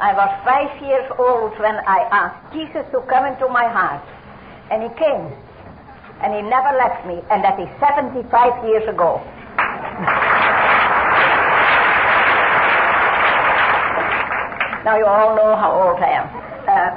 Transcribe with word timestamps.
I 0.00 0.16
was 0.16 0.32
five 0.48 0.72
years 0.80 1.04
old 1.20 1.52
when 1.60 1.76
I 1.84 2.08
asked 2.08 2.56
Jesus 2.56 2.88
to 2.88 3.04
come 3.04 3.28
into 3.28 3.44
my 3.52 3.68
heart. 3.68 4.00
And 4.72 4.80
he 4.80 4.88
came. 4.96 5.28
And 6.24 6.32
he 6.32 6.40
never 6.40 6.72
left 6.80 7.04
me. 7.04 7.20
And 7.28 7.44
that 7.44 7.60
is 7.60 7.68
75 7.76 8.24
years 8.64 8.88
ago. 8.88 9.20
now 14.88 14.96
you 14.96 15.04
all 15.04 15.36
know 15.36 15.52
how 15.52 15.68
old 15.68 16.00
I 16.00 16.16
am. 16.16 16.32
Uh, 16.64 16.96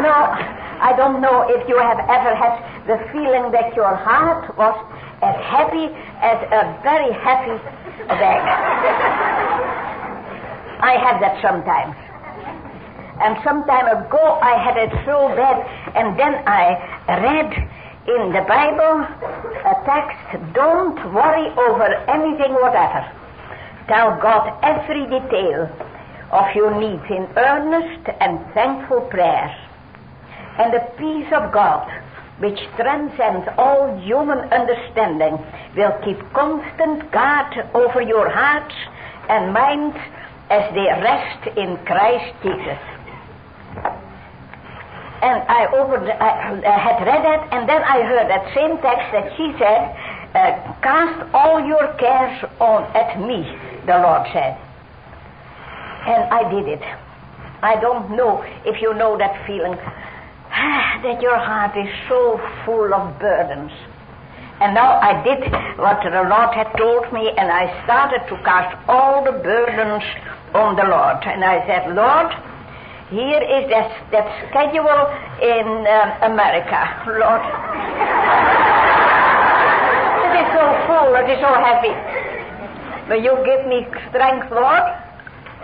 you 0.00 0.08
know, 0.08 0.32
I 0.80 0.96
don't 0.96 1.20
know 1.20 1.44
if 1.44 1.60
you 1.68 1.76
have 1.76 2.00
ever 2.08 2.32
had 2.40 2.56
the 2.88 2.96
feeling 3.12 3.52
that 3.52 3.76
your 3.76 3.92
heart 3.94 4.48
was 4.56 4.72
as 5.20 5.36
heavy 5.44 5.92
as 6.24 6.40
a 6.56 6.72
very 6.80 7.12
heavy 7.12 7.60
bag. 8.08 9.57
I 10.80 10.92
have 10.98 11.20
that 11.20 11.42
sometimes. 11.42 11.96
And 13.20 13.36
some 13.42 13.64
time 13.66 13.88
ago 13.88 14.38
I 14.40 14.62
had 14.62 14.76
it 14.76 14.90
so 15.04 15.28
bad, 15.34 15.58
and 15.96 16.18
then 16.18 16.34
I 16.46 16.78
read 17.08 17.50
in 18.08 18.32
the 18.32 18.44
Bible 18.46 19.04
a 19.66 19.74
text, 19.84 20.54
don't 20.54 20.96
worry 21.12 21.50
over 21.58 21.88
anything 22.08 22.54
whatever. 22.54 23.04
Tell 23.88 24.20
God 24.20 24.56
every 24.62 25.04
detail 25.06 25.68
of 26.30 26.54
your 26.54 26.78
needs 26.78 27.04
in 27.10 27.26
earnest 27.36 28.08
and 28.20 28.38
thankful 28.54 29.00
prayers. 29.10 29.54
And 30.58 30.72
the 30.72 30.86
peace 30.96 31.32
of 31.32 31.52
God, 31.52 31.90
which 32.38 32.58
transcends 32.76 33.48
all 33.58 33.98
human 34.00 34.38
understanding, 34.52 35.38
will 35.76 35.98
keep 36.04 36.18
constant 36.32 37.10
guard 37.10 37.52
over 37.74 38.00
your 38.00 38.30
hearts 38.30 38.74
and 39.28 39.52
minds 39.52 39.96
as 40.50 40.72
they 40.74 40.88
rest 41.02 41.56
in 41.56 41.76
Christ 41.84 42.34
Jesus. 42.42 42.80
And 45.20 45.42
I, 45.50 45.66
over, 45.74 45.98
I, 45.98 46.54
I 46.62 46.78
had 46.78 47.02
read 47.04 47.24
that, 47.24 47.52
and 47.52 47.68
then 47.68 47.82
I 47.82 48.02
heard 48.02 48.30
that 48.30 48.54
same 48.54 48.78
text 48.78 49.10
that 49.10 49.34
she 49.36 49.50
said, 49.58 49.90
uh, 50.34 50.72
Cast 50.80 51.34
all 51.34 51.58
your 51.66 51.92
cares 51.98 52.44
on 52.60 52.84
at 52.94 53.18
me, 53.18 53.42
the 53.84 53.98
Lord 53.98 54.28
said. 54.32 54.56
And 56.06 56.22
I 56.30 56.48
did 56.50 56.68
it. 56.68 56.82
I 57.62 57.80
don't 57.80 58.16
know 58.16 58.44
if 58.64 58.80
you 58.80 58.94
know 58.94 59.18
that 59.18 59.44
feeling 59.44 59.74
that 61.02 61.20
your 61.20 61.36
heart 61.36 61.76
is 61.76 61.90
so 62.08 62.40
full 62.64 62.94
of 62.94 63.18
burdens. 63.18 63.72
And 64.60 64.74
now 64.74 64.98
I 65.00 65.22
did 65.22 65.50
what 65.78 66.02
the 66.02 66.10
Lord 66.10 66.54
had 66.54 66.70
told 66.78 67.12
me, 67.12 67.30
and 67.36 67.50
I 67.50 67.84
started 67.84 68.22
to 68.28 68.42
cast 68.44 68.76
all 68.88 69.24
the 69.24 69.32
burdens 69.32 70.02
on 70.54 70.76
the 70.76 70.84
Lord. 70.84 71.18
And 71.24 71.44
I 71.44 71.66
said, 71.66 71.94
Lord, 71.94 72.32
here 73.10 73.40
is 73.40 73.64
that, 73.72 73.88
that 74.12 74.28
schedule 74.52 75.00
in 75.40 75.88
uh, 75.88 76.28
America. 76.28 76.76
Lord, 77.16 77.40
it 80.28 80.44
is 80.44 80.48
so 80.52 80.64
full, 80.84 81.16
it 81.16 81.24
is 81.32 81.40
so 81.40 81.56
heavy. 81.56 81.96
But 83.08 83.24
you 83.24 83.32
give 83.48 83.64
me 83.64 83.88
strength, 84.12 84.52
Lord, 84.52 84.84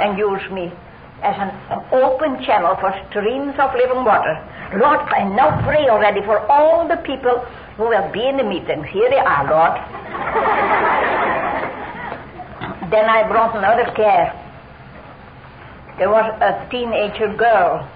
and 0.01 0.17
use 0.17 0.41
me 0.51 0.73
as 1.21 1.37
an, 1.37 1.53
an 1.69 1.85
open 1.93 2.41
channel 2.45 2.77
for 2.81 2.97
streams 3.11 3.55
of 3.61 3.75
living 3.77 4.05
water. 4.05 4.41
Lord, 4.81 5.01
I 5.13 5.29
now 5.29 5.61
pray 5.65 5.89
already 5.89 6.21
for 6.25 6.41
all 6.51 6.89
the 6.89 6.97
people 7.05 7.45
who 7.77 7.89
will 7.89 8.11
be 8.13 8.27
in 8.27 8.39
the 8.39 8.45
meetings. 8.45 8.87
Here 8.89 9.11
they 9.11 9.21
are, 9.21 9.45
Lord. 9.45 9.77
then 12.91 13.05
I 13.05 13.29
brought 13.29 13.55
another 13.57 13.85
care 13.95 14.33
there 15.99 16.11
was 16.11 16.27
a 16.41 16.69
teenager 16.71 17.35
girl. 17.37 17.89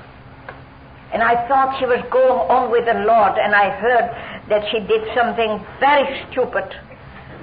And 1.13 1.23
I 1.23 1.49
thought 1.49 1.79
she 1.79 1.87
was 1.87 2.05
going 2.11 2.39
on 2.53 2.71
with 2.71 2.85
the 2.85 2.95
Lord, 2.95 3.39
and 3.39 3.55
I 3.55 3.71
heard 3.71 4.07
that 4.49 4.69
she 4.71 4.81
did 4.81 5.09
something 5.17 5.65
very 5.81 6.07
stupid 6.31 6.69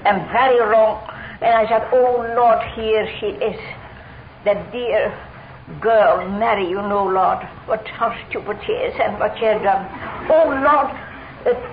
and 0.06 0.22
very 0.32 0.62
wrong. 0.62 1.02
And 1.42 1.52
I 1.52 1.68
said, 1.68 1.90
Oh 1.92 2.24
Lord, 2.38 2.62
here 2.76 3.10
she 3.20 3.28
is. 3.42 3.60
That 4.46 4.72
dear 4.72 5.10
girl, 5.82 6.30
Mary, 6.38 6.70
you 6.70 6.82
know, 6.82 7.06
Lord, 7.06 7.42
what 7.66 7.86
how 7.88 8.16
stupid 8.30 8.58
she 8.66 8.74
is 8.74 8.94
and 9.02 9.20
what 9.20 9.36
she 9.40 9.46
has 9.46 9.62
done. 9.62 9.90
Oh 10.30 10.54
Lord, 10.62 10.94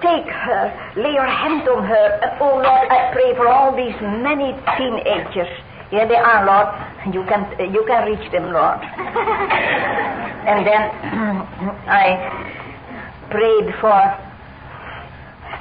take 0.01 0.27
her, 0.33 0.93
lay 0.97 1.13
your 1.13 1.27
hand 1.29 1.69
on 1.69 1.85
her. 1.85 2.21
And 2.23 2.41
oh 2.41 2.57
Lord, 2.57 2.89
I 2.89 3.13
pray 3.13 3.37
for 3.37 3.49
all 3.49 3.77
these 3.77 3.97
many 4.01 4.57
teenagers 4.77 5.53
here 5.93 6.09
they 6.09 6.17
are, 6.17 6.41
Lord. 6.49 6.73
You 7.13 7.23
can 7.29 7.45
you 7.69 7.85
can 7.85 8.09
reach 8.09 8.33
them, 8.33 8.49
Lord. 8.49 8.81
and 10.49 10.65
then 10.65 10.83
I 11.85 12.17
prayed 13.29 13.69
for 13.77 14.01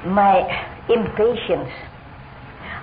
my 0.08 0.48
impatience. 0.88 1.68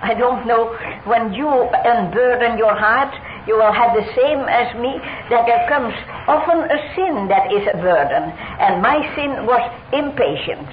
I 0.01 0.13
don't 0.13 0.45
know 0.45 0.77
when 1.09 1.33
you 1.33 1.49
unburden 1.49 2.57
your 2.57 2.77
heart, 2.77 3.17
you 3.47 3.57
will 3.57 3.73
have 3.73 3.97
the 3.97 4.05
same 4.13 4.45
as 4.45 4.69
me 4.77 5.01
that 5.33 5.49
there 5.49 5.65
comes 5.67 5.97
often 6.29 6.69
a 6.69 6.79
sin 6.93 7.27
that 7.33 7.51
is 7.51 7.65
a 7.73 7.81
burden, 7.81 8.29
and 8.61 8.79
my 8.79 9.01
sin 9.17 9.49
was 9.49 9.65
impatience. 9.91 10.69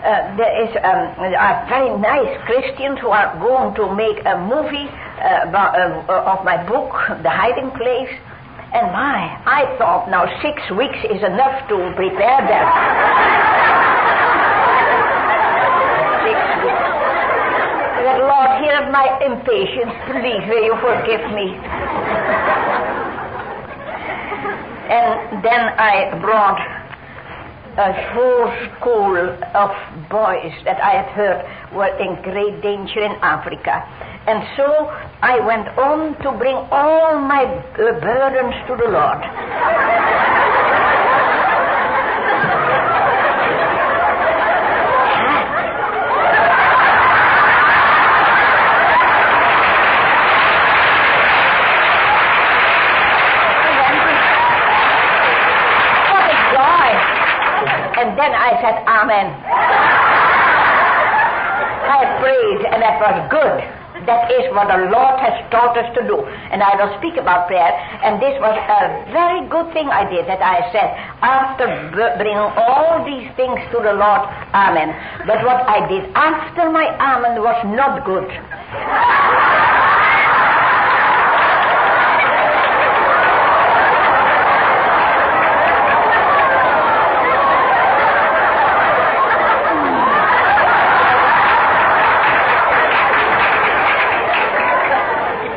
Uh, 0.00 0.36
there 0.40 0.54
is 0.64 0.70
um, 0.80 1.20
a 1.20 1.66
very 1.68 1.92
nice 1.98 2.32
Christians 2.46 2.98
who 3.00 3.08
are 3.08 3.36
going 3.38 3.74
to 3.76 3.94
make 3.94 4.24
a 4.24 4.38
movie 4.40 4.88
Uh, 5.26 5.50
uh, 5.50 6.38
of 6.38 6.44
my 6.44 6.54
book, 6.70 6.94
The 7.26 7.30
Hiding 7.30 7.74
Place. 7.74 8.14
And 8.70 8.94
my, 8.94 9.34
I 9.42 9.74
thought 9.74 10.06
now 10.06 10.22
six 10.38 10.62
weeks 10.70 11.02
is 11.02 11.18
enough 11.18 11.66
to 11.66 11.76
prepare 11.98 12.46
that. 12.46 12.66
six 16.30 16.38
weeks. 16.62 16.86
Said, 18.06 18.22
Lord, 18.22 18.50
hear 18.62 18.86
my 18.94 19.18
impatience. 19.26 19.90
Please, 20.14 20.46
will 20.46 20.62
you 20.62 20.78
forgive 20.78 21.26
me? 21.34 21.58
and 24.86 25.42
then 25.42 25.74
I 25.74 26.14
brought 26.22 26.62
a 27.82 27.90
whole 28.14 28.46
school 28.78 29.18
of 29.58 29.70
boys 30.08 30.54
that 30.62 30.78
I 30.78 31.02
had 31.02 31.10
heard 31.18 31.42
were 31.74 31.90
in 31.98 32.14
great 32.22 32.62
danger 32.62 33.02
in 33.02 33.18
Africa. 33.26 33.82
And 34.26 34.42
so 34.56 34.66
I 35.22 35.38
went 35.38 35.68
on 35.78 36.18
to 36.22 36.32
bring 36.36 36.56
all 36.70 37.18
my 37.20 37.44
uh, 37.44 38.00
burdens 38.00 38.54
to 38.66 38.76
the 38.76 38.90
Lord. 38.90 39.22
And 57.96 58.12
then 58.18 58.30
I 58.30 58.50
said, 58.60 58.84
Amen. 58.86 59.26
I 61.88 62.20
prayed, 62.20 62.66
and 62.70 62.82
that 62.82 63.00
was 63.00 63.16
good. 63.32 63.75
That 64.06 64.30
is 64.30 64.46
what 64.54 64.70
the 64.70 64.86
Lord 64.86 65.18
has 65.18 65.34
taught 65.50 65.74
us 65.74 65.90
to 65.98 66.02
do. 66.06 66.22
And 66.22 66.62
I 66.62 66.78
will 66.78 66.94
speak 67.02 67.18
about 67.18 67.50
prayer. 67.50 67.74
And 68.06 68.22
this 68.22 68.38
was 68.38 68.54
a 68.54 69.10
very 69.10 69.42
good 69.50 69.74
thing 69.74 69.90
I 69.90 70.06
did 70.06 70.30
that 70.30 70.38
I 70.38 70.70
said, 70.70 70.94
after 71.20 71.66
bringing 71.90 72.38
all 72.38 73.02
these 73.02 73.26
things 73.34 73.58
to 73.74 73.82
the 73.82 73.98
Lord, 73.98 74.22
Amen. 74.54 74.94
But 75.26 75.42
what 75.42 75.66
I 75.66 75.86
did 75.90 76.06
after 76.14 76.70
my 76.70 76.86
Amen 77.02 77.42
was 77.42 77.58
not 77.74 78.06
good. 78.06 78.30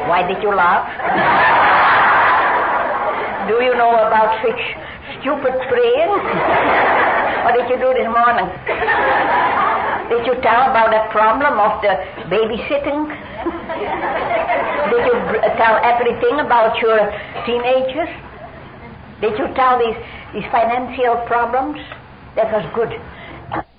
Why 0.09 0.27
did 0.27 0.43
you 0.43 0.51
laugh? 0.51 0.83
Do 3.47 3.63
you 3.63 3.71
know 3.77 3.93
about 3.93 4.28
such 4.41 4.63
stupid 5.19 5.55
praying? 5.67 6.11
what 7.43 7.53
did 7.55 7.69
you 7.69 7.77
do 7.77 7.89
this 7.93 8.07
morning? 8.07 8.47
Did 10.09 10.25
you 10.25 10.35
tell 10.41 10.73
about 10.73 10.89
the 10.89 11.03
problem 11.11 11.59
of 11.59 11.81
the 11.81 11.93
babysitting? 12.31 13.07
Did 14.89 15.01
you 15.05 15.15
tell 15.55 15.77
everything 15.85 16.39
about 16.39 16.77
your 16.81 16.97
teenagers? 17.45 18.09
Did 19.21 19.37
you 19.37 19.47
tell 19.53 19.77
these, 19.77 19.99
these 20.33 20.49
financial 20.51 21.17
problems? 21.27 21.77
That 22.35 22.51
was 22.51 22.65
good. 22.73 22.89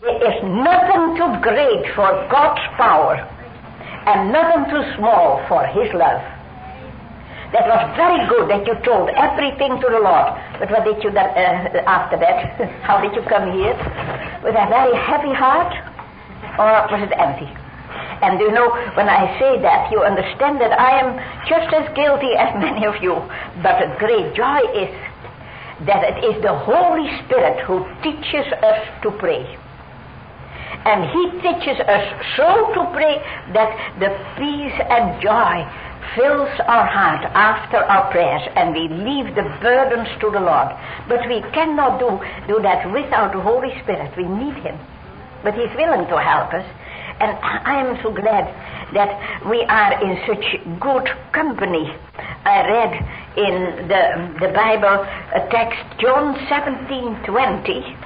There 0.00 0.20
is 0.30 0.38
nothing 0.44 1.16
too 1.16 1.32
great 1.42 1.94
for 1.94 2.08
God's 2.30 2.62
power 2.76 3.16
and 4.06 4.32
nothing 4.32 4.70
too 4.70 4.84
small 4.96 5.44
for 5.48 5.66
His 5.66 5.92
love. 5.94 6.39
That 7.50 7.66
was 7.66 7.82
very 7.98 8.22
good 8.30 8.46
that 8.46 8.62
you 8.62 8.78
told 8.86 9.10
everything 9.10 9.82
to 9.82 9.88
the 9.90 9.98
Lord. 9.98 10.38
But 10.62 10.70
what 10.70 10.86
did 10.86 11.02
you 11.02 11.10
uh, 11.10 11.82
after 11.82 12.14
that? 12.14 12.54
How 12.86 13.02
did 13.02 13.10
you 13.10 13.26
come 13.26 13.50
here? 13.50 13.74
With 14.46 14.54
a 14.54 14.66
very 14.70 14.94
heavy 14.94 15.34
heart? 15.34 15.74
Or 16.62 16.86
was 16.94 17.02
it 17.02 17.14
empty? 17.18 17.50
And 18.22 18.38
you 18.38 18.52
know, 18.52 18.70
when 18.94 19.08
I 19.08 19.34
say 19.42 19.58
that, 19.62 19.90
you 19.90 19.98
understand 20.06 20.60
that 20.60 20.78
I 20.78 21.02
am 21.02 21.18
just 21.50 21.74
as 21.74 21.90
guilty 21.96 22.34
as 22.38 22.54
many 22.54 22.86
of 22.86 23.02
you. 23.02 23.18
But 23.66 23.82
the 23.82 23.90
great 23.98 24.30
joy 24.38 24.62
is 24.70 24.90
that 25.90 26.06
it 26.06 26.22
is 26.22 26.42
the 26.42 26.54
Holy 26.54 27.10
Spirit 27.24 27.66
who 27.66 27.82
teaches 28.06 28.46
us 28.62 28.80
to 29.02 29.10
pray. 29.18 29.42
And 30.86 31.02
He 31.10 31.22
teaches 31.42 31.82
us 31.82 32.04
so 32.36 32.46
to 32.78 32.80
pray 32.94 33.18
that 33.58 33.74
the 33.98 34.14
peace 34.38 34.78
and 34.86 35.18
joy 35.18 35.66
fills 36.16 36.50
our 36.66 36.86
heart 36.86 37.24
after 37.34 37.78
our 37.78 38.10
prayers 38.10 38.42
and 38.56 38.74
we 38.74 38.88
leave 38.88 39.34
the 39.34 39.46
burdens 39.62 40.08
to 40.20 40.30
the 40.30 40.40
Lord. 40.40 40.68
But 41.08 41.26
we 41.28 41.40
cannot 41.52 41.98
do, 41.98 42.18
do 42.46 42.62
that 42.62 42.90
without 42.92 43.32
the 43.32 43.40
Holy 43.40 43.70
Spirit. 43.82 44.16
We 44.16 44.24
need 44.24 44.54
Him. 44.62 44.78
But 45.42 45.54
He's 45.54 45.72
willing 45.76 46.06
to 46.08 46.18
help 46.18 46.52
us. 46.52 46.66
And 47.20 47.36
I 47.36 47.84
am 47.84 48.00
so 48.02 48.10
glad 48.12 48.48
that 48.94 49.12
we 49.48 49.62
are 49.64 49.92
in 50.02 50.18
such 50.26 50.80
good 50.80 51.06
company. 51.32 51.92
I 52.44 52.64
read 52.64 52.92
in 53.36 53.88
the, 53.88 54.46
the 54.46 54.52
Bible 54.52 55.04
a 55.36 55.46
text, 55.50 55.78
John 56.00 56.34
17 56.48 57.24
20, 57.26 57.96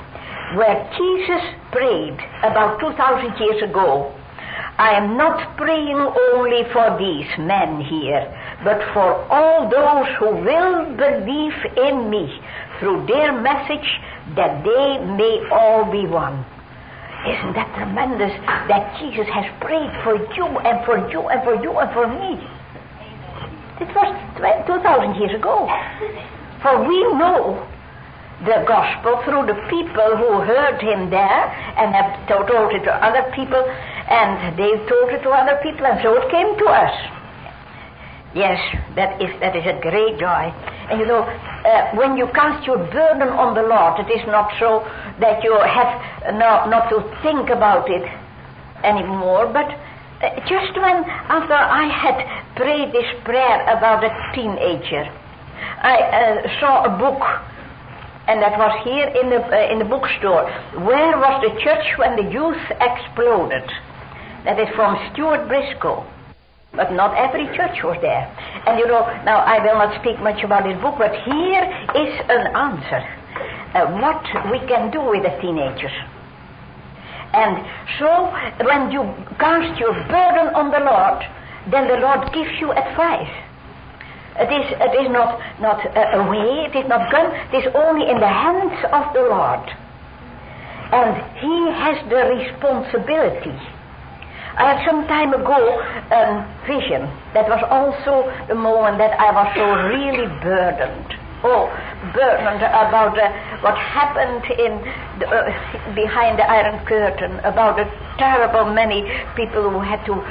where 0.58 0.82
Jesus 0.98 1.42
prayed 1.70 2.18
about 2.42 2.80
2,000 2.80 3.38
years 3.38 3.62
ago. 3.62 4.12
I 4.76 4.98
am 4.98 5.16
not 5.16 5.56
praying 5.56 5.94
only 5.96 6.64
for 6.72 6.98
these 6.98 7.30
men 7.38 7.80
here, 7.80 8.26
but 8.64 8.82
for 8.92 9.22
all 9.30 9.70
those 9.70 10.08
who 10.18 10.34
will 10.42 10.96
believe 10.96 11.54
in 11.78 12.10
me 12.10 12.40
through 12.80 13.06
their 13.06 13.30
message 13.40 13.86
that 14.34 14.64
they 14.64 14.98
may 15.14 15.46
all 15.52 15.86
be 15.90 16.06
one. 16.06 16.44
Isn't 17.22 17.54
that 17.54 17.70
tremendous 17.78 18.34
that 18.66 18.98
Jesus 18.98 19.30
has 19.30 19.46
prayed 19.60 19.94
for 20.02 20.18
you 20.34 20.44
and 20.44 20.84
for 20.84 20.98
you 21.08 21.22
and 21.28 21.40
for 21.44 21.54
you 21.62 21.70
and 21.78 21.90
for 21.94 22.10
me? 22.10 22.42
It 23.80 23.94
was 23.94 24.10
2,000 24.66 25.14
years 25.14 25.38
ago. 25.38 25.70
For 26.62 26.82
we 26.82 26.98
know 27.14 27.62
the 28.44 28.64
gospel 28.66 29.22
through 29.24 29.46
the 29.46 29.58
people 29.70 30.16
who 30.18 30.42
heard 30.42 30.82
him 30.82 31.08
there 31.10 31.44
and 31.78 31.94
have 31.94 32.26
told 32.26 32.74
it 32.74 32.82
to 32.84 32.92
other 32.92 33.30
people 33.32 33.62
and 34.08 34.58
they 34.58 34.70
told 34.88 35.10
it 35.12 35.22
to 35.22 35.30
other 35.30 35.58
people 35.62 35.86
and 35.86 36.00
so 36.02 36.14
it 36.14 36.30
came 36.30 36.56
to 36.58 36.66
us. 36.66 36.94
Yes, 38.34 38.58
that 38.96 39.22
is, 39.22 39.30
that 39.40 39.54
is 39.54 39.62
a 39.62 39.78
great 39.80 40.18
joy. 40.18 40.50
And 40.90 40.98
you 40.98 41.06
know, 41.06 41.22
uh, 41.22 41.94
when 41.94 42.16
you 42.16 42.26
cast 42.34 42.66
your 42.66 42.78
burden 42.78 43.28
on 43.30 43.54
the 43.54 43.62
Lord, 43.62 44.00
it 44.02 44.10
is 44.10 44.26
not 44.26 44.50
so 44.58 44.82
that 45.20 45.42
you 45.44 45.54
have 45.54 46.34
no, 46.34 46.66
not 46.66 46.90
to 46.90 46.98
think 47.22 47.48
about 47.48 47.88
it 47.88 48.02
anymore, 48.82 49.46
but 49.54 49.70
uh, 49.70 50.34
just 50.50 50.74
when, 50.74 51.04
after 51.30 51.54
I 51.54 51.86
had 51.86 52.56
prayed 52.56 52.92
this 52.92 53.06
prayer 53.24 53.62
about 53.70 54.02
a 54.02 54.10
teenager, 54.34 55.06
I 55.80 55.96
uh, 56.02 56.60
saw 56.60 56.84
a 56.84 56.98
book, 56.98 57.22
and 58.26 58.42
that 58.42 58.58
was 58.58 58.74
here 58.82 59.14
in 59.14 59.30
the, 59.30 59.40
uh, 59.46 59.72
in 59.72 59.78
the 59.78 59.84
bookstore. 59.84 60.50
Where 60.82 61.16
was 61.16 61.38
the 61.38 61.54
church 61.62 61.86
when 61.98 62.16
the 62.16 62.32
youth 62.32 62.60
exploded? 62.80 63.70
That 64.44 64.60
is 64.60 64.68
from 64.76 65.00
Stuart 65.12 65.48
Briscoe. 65.48 66.04
But 66.72 66.92
not 66.92 67.16
every 67.16 67.46
church 67.56 67.82
was 67.82 67.96
there. 68.02 68.28
And 68.66 68.78
you 68.78 68.86
know, 68.86 69.06
now 69.24 69.38
I 69.40 69.62
will 69.64 69.78
not 69.78 69.98
speak 70.00 70.18
much 70.20 70.42
about 70.42 70.64
this 70.64 70.76
book, 70.82 70.96
but 70.98 71.14
here 71.24 71.64
is 71.96 72.12
an 72.28 72.52
answer. 72.52 73.02
Uh, 73.74 73.86
what 73.98 74.22
we 74.50 74.58
can 74.68 74.90
do 74.90 75.00
with 75.00 75.22
the 75.22 75.34
teenagers. 75.40 75.94
And 77.32 77.58
so, 77.98 78.30
when 78.62 78.90
you 78.92 79.02
cast 79.38 79.80
your 79.80 79.94
burden 80.06 80.54
on 80.54 80.70
the 80.70 80.78
Lord, 80.78 81.24
then 81.70 81.88
the 81.88 81.98
Lord 81.98 82.30
gives 82.32 82.52
you 82.60 82.70
advice. 82.70 83.32
It 84.36 84.50
is, 84.50 84.66
it 84.78 84.94
is 85.02 85.10
not, 85.10 85.40
not 85.60 85.78
uh, 85.78 86.22
away, 86.22 86.66
it 86.66 86.74
is 86.76 86.86
not 86.88 87.10
gone, 87.10 87.34
it 87.54 87.64
is 87.64 87.72
only 87.74 88.10
in 88.10 88.20
the 88.20 88.28
hands 88.28 88.78
of 88.92 89.14
the 89.14 89.22
Lord. 89.30 89.66
And 90.90 91.14
He 91.38 91.56
has 91.70 91.96
the 92.10 92.22
responsibility 92.34 93.58
I 94.56 94.74
had 94.74 94.86
some 94.86 95.06
time 95.08 95.34
ago 95.34 95.82
a 96.10 96.30
um, 96.30 96.46
vision 96.62 97.10
that 97.34 97.48
was 97.50 97.58
also 97.74 98.30
the 98.46 98.54
moment 98.54 98.98
that 98.98 99.18
I 99.18 99.34
was 99.34 99.50
so 99.58 99.66
really 99.90 100.30
burdened. 100.38 101.18
Oh, 101.42 101.66
burdened 102.14 102.62
about 102.62 103.18
uh, 103.18 103.34
what 103.66 103.76
happened 103.76 104.46
in 104.54 104.78
the, 105.18 105.26
uh, 105.26 105.94
behind 105.94 106.38
the 106.38 106.46
Iron 106.48 106.78
Curtain, 106.86 107.40
about 107.42 107.76
the 107.76 107.90
terrible 108.16 108.72
many 108.72 109.02
people 109.34 109.68
who 109.70 109.80
had 109.80 110.06
to 110.06 110.22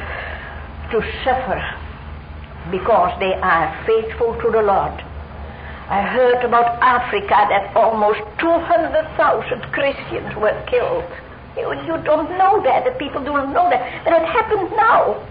to 0.95 1.01
suffer 1.25 1.59
because 2.71 3.11
they 3.19 3.33
are 3.33 3.67
faithful 3.85 4.39
to 4.39 4.51
the 4.51 4.61
Lord. 4.61 5.03
I 5.89 6.01
heard 6.01 6.45
about 6.45 6.79
Africa 6.81 7.45
that 7.51 7.75
almost 7.75 8.21
200,000 8.39 9.61
Christians 9.73 10.33
were 10.37 10.55
killed 10.71 11.11
you, 11.57 11.73
you 11.85 11.97
don't 12.03 12.29
know 12.37 12.61
that. 12.63 12.85
The 12.85 12.91
people 12.97 13.23
don't 13.23 13.53
know 13.53 13.69
that. 13.69 14.03
But 14.03 14.13
it 14.13 14.27
happens 14.27 14.71
now. 14.71 15.21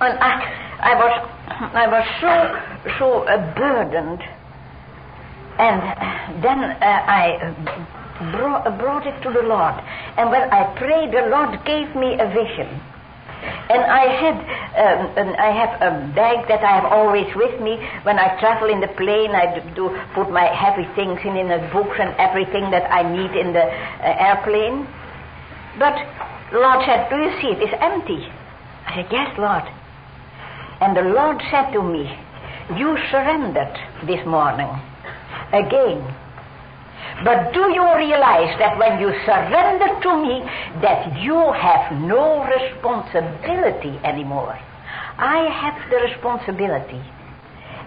And 0.00 0.18
I, 0.18 0.32
I 0.80 0.94
was, 0.94 1.12
I 1.74 1.86
was 1.88 2.04
so, 2.20 2.98
so 2.98 3.22
uh, 3.24 3.54
burdened. 3.54 4.22
And 5.58 6.42
then 6.42 6.58
uh, 6.58 7.04
I 7.06 7.54
brought 8.78 9.06
it 9.06 9.20
to 9.22 9.30
the 9.30 9.42
Lord. 9.42 9.74
And 10.16 10.30
when 10.30 10.50
I 10.50 10.74
prayed, 10.76 11.12
the 11.12 11.28
Lord 11.30 11.64
gave 11.64 11.94
me 11.94 12.18
a 12.18 12.28
vision. 12.28 12.80
And 13.70 13.80
I 13.84 14.04
had, 14.20 14.36
um, 14.76 15.34
I 15.38 15.50
have 15.50 15.72
a 15.80 15.90
bag 16.14 16.48
that 16.48 16.62
I 16.62 16.80
have 16.80 16.92
always 16.92 17.26
with 17.34 17.60
me 17.60 17.76
when 18.02 18.18
I 18.18 18.38
travel 18.40 18.68
in 18.68 18.80
the 18.80 18.88
plane. 18.88 19.32
I 19.32 19.60
do 19.74 19.88
put 20.14 20.30
my 20.30 20.46
heavy 20.52 20.84
things 20.94 21.20
in, 21.24 21.36
in 21.36 21.48
the 21.48 21.68
books 21.72 21.96
and 21.98 22.14
everything 22.18 22.70
that 22.70 22.90
I 22.92 23.02
need 23.02 23.32
in 23.36 23.52
the 23.52 23.64
uh, 23.64 24.26
airplane. 24.28 24.86
But 25.78 25.96
the 26.52 26.58
Lord 26.60 26.84
said, 26.84 27.08
"Do 27.10 27.16
you 27.16 27.32
see? 27.40 27.52
It's 27.60 27.74
empty." 27.80 28.28
I 28.86 28.96
said, 28.96 29.08
"Yes, 29.10 29.36
Lord." 29.38 29.64
And 30.80 30.96
the 30.96 31.02
Lord 31.02 31.40
said 31.50 31.72
to 31.72 31.82
me, 31.82 32.04
"You 32.76 32.96
surrendered 33.10 33.76
this 34.06 34.24
morning 34.26 34.70
again." 35.52 36.04
But 37.24 37.52
do 37.52 37.70
you 37.72 37.84
realize 37.96 38.58
that 38.58 38.78
when 38.78 39.00
you 39.00 39.10
surrender 39.24 39.88
to 40.02 40.10
me, 40.20 40.42
that 40.82 41.20
you 41.20 41.36
have 41.52 41.92
no 42.00 42.44
responsibility 42.44 43.98
anymore? 44.04 44.58
I 45.18 45.48
have 45.48 45.90
the 45.90 45.96
responsibility. 45.96 47.00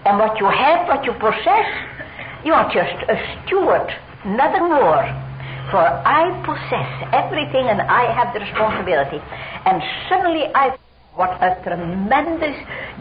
And 0.06 0.18
what 0.18 0.38
you 0.40 0.46
have, 0.46 0.88
what 0.88 1.04
you 1.04 1.12
possess, 1.12 1.68
you 2.44 2.54
are 2.54 2.72
just 2.72 2.96
a 3.10 3.16
steward, 3.44 3.92
nothing 4.24 4.64
more. 4.64 5.04
For 5.70 5.84
I 5.84 6.32
possess 6.48 7.12
everything 7.12 7.68
and 7.68 7.82
I 7.82 8.10
have 8.12 8.32
the 8.32 8.40
responsibility. 8.40 9.20
And 9.66 9.82
suddenly 10.08 10.48
I 10.54 10.78
what 11.18 11.34
a 11.42 11.60
tremendous 11.64 12.56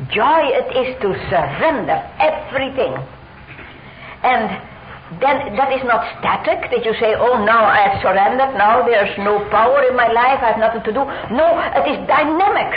joy 0.10 0.42
it 0.50 0.74
is 0.76 1.00
to 1.02 1.14
surrender 1.30 2.02
everything. 2.18 2.98
And 4.24 4.50
then 5.24 5.56
that 5.56 5.72
is 5.72 5.84
not 5.88 6.04
static 6.20 6.68
that 6.68 6.84
you 6.84 6.92
say, 7.00 7.16
oh, 7.16 7.40
now 7.48 7.64
I 7.64 7.88
have 7.88 8.04
surrendered, 8.04 8.60
now 8.60 8.84
there's 8.84 9.16
no 9.24 9.40
power 9.48 9.88
in 9.88 9.96
my 9.96 10.12
life, 10.12 10.44
I 10.44 10.52
have 10.52 10.60
nothing 10.60 10.84
to 10.84 10.92
do. 10.92 11.04
No, 11.32 11.48
it 11.80 11.88
is 11.96 12.00
dynamic. 12.12 12.76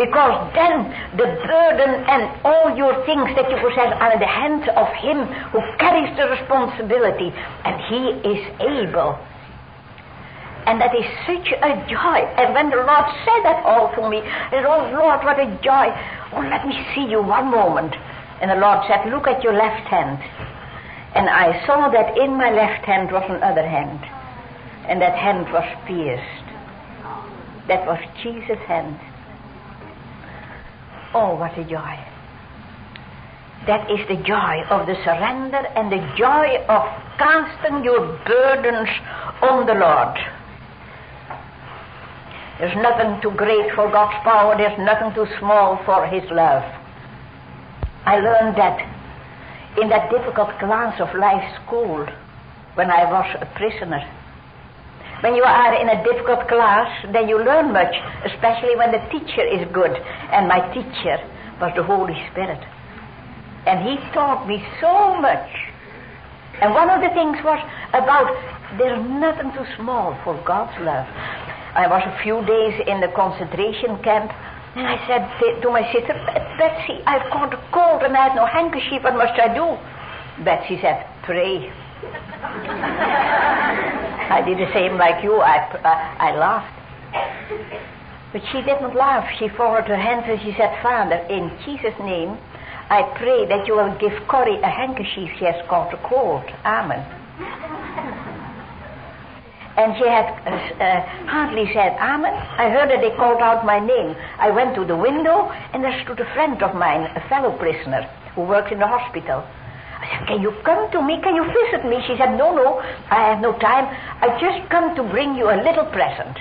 Because 0.00 0.48
then 0.56 0.88
the 1.20 1.28
burden 1.44 1.90
and 2.08 2.32
all 2.48 2.72
your 2.72 2.96
things 3.04 3.28
that 3.36 3.44
you 3.52 3.60
possess 3.60 3.92
are 3.92 4.12
in 4.16 4.20
the 4.24 4.32
hands 4.32 4.64
of 4.72 4.88
Him 5.04 5.28
who 5.52 5.60
carries 5.76 6.08
the 6.16 6.32
responsibility, 6.32 7.28
and 7.28 7.74
He 7.92 8.00
is 8.24 8.40
able. 8.64 9.20
And 10.64 10.80
that 10.80 10.96
is 10.96 11.04
such 11.28 11.52
a 11.52 11.70
joy. 11.92 12.18
And 12.40 12.54
when 12.56 12.70
the 12.70 12.80
Lord 12.80 13.06
said 13.28 13.40
that 13.44 13.60
all 13.68 13.92
to 13.96 14.08
me, 14.08 14.24
Oh 14.24 14.88
Lord, 14.96 15.20
what 15.24 15.36
a 15.36 15.48
joy. 15.60 15.92
Oh, 16.32 16.40
let 16.48 16.64
me 16.64 16.76
see 16.94 17.04
you 17.04 17.20
one 17.20 17.50
moment. 17.50 17.96
And 18.40 18.50
the 18.50 18.56
Lord 18.56 18.80
said, 18.88 19.10
Look 19.12 19.26
at 19.26 19.42
your 19.44 19.52
left 19.52 19.88
hand. 19.88 20.16
And 21.14 21.28
I 21.28 21.64
saw 21.66 21.88
that 21.90 22.16
in 22.16 22.36
my 22.36 22.50
left 22.50 22.84
hand 22.84 23.10
was 23.10 23.24
another 23.28 23.66
hand. 23.66 23.98
And 24.88 25.00
that 25.02 25.16
hand 25.18 25.52
was 25.52 25.66
pierced. 25.86 26.46
That 27.68 27.86
was 27.86 27.98
Jesus' 28.22 28.58
hand. 28.66 28.98
Oh, 31.14 31.34
what 31.34 31.58
a 31.58 31.64
joy. 31.64 31.98
That 33.66 33.90
is 33.90 34.00
the 34.08 34.22
joy 34.24 34.62
of 34.70 34.86
the 34.86 34.94
surrender 35.04 35.62
and 35.76 35.92
the 35.92 36.00
joy 36.16 36.64
of 36.68 36.82
casting 37.18 37.84
your 37.84 38.18
burdens 38.26 38.88
on 39.42 39.66
the 39.66 39.74
Lord. 39.74 40.16
There's 42.58 42.76
nothing 42.76 43.20
too 43.22 43.32
great 43.36 43.74
for 43.74 43.90
God's 43.90 44.16
power, 44.22 44.56
there's 44.56 44.78
nothing 44.78 45.14
too 45.14 45.26
small 45.38 45.82
for 45.84 46.06
His 46.06 46.24
love. 46.30 46.62
I 48.06 48.18
learned 48.18 48.56
that 48.56 48.99
in 49.78 49.88
that 49.88 50.10
difficult 50.10 50.50
class 50.58 50.98
of 51.00 51.14
life 51.14 51.44
school 51.62 52.06
when 52.74 52.90
I 52.90 53.04
was 53.04 53.26
a 53.40 53.46
prisoner. 53.54 54.02
When 55.20 55.34
you 55.34 55.44
are 55.44 55.74
in 55.76 55.88
a 55.88 56.02
difficult 56.02 56.48
class, 56.48 56.88
then 57.12 57.28
you 57.28 57.38
learn 57.44 57.72
much, 57.72 57.94
especially 58.24 58.74
when 58.76 58.90
the 58.90 59.04
teacher 59.12 59.44
is 59.44 59.68
good. 59.72 59.92
And 60.32 60.48
my 60.48 60.60
teacher 60.72 61.20
was 61.60 61.72
the 61.76 61.84
Holy 61.84 62.16
Spirit. 62.32 62.60
And 63.66 63.84
he 63.84 63.96
taught 64.14 64.48
me 64.48 64.64
so 64.80 65.20
much. 65.20 65.50
And 66.62 66.72
one 66.72 66.88
of 66.88 67.00
the 67.00 67.12
things 67.12 67.36
was 67.44 67.60
about 67.92 68.32
there's 68.78 69.02
nothing 69.04 69.52
too 69.52 69.66
small 69.76 70.16
for 70.24 70.40
God's 70.46 70.72
love. 70.80 71.06
I 71.74 71.86
was 71.86 72.02
a 72.06 72.22
few 72.22 72.40
days 72.46 72.80
in 72.86 73.00
the 73.00 73.12
concentration 73.14 74.02
camp, 74.02 74.32
and 74.76 74.86
I 74.86 74.96
said 75.06 75.62
to 75.62 75.70
my 75.70 75.82
sister, 75.92 76.14
Betsy, 76.58 77.02
I've 77.06 77.28
caught 77.30 77.52
a 77.52 77.58
cold 77.72 78.02
and 78.02 78.16
I 78.16 78.28
have 78.28 78.36
no 78.36 78.46
handkerchief. 78.46 79.02
What 79.02 79.14
must 79.16 79.38
I 79.38 79.52
do? 79.52 79.76
Betsy 80.44 80.78
said, 80.80 81.06
Pray. 81.24 81.70
I 84.30 84.42
did 84.46 84.58
the 84.58 84.72
same 84.72 84.96
like 84.96 85.24
you. 85.24 85.40
I, 85.40 85.58
I, 85.82 86.30
I 86.30 86.36
laughed. 86.38 86.76
But 88.32 88.42
she 88.52 88.62
didn't 88.62 88.94
laugh. 88.94 89.28
She 89.38 89.48
folded 89.56 89.88
her 89.88 89.96
hands 89.96 90.24
and 90.28 90.40
she 90.40 90.54
said, 90.56 90.70
Father, 90.82 91.16
in 91.26 91.50
Jesus' 91.66 91.98
name, 91.98 92.38
I 92.88 93.02
pray 93.18 93.46
that 93.46 93.66
you 93.66 93.74
will 93.74 93.96
give 93.98 94.12
Corrie 94.28 94.60
a 94.62 94.70
handkerchief 94.70 95.30
she 95.38 95.44
has 95.46 95.66
caught 95.68 95.92
a 95.92 95.98
cold. 96.08 96.44
Amen. 96.64 97.02
And 99.80 99.96
she 99.96 100.04
had 100.04 100.28
uh, 100.44 100.84
uh, 100.84 101.00
hardly 101.24 101.64
said 101.72 101.96
Amen. 101.96 102.34
I 102.34 102.68
heard 102.68 102.90
that 102.90 103.00
they 103.00 103.16
called 103.16 103.40
out 103.40 103.64
my 103.64 103.78
name. 103.80 104.14
I 104.36 104.50
went 104.50 104.74
to 104.74 104.84
the 104.84 104.94
window 104.94 105.48
and 105.72 105.82
there 105.82 105.96
stood 106.04 106.20
a 106.20 106.28
friend 106.34 106.62
of 106.62 106.76
mine, 106.76 107.08
a 107.16 107.26
fellow 107.30 107.56
prisoner 107.56 108.02
who 108.34 108.42
works 108.42 108.70
in 108.70 108.78
the 108.78 108.86
hospital. 108.86 109.40
I 109.40 110.18
said, 110.18 110.28
Can 110.28 110.42
you 110.42 110.52
come 110.68 110.90
to 110.92 111.00
me? 111.00 111.16
Can 111.22 111.34
you 111.34 111.44
visit 111.48 111.88
me? 111.88 111.96
She 112.06 112.14
said, 112.18 112.36
No, 112.36 112.52
no, 112.54 112.80
I 113.08 113.32
have 113.32 113.40
no 113.40 113.56
time. 113.56 113.88
I 114.20 114.36
just 114.36 114.68
come 114.68 114.94
to 114.96 115.02
bring 115.02 115.34
you 115.34 115.48
a 115.48 115.56
little 115.64 115.86
present. 115.86 116.36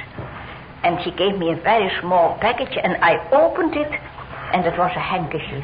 And 0.84 1.00
she 1.04 1.12
gave 1.12 1.40
me 1.40 1.52
a 1.52 1.56
very 1.56 1.90
small 2.02 2.38
package, 2.40 2.76
and 2.76 3.00
I 3.04 3.24
opened 3.32 3.76
it, 3.76 3.92
and 4.52 4.66
it 4.66 4.78
was 4.78 4.92
a 4.96 5.00
handkerchief. 5.00 5.64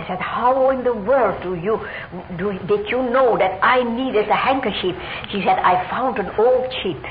I 0.00 0.06
said, 0.06 0.18
How 0.18 0.70
in 0.70 0.82
the 0.82 0.94
world 0.94 1.42
do 1.42 1.54
you 1.54 1.76
do, 2.38 2.58
did 2.66 2.88
you 2.88 3.02
know 3.10 3.36
that 3.36 3.60
I 3.62 3.82
needed 3.84 4.28
a 4.28 4.34
handkerchief? 4.34 4.96
She 5.30 5.44
said, 5.44 5.58
I 5.60 5.88
found 5.90 6.18
an 6.18 6.30
old 6.38 6.72
sheet 6.82 7.04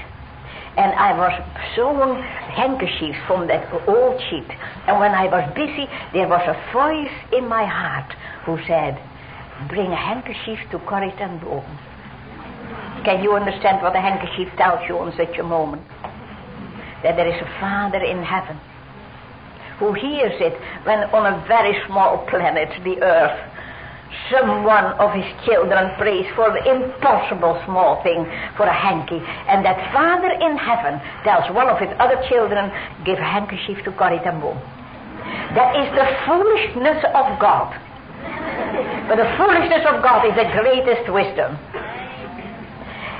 and 0.77 0.93
I 0.93 1.13
was 1.13 1.34
sewing 1.75 2.22
handkerchiefs 2.24 3.19
from 3.27 3.48
that 3.48 3.69
old 3.88 4.19
sheet. 4.29 4.50
And 4.88 5.00
when 5.00 5.12
I 5.12 5.25
was 5.27 5.46
busy, 5.53 5.86
there 6.13 6.27
was 6.27 6.41
a 6.48 6.58
voice 6.74 7.13
in 7.34 7.48
my 7.48 7.65
heart 7.65 8.10
who 8.46 8.58
said, 8.65 8.98
Bring 9.67 9.91
a 9.91 9.96
handkerchief 9.96 10.58
to 10.72 10.79
Corrie 10.79 11.13
ten 11.17 11.38
Boom. 11.39 11.65
Can 13.05 13.22
you 13.24 13.36
understand 13.36 13.84
what 13.84 13.96
a 13.96 14.01
handkerchief 14.01 14.50
tells 14.58 14.81
you 14.89 14.98
on 14.98 15.13
such 15.15 15.38
a 15.38 15.43
moment? 15.43 15.84
That 17.03 17.15
there 17.15 17.27
is 17.27 17.39
a 17.41 17.60
Father 17.60 18.01
in 18.01 18.24
heaven 18.24 18.60
who 19.79 19.93
hears 19.93 20.36
it 20.39 20.53
when 20.83 21.00
on 21.15 21.25
a 21.25 21.48
very 21.48 21.75
small 21.88 22.27
planet, 22.27 22.69
the 22.83 23.01
earth, 23.01 23.39
someone 24.31 24.93
of 25.00 25.13
his 25.13 25.25
children 25.45 25.95
prays 25.98 26.25
for 26.36 26.51
the 26.51 26.62
impossible 26.67 27.55
small 27.65 28.03
thing 28.03 28.25
for 28.57 28.65
a 28.65 28.74
hanky, 28.74 29.21
and 29.48 29.63
that 29.63 29.79
Father 29.93 30.29
in 30.29 30.57
heaven 30.57 31.00
tells 31.24 31.50
one 31.55 31.69
of 31.69 31.79
his 31.79 31.89
other 32.00 32.19
children, 32.27 32.71
give 33.05 33.17
a 33.17 33.24
handkerchief 33.24 33.83
to 33.86 33.91
Corrie 33.93 34.19
ten 34.24 34.41
Boom. 34.41 34.57
That 35.55 35.77
is 35.77 35.88
the 35.93 36.07
foolishness 36.25 37.00
of 37.13 37.39
God. 37.39 37.74
But 39.07 39.17
the 39.17 39.29
foolishness 39.38 39.86
of 39.88 40.03
God 40.03 40.25
is 40.25 40.36
the 40.36 40.50
greatest 40.53 41.09
wisdom. 41.09 41.57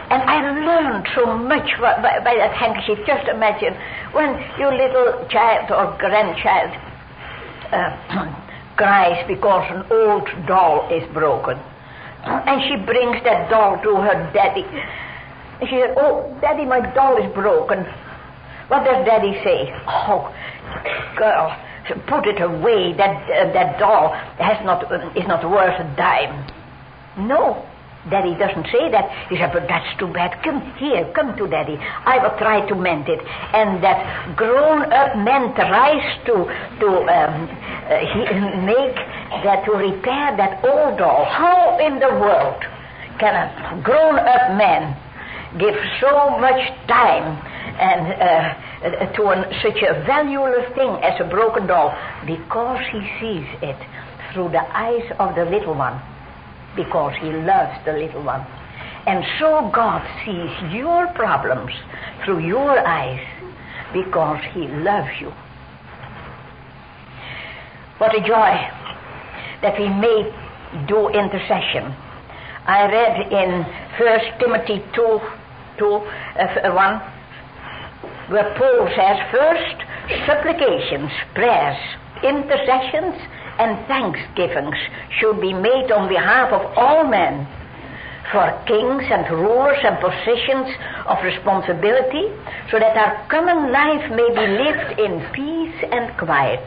And 0.10 0.24
I 0.24 0.42
learned 0.42 1.08
so 1.14 1.38
much 1.38 1.70
by, 1.80 2.02
by, 2.02 2.34
that 2.36 2.54
handkerchief. 2.58 3.06
Just 3.06 3.28
imagine 3.30 3.78
when 4.12 4.42
your 4.58 4.74
little 4.74 5.28
child 5.30 5.70
or 5.70 5.96
grandchild 6.00 6.74
uh, 7.70 8.26
cries 8.78 9.24
because 9.28 9.70
an 9.70 9.86
old 9.92 10.28
doll 10.48 10.90
is 10.90 11.06
broken. 11.14 11.62
And 12.26 12.62
she 12.66 12.76
brings 12.86 13.24
that 13.24 13.50
doll 13.52 13.78
to 13.84 13.96
her 14.02 14.32
daddy. 14.34 14.66
She 15.62 15.78
said, 15.78 15.94
Oh, 15.98 16.36
daddy, 16.42 16.66
my 16.66 16.82
doll 16.94 17.18
is 17.18 17.32
broken. 17.34 17.86
What 18.68 18.86
does 18.86 19.06
daddy 19.06 19.34
say? 19.44 19.70
Oh, 19.88 20.34
girl, 21.18 21.56
put 22.08 22.26
it 22.26 22.42
away. 22.42 22.94
That, 22.98 23.30
uh, 23.30 23.54
that 23.54 23.78
doll 23.78 24.14
has 24.40 24.58
not, 24.66 24.92
uh, 24.92 25.12
is 25.16 25.28
not 25.28 25.44
worth 25.50 25.80
a 25.80 25.96
dime. 25.96 26.50
No, 27.28 27.69
Daddy 28.10 28.34
doesn't 28.36 28.66
say 28.68 28.90
that. 28.92 29.30
He 29.30 29.38
said, 29.38 29.54
but 29.54 29.68
that's 29.68 29.88
too 30.00 30.08
bad. 30.08 30.42
Come 30.44 30.62
here, 30.78 31.06
come 31.14 31.38
to 31.38 31.48
Daddy. 31.48 31.78
I 31.80 32.18
will 32.18 32.36
try 32.38 32.68
to 32.68 32.76
mend 32.76 33.08
it. 33.08 33.20
And 33.54 33.84
that 33.84 34.36
grown-up 34.36 35.18
man 35.18 35.54
tries 35.56 36.04
to 36.26 36.36
to 36.82 36.90
um, 36.90 37.46
uh, 37.46 38.00
he, 38.02 38.22
make 38.66 38.96
that 39.46 39.66
to 39.66 39.72
repair 39.72 40.36
that 40.38 40.66
old 40.66 40.98
doll. 40.98 41.26
How 41.26 41.78
in 41.80 42.00
the 42.00 42.10
world 42.10 42.62
can 43.20 43.34
a 43.36 43.82
grown-up 43.84 44.58
man 44.58 44.98
give 45.58 45.76
so 46.02 46.38
much 46.40 46.62
time 46.88 47.38
and 47.80 48.02
uh, 48.22 49.14
to 49.14 49.28
an, 49.30 49.46
such 49.62 49.82
a 49.84 50.04
valueless 50.06 50.74
thing 50.76 50.90
as 51.04 51.20
a 51.22 51.28
broken 51.30 51.68
doll? 51.68 51.94
Because 52.26 52.82
he 52.92 53.00
sees 53.20 53.48
it 53.62 53.78
through 54.34 54.50
the 54.50 54.62
eyes 54.76 55.06
of 55.20 55.36
the 55.36 55.46
little 55.46 55.74
one 55.74 56.00
because 56.80 57.14
he 57.20 57.28
loves 57.28 57.76
the 57.84 57.92
little 57.92 58.24
one. 58.24 58.40
And 59.06 59.26
so 59.38 59.70
God 59.74 60.00
sees 60.24 60.74
your 60.74 61.08
problems 61.14 61.72
through 62.24 62.40
your 62.40 62.80
eyes 62.88 63.20
because 63.92 64.40
he 64.54 64.68
loves 64.68 65.12
you. 65.20 65.30
What 67.98 68.16
a 68.16 68.22
joy 68.22 68.56
that 69.62 69.78
we 69.78 69.90
may 69.90 70.32
do 70.88 71.10
intercession. 71.10 71.92
I 72.66 72.88
read 72.88 73.34
in 73.34 73.66
1 74.00 74.40
Timothy 74.40 74.82
2, 74.96 75.20
2 75.80 75.86
uh, 75.86 76.72
1, 76.72 77.02
where 78.32 78.56
Paul 78.56 78.88
says, 78.96 79.18
First, 79.36 79.84
supplications, 80.26 81.12
prayers, 81.34 81.78
intercessions, 82.24 83.20
and 83.60 83.86
thanksgivings 83.88 84.76
should 85.20 85.40
be 85.42 85.54
made 85.54 85.92
on 85.92 86.08
behalf 86.08 86.52
of 86.52 86.64
all 86.78 87.04
men 87.04 87.46
for 88.32 88.46
kings 88.66 89.04
and 89.10 89.26
rulers 89.32 89.80
and 89.84 89.98
positions 90.00 90.70
of 91.08 91.18
responsibility, 91.24 92.30
so 92.72 92.80
that 92.80 92.96
our 92.96 93.28
common 93.28 93.72
life 93.72 94.06
may 94.12 94.30
be 94.30 94.46
lived 94.64 95.00
in 95.00 95.20
peace 95.34 95.78
and 95.92 96.16
quiet, 96.18 96.64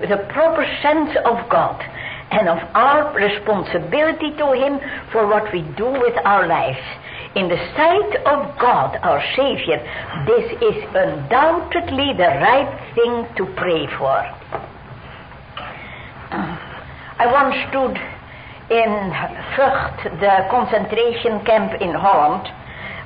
with 0.00 0.10
a 0.10 0.26
proper 0.32 0.64
sense 0.80 1.10
of 1.26 1.48
God 1.50 1.82
and 2.30 2.48
of 2.48 2.58
our 2.74 3.12
responsibility 3.14 4.30
to 4.38 4.52
Him 4.54 4.80
for 5.10 5.26
what 5.26 5.52
we 5.52 5.62
do 5.76 5.86
with 5.86 6.16
our 6.24 6.46
lives. 6.46 6.80
In 7.34 7.48
the 7.48 7.60
sight 7.76 8.16
of 8.26 8.58
God, 8.58 8.96
our 9.02 9.22
Savior, 9.36 9.80
this 10.26 10.52
is 10.62 10.76
undoubtedly 10.94 12.12
the 12.14 12.30
right 12.40 12.72
thing 12.94 13.26
to 13.36 13.52
pray 13.56 13.86
for. 13.98 14.22
I 17.22 17.30
once 17.30 17.54
stood 17.70 17.94
in 18.66 18.90
Vught, 19.54 20.02
the 20.18 20.48
concentration 20.50 21.38
camp 21.46 21.80
in 21.80 21.94
Holland, 21.94 22.50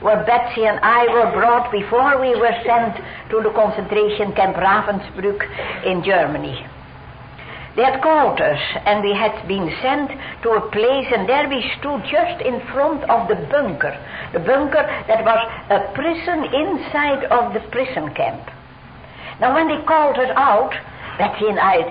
where 0.01 0.25
Betsy 0.25 0.65
and 0.65 0.81
I 0.81 1.05
were 1.13 1.37
brought 1.37 1.71
before 1.71 2.19
we 2.19 2.33
were 2.33 2.57
sent 2.65 2.97
to 3.29 3.43
the 3.45 3.53
concentration 3.53 4.33
camp 4.33 4.57
Ravensbrück 4.57 5.45
in 5.85 6.03
Germany. 6.03 6.65
they 7.77 7.85
had 7.85 8.01
called 8.01 8.41
us, 8.41 8.59
and 8.87 9.05
we 9.05 9.13
had 9.13 9.37
been 9.47 9.69
sent 9.83 10.09
to 10.45 10.49
a 10.53 10.65
place, 10.71 11.13
and 11.13 11.29
there 11.29 11.47
we 11.47 11.61
stood 11.79 12.01
just 12.09 12.41
in 12.41 12.65
front 12.73 13.05
of 13.11 13.29
the 13.29 13.37
bunker. 13.53 13.93
The 14.33 14.41
bunker 14.41 14.81
that 14.81 15.27
was 15.29 15.41
a 15.69 15.93
prison 15.93 16.41
inside 16.57 17.25
of 17.25 17.53
the 17.53 17.61
prison 17.69 18.15
camp. 18.15 18.49
Now, 19.41 19.53
when 19.53 19.69
they 19.69 19.85
called 19.85 20.17
us 20.17 20.33
out, 20.37 20.73
Betsy 21.19 21.49
and 21.49 21.61
I 21.61 21.85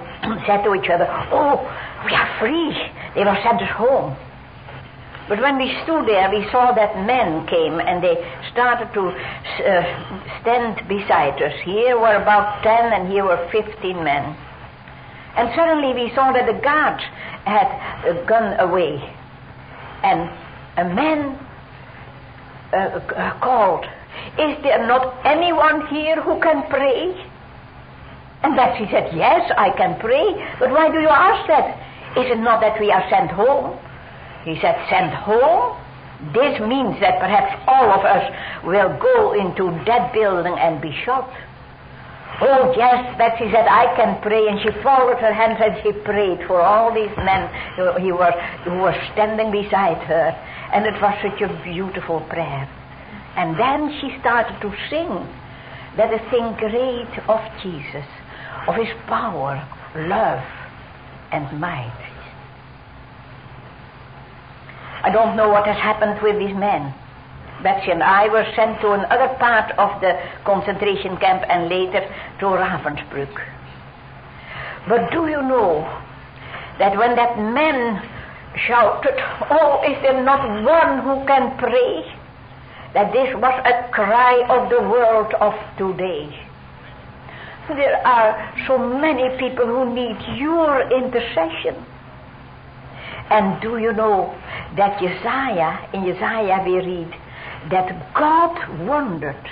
said 0.47 0.63
to 0.63 0.73
each 0.73 0.89
other, 0.89 1.05
Oh, 1.29 1.61
we 2.05 2.13
are 2.13 2.39
free. 2.39 2.71
They 3.15 3.23
will 3.23 3.37
send 3.43 3.61
us 3.61 3.71
home. 3.75 4.15
But 5.27 5.41
when 5.41 5.57
we 5.57 5.73
stood 5.83 6.05
there, 6.05 6.29
we 6.29 6.45
saw 6.51 6.71
that 6.73 7.01
men 7.05 7.47
came 7.47 7.79
and 7.81 8.03
they 8.03 8.13
started 8.51 8.93
to 8.93 9.09
uh, 9.09 10.41
stand 10.41 10.87
beside 10.87 11.41
us. 11.41 11.53
Here 11.65 11.97
were 11.97 12.21
about 12.21 12.61
10 12.61 12.93
and 12.93 13.09
here 13.09 13.25
were 13.25 13.49
15 13.51 14.03
men. 14.03 14.37
And 15.35 15.49
suddenly 15.55 15.93
we 15.93 16.13
saw 16.13 16.31
that 16.31 16.45
the 16.45 16.61
guards 16.61 17.03
had 17.43 17.67
uh, 18.05 18.23
gone 18.25 18.59
away. 18.59 19.01
And 20.03 20.29
a 20.77 20.93
man 20.93 21.39
uh, 22.71 22.77
uh, 22.77 23.39
called, 23.39 23.85
Is 24.37 24.61
there 24.61 24.85
not 24.85 25.25
anyone 25.25 25.87
here 25.87 26.21
who 26.21 26.39
can 26.39 26.69
pray? 26.69 27.17
And 28.43 28.55
Betsy 28.55 28.85
said, 28.91 29.09
Yes, 29.15 29.51
I 29.57 29.71
can 29.75 29.99
pray. 29.99 30.37
But 30.59 30.69
why 30.69 30.91
do 30.91 31.01
you 31.01 31.09
ask 31.09 31.47
that? 31.47 31.81
Is 32.15 32.31
it 32.31 32.39
not 32.39 32.61
that 32.61 32.79
we 32.79 32.91
are 32.91 33.03
sent 33.09 33.31
home? 33.31 33.77
He 34.45 34.55
said, 34.61 34.75
Sent 34.89 35.13
home? 35.13 35.75
This 36.33 36.59
means 36.61 36.99
that 37.01 37.19
perhaps 37.19 37.59
all 37.67 37.91
of 37.91 38.05
us 38.05 38.23
will 38.63 38.97
go 38.97 39.33
into 39.33 39.67
that 39.85 40.13
building 40.13 40.55
and 40.57 40.81
be 40.81 40.95
shot. 41.03 41.29
Oh, 42.41 42.73
yes, 42.75 43.17
Betsy 43.17 43.51
said, 43.51 43.67
I 43.67 43.95
can 43.95 44.21
pray. 44.21 44.47
And 44.47 44.59
she 44.59 44.71
folded 44.83 45.19
her 45.19 45.33
hands 45.33 45.59
and 45.59 45.75
she 45.83 45.91
prayed 46.03 46.45
for 46.47 46.61
all 46.61 46.93
these 46.93 47.15
men 47.17 47.47
who, 47.75 48.15
were, 48.15 48.31
who 48.63 48.79
were 48.79 48.95
standing 49.13 49.51
beside 49.51 49.97
her. 50.07 50.31
And 50.73 50.85
it 50.85 50.99
was 51.01 51.15
such 51.21 51.41
a 51.41 51.63
beautiful 51.63 52.21
prayer. 52.29 52.67
And 53.35 53.59
then 53.59 53.91
she 53.99 54.17
started 54.19 54.59
to 54.61 54.71
sing. 54.89 55.11
Let 55.97 56.13
us 56.13 56.21
sing 56.31 56.55
great 56.59 57.11
of 57.27 57.39
Jesus, 57.63 58.07
of 58.67 58.75
his 58.75 58.91
power, 59.07 59.63
love, 59.95 60.43
and 61.31 61.59
might. 61.59 62.05
I 65.03 65.11
don't 65.11 65.35
know 65.35 65.49
what 65.49 65.67
has 65.67 65.77
happened 65.77 66.21
with 66.21 66.39
these 66.39 66.55
men. 66.55 66.93
Betsy 67.61 67.91
and 67.91 68.03
I 68.03 68.27
were 68.27 68.45
sent 68.55 68.81
to 68.81 68.91
another 68.91 69.33
part 69.39 69.71
of 69.77 70.01
the 70.01 70.19
concentration 70.43 71.17
camp 71.17 71.43
and 71.47 71.69
later 71.69 72.01
to 72.39 72.45
Ravensbrück. 72.45 73.35
But 74.87 75.11
do 75.11 75.27
you 75.27 75.41
know 75.41 75.81
that 76.79 76.97
when 76.97 77.15
that 77.15 77.37
man 77.37 78.01
shouted, 78.67 79.15
Oh, 79.49 79.81
is 79.87 80.01
there 80.01 80.23
not 80.23 80.41
one 80.63 81.03
who 81.03 81.25
can 81.25 81.57
pray? 81.57 82.05
That 82.93 83.11
this 83.11 83.33
was 83.35 83.53
a 83.65 83.91
cry 83.91 84.45
of 84.49 84.69
the 84.69 84.81
world 84.81 85.33
of 85.39 85.53
today. 85.77 86.44
There 87.67 88.05
are 88.05 88.53
so 88.67 88.77
many 88.77 89.37
people 89.37 89.65
who 89.65 89.93
need 89.93 90.17
your 90.37 90.81
intercession. 90.91 91.83
And 93.29 93.59
do 93.61 93.77
you 93.77 93.91
know 93.91 94.35
that 94.77 95.01
Isaiah, 95.01 95.89
in 95.93 96.03
Isaiah 96.03 96.63
we 96.63 96.75
read, 96.77 97.11
that 97.71 98.13
God 98.13 98.87
wondered 98.87 99.49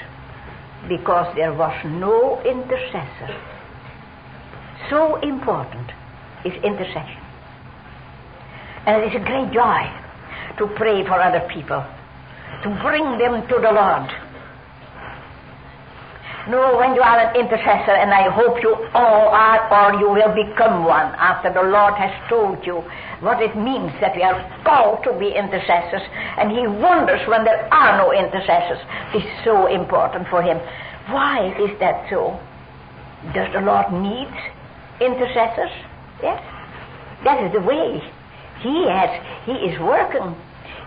because 0.88 1.34
there 1.36 1.54
was 1.54 1.74
no 1.86 2.40
intercessor. 2.44 3.36
So 4.90 5.16
important 5.22 5.92
is 6.46 6.54
intercession. 6.64 7.24
And 8.86 9.02
it 9.02 9.16
is 9.16 9.22
a 9.22 9.26
great 9.26 9.52
joy 9.54 9.90
to 10.58 10.68
pray 10.76 11.04
for 11.04 11.20
other 11.20 11.48
people, 11.52 11.84
to 12.62 12.70
bring 12.84 13.18
them 13.18 13.48
to 13.48 13.56
the 13.56 13.72
Lord. 13.72 14.10
No, 16.50 16.76
when 16.76 16.94
you 16.94 17.02
are 17.02 17.20
an 17.20 17.36
intercessor, 17.40 17.96
and 17.96 18.12
I 18.14 18.30
hope 18.30 18.62
you 18.62 18.76
all 18.94 19.30
are, 19.32 19.64
or 19.72 20.00
you 20.00 20.10
will 20.12 20.36
become 20.36 20.84
one 20.84 21.16
after 21.16 21.54
the 21.54 21.64
Lord 21.64 21.94
has 21.96 22.12
told 22.28 22.66
you 22.66 22.84
what 23.22 23.42
it 23.42 23.56
means 23.56 23.94
that 24.02 24.14
we 24.14 24.24
are 24.24 24.36
called 24.66 25.06
to 25.06 25.18
be 25.18 25.32
intercessors, 25.32 26.04
and 26.38 26.52
He 26.52 26.68
wonders 26.68 27.26
when 27.30 27.46
there 27.46 27.74
are 27.74 27.98
no 27.98 28.12
intercessors. 28.12 28.80
It's 29.16 29.46
so 29.46 29.68
important 29.68 30.28
for 30.28 30.44
Him. 30.44 30.60
Why 31.08 31.56
is 31.64 31.80
that 31.80 32.10
so? 32.10 32.38
Does 33.32 33.48
the 33.54 33.62
Lord 33.62 33.94
need 33.94 34.28
intercessors? 35.00 35.72
Yes. 36.22 36.44
That 37.24 37.42
is 37.42 37.54
the 37.54 37.62
way. 37.62 38.04
He 38.60 38.84
has, 38.92 39.12
He 39.46 39.54
is 39.72 39.80
working. 39.80 40.36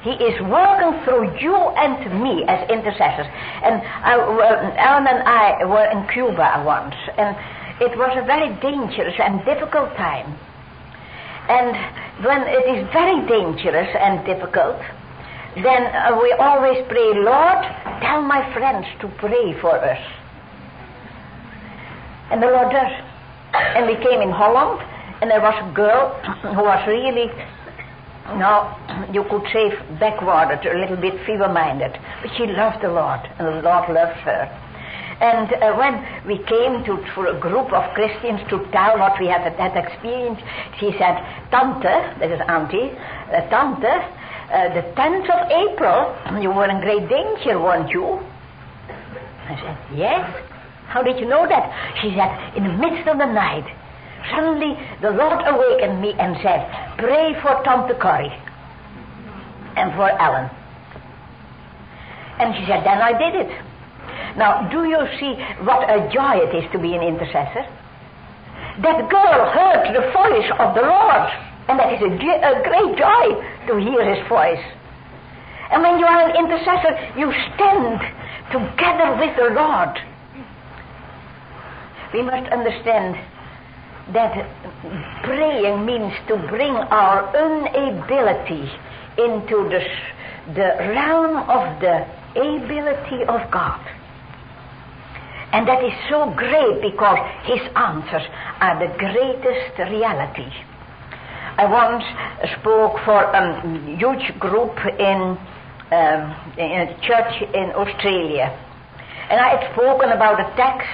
He 0.03 0.11
is 0.13 0.41
working 0.43 1.05
through 1.05 1.39
you 1.41 1.55
and 1.55 2.23
me 2.23 2.45
as 2.47 2.69
intercessors. 2.71 3.27
And 3.63 3.83
I, 3.83 4.15
Ellen 4.15 5.07
and 5.07 5.23
I 5.27 5.65
were 5.65 5.87
in 5.91 6.07
Cuba 6.09 6.63
once, 6.65 6.95
and 7.19 7.37
it 7.81 7.97
was 7.99 8.17
a 8.17 8.25
very 8.25 8.55
dangerous 8.61 9.15
and 9.19 9.45
difficult 9.45 9.95
time. 9.97 10.37
And 11.49 11.77
when 12.25 12.43
it 12.43 12.67
is 12.75 12.89
very 12.93 13.21
dangerous 13.27 13.91
and 13.99 14.25
difficult, 14.27 14.81
then 15.63 15.87
uh, 15.89 16.19
we 16.21 16.33
always 16.33 16.85
pray, 16.89 17.15
Lord, 17.15 17.63
tell 18.03 18.23
my 18.23 18.43
friends 18.53 18.87
to 19.01 19.09
pray 19.17 19.59
for 19.61 19.79
us. 19.79 20.01
And 22.31 22.43
the 22.43 22.49
Lord 22.49 22.73
does. 22.73 22.93
And 23.55 23.87
we 23.87 23.95
came 23.97 24.21
in 24.21 24.31
Holland, 24.31 24.83
and 25.23 25.31
there 25.31 25.41
was 25.41 25.55
a 25.63 25.73
girl 25.73 26.13
who 26.43 26.63
was 26.63 26.83
really, 26.87 27.31
now 28.35 28.75
you 29.13 29.25
could 29.31 29.45
say 29.53 29.71
backward, 29.99 30.59
a 30.67 30.79
little 30.79 30.97
bit 30.97 31.15
feeble-minded, 31.27 31.93
but 32.23 32.31
she 32.37 32.47
loved 32.47 32.83
the 32.83 32.89
Lord, 32.89 33.21
and 33.39 33.47
the 33.47 33.63
Lord 33.63 33.89
loved 33.91 34.19
her. 34.27 34.51
And 35.21 35.49
uh, 35.55 35.73
when 35.77 35.97
we 36.27 36.37
came 36.45 36.85
to 36.85 37.01
for 37.15 37.27
a 37.27 37.41
group 37.41 37.73
of 37.73 37.95
Christians 37.95 38.41
to 38.51 38.61
tell 38.71 38.99
what 38.99 39.19
we 39.19 39.27
had, 39.29 39.49
had 39.57 39.77
experienced, 39.77 40.43
she 40.79 40.93
said, 40.99 41.17
Tante, 41.51 42.21
that 42.21 42.31
is 42.31 42.41
Auntie, 42.49 42.93
uh, 43.33 43.49
Tante, 43.49 43.89
uh, 43.89 44.75
the 44.75 44.85
10th 44.93 45.29
of 45.33 45.51
April, 45.51 46.43
you 46.43 46.51
were 46.51 46.69
in 46.69 46.81
great 46.81 47.09
danger, 47.09 47.59
weren't 47.59 47.91
you? 47.91 48.21
I 49.49 49.57
said, 49.57 49.97
Yes. 49.97 50.23
How 50.87 51.03
did 51.03 51.19
you 51.19 51.27
know 51.27 51.49
that? 51.49 51.97
She 52.03 52.15
said, 52.15 52.57
In 52.57 52.65
the 52.65 52.73
midst 52.77 53.09
of 53.09 53.19
the 53.19 53.27
night, 53.27 53.67
suddenly 54.31 54.77
the 55.01 55.11
Lord 55.11 55.41
awakened 55.47 56.01
me 56.01 56.15
and 56.19 56.37
said, 56.43 56.67
Pray 56.99 57.35
for 57.43 57.63
Tante 57.65 57.95
Corrie 57.95 58.33
and 59.77 59.93
for 59.93 60.09
Ellen. 60.09 60.51
And 62.39 62.55
she 62.57 62.67
said, 62.67 62.85
Then 62.85 63.01
I 63.01 63.13
did 63.17 63.47
it. 63.47 63.53
Now, 64.37 64.69
do 64.69 64.85
you 64.85 65.01
see 65.19 65.33
what 65.65 65.89
a 65.89 66.09
joy 66.13 66.37
it 66.45 66.55
is 66.55 66.71
to 66.73 66.79
be 66.79 66.95
an 66.95 67.03
intercessor? 67.03 67.65
That 68.83 69.09
girl 69.09 69.41
heard 69.53 69.95
the 69.97 70.13
voice 70.13 70.51
of 70.61 70.75
the 70.75 70.83
Lord, 70.83 71.29
and 71.69 71.81
that 71.81 71.93
is 71.97 72.03
a, 72.03 72.13
a 72.13 72.63
great 72.63 72.93
joy 72.99 73.27
to 73.69 73.81
hear 73.81 74.15
his 74.15 74.29
voice. 74.29 74.63
And 75.71 75.83
when 75.83 75.99
you 75.99 76.05
are 76.05 76.29
an 76.29 76.37
intercessor, 76.37 77.19
you 77.19 77.33
stand 77.55 78.01
together 78.53 79.17
with 79.17 79.37
the 79.37 79.55
Lord. 79.55 79.99
We 82.13 82.23
must 82.23 82.53
understand 82.53 83.17
that 84.13 84.35
praying 85.25 85.85
means 85.85 86.13
to 86.29 86.37
bring 86.49 86.75
our 86.75 87.27
inability 87.35 88.71
into 89.19 89.69
the, 89.69 89.83
the 90.55 90.77
realm 90.95 91.37
of 91.49 91.81
the 91.81 92.07
ability 92.37 93.25
of 93.25 93.51
God. 93.51 93.81
And 95.53 95.67
that 95.67 95.83
is 95.83 95.93
so 96.11 96.31
great 96.37 96.83
because 96.83 97.19
his 97.45 97.61
answers 97.75 98.23
are 98.61 98.79
the 98.79 98.93
greatest 98.99 99.79
reality. 99.79 100.51
I 101.59 101.65
once 101.65 102.05
spoke 102.61 102.99
for 103.05 103.25
a 103.25 103.97
huge 103.97 104.39
group 104.39 104.77
in, 105.01 105.39
um, 105.91 106.23
in 106.59 106.71
a 106.85 106.99
church 107.01 107.43
in 107.55 107.73
Australia. 107.73 108.53
And 109.31 109.41
I 109.41 109.57
had 109.57 109.73
spoken 109.73 110.11
about 110.11 110.39
a 110.39 110.55
text 110.57 110.87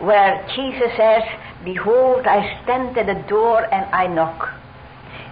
where 0.00 0.46
Jesus 0.54 0.94
says, 0.96 1.24
Behold, 1.64 2.26
I 2.26 2.60
stand 2.62 2.96
at 2.96 3.06
the 3.06 3.28
door 3.28 3.62
and 3.72 3.86
I 3.94 4.06
knock. 4.06 4.48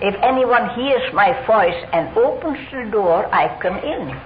If 0.00 0.14
anyone 0.22 0.68
hears 0.74 1.12
my 1.14 1.32
voice 1.46 1.80
and 1.92 2.16
opens 2.16 2.58
the 2.72 2.90
door, 2.90 3.32
I 3.32 3.48
come 3.60 3.78
in. 3.78 4.20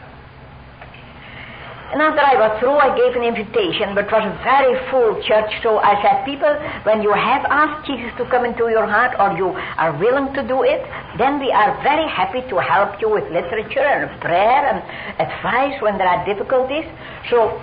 And 1.89 2.03
after 2.03 2.21
I 2.21 2.37
was 2.37 2.61
through, 2.61 2.77
I 2.77 2.93
gave 2.93 3.17
an 3.17 3.25
invitation, 3.25 3.95
but 3.97 4.05
it 4.05 4.13
was 4.13 4.21
a 4.21 4.37
very 4.45 4.77
full 4.93 5.17
church, 5.25 5.49
so 5.63 5.81
I 5.81 5.97
said, 6.05 6.21
people, 6.29 6.53
when 6.85 7.01
you 7.01 7.13
have 7.17 7.49
asked 7.49 7.89
Jesus 7.89 8.13
to 8.21 8.29
come 8.29 8.45
into 8.45 8.69
your 8.69 8.85
heart 8.85 9.17
or 9.17 9.33
you 9.41 9.57
are 9.57 9.97
willing 9.97 10.29
to 10.37 10.45
do 10.45 10.69
it, 10.69 10.85
then 11.17 11.41
we 11.41 11.49
are 11.49 11.73
very 11.81 12.05
happy 12.05 12.45
to 12.53 12.61
help 12.61 13.01
you 13.01 13.09
with 13.09 13.25
literature 13.33 13.81
and 13.81 14.21
prayer 14.21 14.69
and 14.69 14.85
advice 15.17 15.81
when 15.81 15.97
there 15.97 16.09
are 16.09 16.21
difficulties. 16.29 16.85
So 17.33 17.57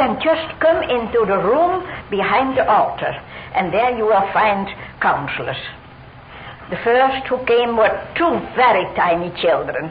then 0.00 0.16
just 0.24 0.48
come 0.64 0.80
into 0.88 1.28
the 1.28 1.36
room 1.36 1.84
behind 2.08 2.56
the 2.56 2.64
altar, 2.64 3.12
and 3.54 3.72
there 3.72 3.96
you 3.96 4.04
will 4.04 4.26
find 4.32 4.68
counselors. 5.00 5.60
The 6.70 6.76
first 6.84 7.26
who 7.28 7.40
came 7.46 7.76
were 7.76 7.92
two 8.16 8.28
very 8.52 8.84
tiny 8.94 9.32
children. 9.40 9.88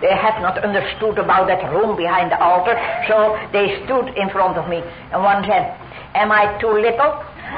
They 0.00 0.12
had 0.16 0.40
not 0.40 0.56
understood 0.58 1.18
about 1.18 1.46
that 1.48 1.68
room 1.70 1.96
behind 1.96 2.32
the 2.32 2.40
altar, 2.40 2.72
so 3.08 3.36
they 3.52 3.84
stood 3.84 4.16
in 4.16 4.28
front 4.30 4.56
of 4.56 4.68
me. 4.68 4.80
And 5.12 5.22
one 5.22 5.44
said, 5.44 5.76
Am 6.16 6.32
I 6.32 6.56
too 6.60 6.72
little 6.72 7.12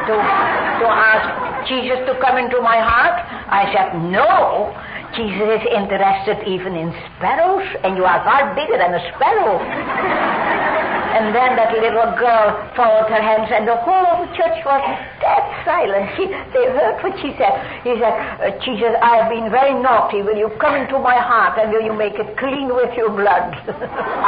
to, 0.07 0.15
to 0.15 0.87
ask 0.91 1.69
Jesus 1.69 2.03
to 2.11 2.19
come 2.21 2.39
into 2.39 2.61
my 2.61 2.79
heart? 2.83 3.23
I 3.51 3.71
said, 3.71 3.99
No. 4.11 4.75
Jesus 5.15 5.63
is 5.63 5.65
interested 5.73 6.45
even 6.45 6.77
in 6.77 6.93
sparrows, 7.17 7.65
and 7.85 7.97
you 7.97 8.05
are 8.05 8.21
far 8.27 8.55
bigger 8.55 8.77
than 8.77 8.93
a 8.93 9.03
sparrow. 9.15 10.76
And 11.17 11.33
then 11.33 11.57
that 11.57 11.73
little 11.73 12.13
girl 12.21 12.61
folded 12.77 13.09
her 13.09 13.25
hands, 13.25 13.49
and 13.49 13.65
the 13.65 13.81
whole 13.81 14.29
church 14.37 14.61
was 14.69 14.85
dead 15.17 15.45
silent. 15.65 16.13
She, 16.13 16.29
they 16.29 16.69
heard 16.77 17.01
what 17.01 17.17
she 17.25 17.33
said. 17.41 17.57
He 17.81 17.97
said, 17.97 18.13
uh, 18.37 18.53
Jesus, 18.61 18.93
I 19.01 19.25
have 19.25 19.33
been 19.33 19.49
very 19.49 19.73
naughty. 19.81 20.21
Will 20.21 20.37
you 20.37 20.53
come 20.61 20.77
into 20.77 20.99
my 21.01 21.17
heart, 21.17 21.57
and 21.57 21.73
will 21.73 21.81
you 21.81 21.97
make 21.97 22.21
it 22.21 22.37
clean 22.37 22.69
with 22.69 22.93
your 23.01 23.09
blood? 23.09 23.49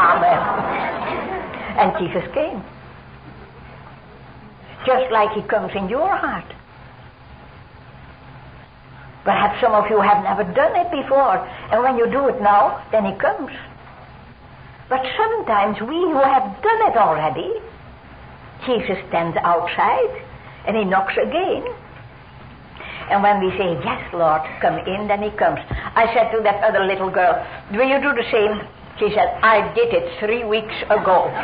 Amen. 0.08 0.40
And 1.76 1.92
Jesus 2.00 2.24
came. 2.32 2.64
Just 4.88 5.12
like 5.12 5.36
he 5.36 5.42
comes 5.44 5.76
in 5.76 5.90
your 5.92 6.08
heart. 6.08 6.48
Perhaps 9.28 9.60
some 9.60 9.76
of 9.76 9.90
you 9.90 10.00
have 10.00 10.24
never 10.24 10.42
done 10.56 10.72
it 10.72 10.88
before, 10.90 11.36
and 11.68 11.82
when 11.82 11.98
you 11.98 12.08
do 12.10 12.28
it 12.28 12.40
now, 12.40 12.80
then 12.90 13.04
He 13.04 13.12
comes. 13.20 13.52
But 14.88 15.04
sometimes 15.16 15.76
we 15.84 16.00
who 16.00 16.16
have 16.16 16.62
done 16.64 16.80
it 16.88 16.96
already, 16.96 17.52
Jesus 18.64 18.96
stands 19.08 19.36
outside 19.44 20.24
and 20.66 20.76
He 20.76 20.84
knocks 20.84 21.12
again. 21.12 21.64
And 23.12 23.22
when 23.22 23.44
we 23.44 23.50
say, 23.56 23.76
Yes, 23.84 24.00
Lord, 24.14 24.40
come 24.60 24.78
in, 24.80 25.08
then 25.08 25.22
He 25.22 25.30
comes. 25.36 25.60
I 25.68 26.08
said 26.16 26.32
to 26.32 26.40
that 26.42 26.64
other 26.64 26.84
little 26.84 27.10
girl, 27.10 27.36
Will 27.72 27.88
you 27.88 28.00
do 28.00 28.16
the 28.16 28.24
same? 28.32 28.64
She 28.96 29.12
said, 29.14 29.28
I 29.44 29.72
did 29.76 29.92
it 29.92 30.18
three 30.18 30.44
weeks 30.44 30.74
ago. 30.88 31.28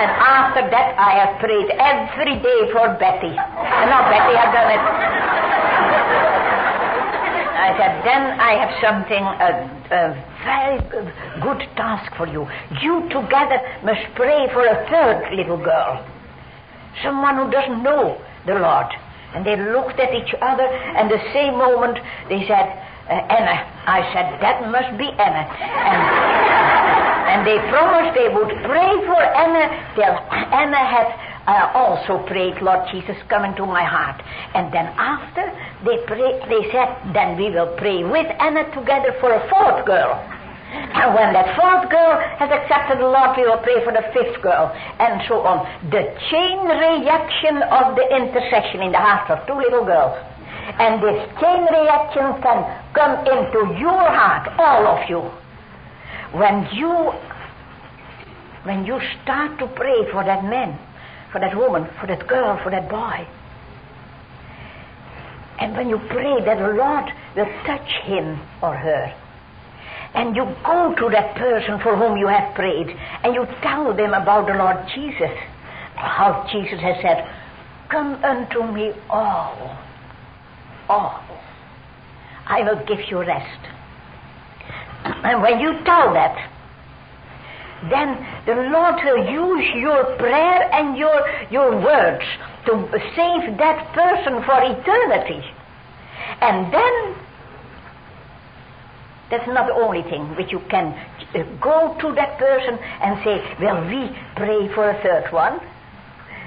and 0.00 0.10
after 0.24 0.64
that, 0.72 0.96
I 0.98 1.20
have 1.20 1.38
prayed 1.38 1.68
every 1.76 2.40
day 2.40 2.72
for 2.72 2.96
Betty. 2.96 3.36
And 3.36 3.86
now 3.92 4.08
Betty 4.08 4.34
has 4.40 4.50
done 4.56 4.70
it. 4.72 4.80
I 7.62 7.76
said, 7.78 8.02
then 8.02 8.40
I 8.40 8.58
have 8.58 8.72
something, 8.82 9.22
a, 9.22 9.70
a 9.94 10.31
very 10.44 10.78
good 11.40 11.60
task 11.76 12.14
for 12.16 12.26
you. 12.26 12.46
You 12.80 13.08
together 13.08 13.58
must 13.84 14.14
pray 14.14 14.48
for 14.52 14.66
a 14.66 14.86
third 14.90 15.34
little 15.34 15.58
girl. 15.58 16.04
Someone 17.02 17.36
who 17.36 17.50
doesn't 17.50 17.82
know 17.82 18.20
the 18.46 18.54
Lord. 18.54 18.86
And 19.34 19.46
they 19.46 19.56
looked 19.56 19.98
at 19.98 20.12
each 20.12 20.34
other, 20.42 20.68
and 20.68 21.10
the 21.10 21.22
same 21.32 21.56
moment 21.56 21.98
they 22.28 22.44
said, 22.46 22.68
uh, 23.08 23.16
Anna. 23.32 23.64
I 23.88 24.04
said, 24.12 24.38
that 24.44 24.68
must 24.70 24.92
be 24.98 25.08
Anna. 25.08 25.44
And, 25.48 26.02
and 27.32 27.40
they 27.48 27.56
promised 27.72 28.12
they 28.14 28.28
would 28.28 28.52
pray 28.68 28.92
for 29.08 29.22
Anna 29.24 29.72
till 29.96 30.14
Anna 30.52 30.84
had 30.84 31.31
uh, 31.46 31.72
also 31.74 32.24
prayed, 32.26 32.62
Lord 32.62 32.86
Jesus, 32.92 33.16
come 33.28 33.44
into 33.44 33.66
my 33.66 33.82
heart. 33.82 34.22
And 34.54 34.72
then 34.72 34.86
after 34.94 35.42
they 35.84 35.98
pray, 36.06 36.38
they 36.46 36.70
said, 36.70 37.14
then 37.14 37.36
we 37.36 37.50
will 37.50 37.74
pray 37.76 38.04
with 38.04 38.26
Anna 38.38 38.64
together 38.70 39.14
for 39.20 39.32
a 39.32 39.42
fourth 39.50 39.86
girl. 39.86 40.14
And 40.72 41.14
when 41.14 41.34
that 41.34 41.52
fourth 41.58 41.90
girl 41.90 42.16
has 42.40 42.48
accepted 42.48 42.98
the 42.98 43.08
Lord, 43.10 43.36
we 43.36 43.44
will 43.44 43.60
pray 43.60 43.84
for 43.84 43.92
the 43.92 44.08
fifth 44.14 44.40
girl, 44.40 44.72
and 44.72 45.20
so 45.28 45.44
on. 45.44 45.68
The 45.90 46.16
chain 46.32 46.64
reaction 46.64 47.60
of 47.68 47.92
the 47.92 48.06
intercession 48.08 48.80
in 48.80 48.92
the 48.92 49.02
heart 49.02 49.28
of 49.28 49.44
two 49.46 49.58
little 49.58 49.84
girls. 49.84 50.16
And 50.80 51.02
this 51.02 51.20
chain 51.42 51.68
reaction 51.68 52.40
can 52.40 52.64
come 52.94 53.20
into 53.28 53.76
your 53.76 54.00
heart, 54.00 54.48
all 54.56 54.96
of 54.96 55.10
you. 55.10 55.20
When 56.38 56.64
you 56.72 57.12
when 58.64 58.86
you 58.86 59.00
start 59.22 59.58
to 59.58 59.66
pray 59.74 60.08
for 60.12 60.24
that 60.24 60.44
man, 60.44 60.78
for 61.32 61.40
that 61.40 61.56
woman, 61.56 61.88
for 61.98 62.06
that 62.06 62.28
girl, 62.28 62.60
for 62.62 62.70
that 62.70 62.88
boy. 62.88 63.26
And 65.58 65.76
when 65.76 65.88
you 65.88 65.98
pray 65.98 66.44
that 66.44 66.58
the 66.58 66.74
Lord 66.74 67.10
will 67.34 67.50
touch 67.64 67.88
him 68.04 68.38
or 68.62 68.76
her, 68.76 69.14
and 70.14 70.36
you 70.36 70.44
go 70.64 70.94
to 70.94 71.08
that 71.10 71.34
person 71.36 71.80
for 71.80 71.96
whom 71.96 72.18
you 72.18 72.26
have 72.26 72.54
prayed, 72.54 72.88
and 73.24 73.34
you 73.34 73.46
tell 73.62 73.94
them 73.94 74.12
about 74.12 74.46
the 74.46 74.54
Lord 74.54 74.76
Jesus, 74.94 75.30
how 75.94 76.46
Jesus 76.52 76.80
has 76.80 76.96
said, 77.00 77.28
Come 77.88 78.22
unto 78.24 78.62
me 78.72 78.92
all, 79.08 79.76
all. 80.88 81.22
I 82.46 82.62
will 82.62 82.84
give 82.84 83.00
you 83.08 83.20
rest. 83.20 83.60
And 85.04 85.42
when 85.42 85.60
you 85.60 85.72
tell 85.84 86.12
that, 86.12 86.50
then 87.90 88.16
the 88.44 88.54
Lord 88.54 88.96
will 89.04 89.22
use 89.30 89.70
your 89.76 90.16
prayer 90.16 90.66
and 90.74 90.96
your, 90.98 91.14
your 91.50 91.70
words 91.78 92.24
to 92.66 92.74
save 93.14 93.58
that 93.58 93.94
person 93.94 94.42
for 94.42 94.58
eternity. 94.58 95.42
And 96.40 96.72
then, 96.72 97.14
that's 99.30 99.46
not 99.46 99.66
the 99.66 99.74
only 99.74 100.02
thing 100.02 100.34
which 100.34 100.50
you 100.50 100.60
can 100.70 100.90
uh, 101.34 101.42
go 101.62 101.96
to 102.00 102.14
that 102.14 102.38
person 102.38 102.78
and 102.78 103.22
say, 103.22 103.38
Well, 103.62 103.78
we 103.86 104.10
pray 104.34 104.74
for 104.74 104.90
a 104.90 105.02
third 105.02 105.32
one, 105.32 105.60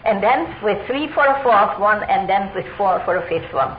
and 0.04 0.22
then 0.22 0.52
with 0.64 0.86
three 0.88 1.08
for 1.14 1.26
a 1.26 1.42
fourth 1.44 1.80
one, 1.80 2.04
and 2.04 2.28
then 2.30 2.54
with 2.54 2.66
four 2.78 3.02
for 3.06 3.18
a 3.18 3.28
fifth 3.30 3.54
one. 3.54 3.72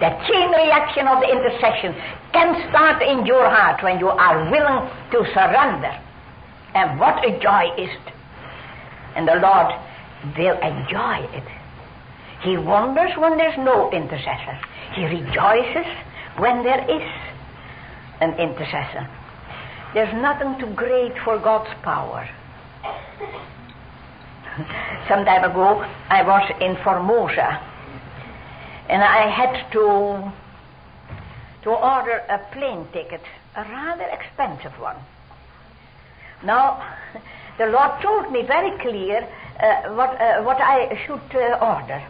That 0.00 0.22
chain 0.30 0.50
reaction 0.50 1.06
of 1.08 1.20
the 1.22 1.28
intercession 1.28 1.94
can 2.32 2.54
start 2.70 3.02
in 3.02 3.26
your 3.26 3.50
heart 3.50 3.82
when 3.82 3.98
you 3.98 4.08
are 4.08 4.50
willing 4.50 4.90
to 5.10 5.18
surrender 5.34 5.98
and 6.74 6.98
what 6.98 7.24
a 7.24 7.38
joy 7.40 7.70
is 7.76 7.90
it. 7.90 8.12
And 9.16 9.26
the 9.26 9.36
Lord 9.36 9.74
will 10.36 10.58
enjoy 10.60 11.26
it. 11.32 11.44
He 12.42 12.56
wonders 12.56 13.10
when 13.18 13.36
there's 13.36 13.58
no 13.58 13.90
intercessor. 13.90 14.58
He 14.94 15.04
rejoices 15.04 15.86
when 16.38 16.62
there 16.62 16.88
is 16.88 17.02
an 18.20 18.34
intercessor. 18.38 19.08
There's 19.94 20.12
nothing 20.14 20.58
too 20.60 20.72
great 20.74 21.14
for 21.24 21.38
God's 21.38 21.70
power. 21.82 22.28
Some 25.08 25.24
time 25.24 25.50
ago, 25.50 25.82
I 26.10 26.22
was 26.22 26.52
in 26.60 26.76
Formosa, 26.84 27.60
and 28.88 29.02
I 29.02 29.28
had 29.30 29.72
to 29.72 30.32
to 31.62 31.70
order 31.70 32.22
a 32.28 32.38
plane 32.52 32.86
ticket, 32.92 33.22
a 33.56 33.62
rather 33.62 34.04
expensive 34.04 34.78
one. 34.80 34.96
Now, 36.44 36.82
the 37.58 37.66
Lord 37.66 38.00
told 38.00 38.30
me 38.30 38.42
very 38.42 38.76
clear 38.78 39.26
uh, 39.60 39.94
what, 39.94 40.10
uh, 40.20 40.42
what 40.42 40.60
I 40.60 40.94
should 41.06 41.20
uh, 41.34 41.58
order. 41.60 42.02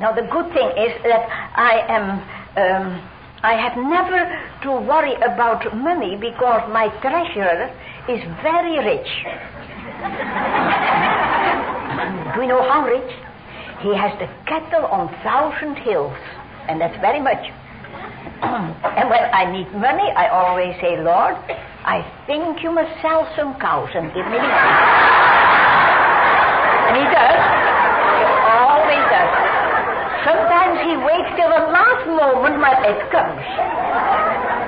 Now, 0.00 0.12
the 0.12 0.22
good 0.22 0.52
thing 0.52 0.68
is 0.76 0.92
that 1.04 1.28
I 1.54 1.84
am, 1.88 2.20
um, 2.56 3.08
I 3.42 3.54
have 3.54 3.76
never 3.76 4.26
to 4.62 4.72
worry 4.88 5.14
about 5.16 5.76
money 5.76 6.16
because 6.16 6.68
my 6.72 6.88
treasurer 7.00 7.70
is 8.08 8.24
very 8.42 8.78
rich. 8.78 9.10
Do 12.34 12.40
you 12.40 12.48
know 12.48 12.62
how 12.68 12.86
rich? 12.86 13.12
He 13.82 13.94
has 13.94 14.18
the 14.18 14.26
cattle 14.46 14.86
on 14.86 15.08
thousand 15.22 15.76
hills, 15.76 16.16
and 16.68 16.80
that's 16.80 16.98
very 17.00 17.20
much. 17.20 17.52
and 18.98 19.08
when 19.08 19.24
I 19.32 19.48
need 19.50 19.72
money, 19.72 20.12
I 20.12 20.28
always 20.28 20.76
say, 20.80 21.00
Lord, 21.00 21.34
I 21.84 22.04
think 22.26 22.62
you 22.62 22.70
must 22.70 23.00
sell 23.00 23.26
some 23.36 23.54
cows 23.60 23.88
and 23.94 24.12
give 24.12 24.26
me 24.28 24.36
money. 24.36 24.48
and 26.88 26.96
he 27.00 27.04
does. 27.08 27.40
He 27.40 28.24
always 28.52 29.04
does. 29.08 29.32
Sometimes 30.28 30.80
he 30.84 30.96
waits 31.00 31.32
till 31.36 31.48
the 31.52 31.68
last 31.72 32.04
moment, 32.08 32.60
but 32.60 32.84
it 32.84 33.00
comes. 33.12 33.40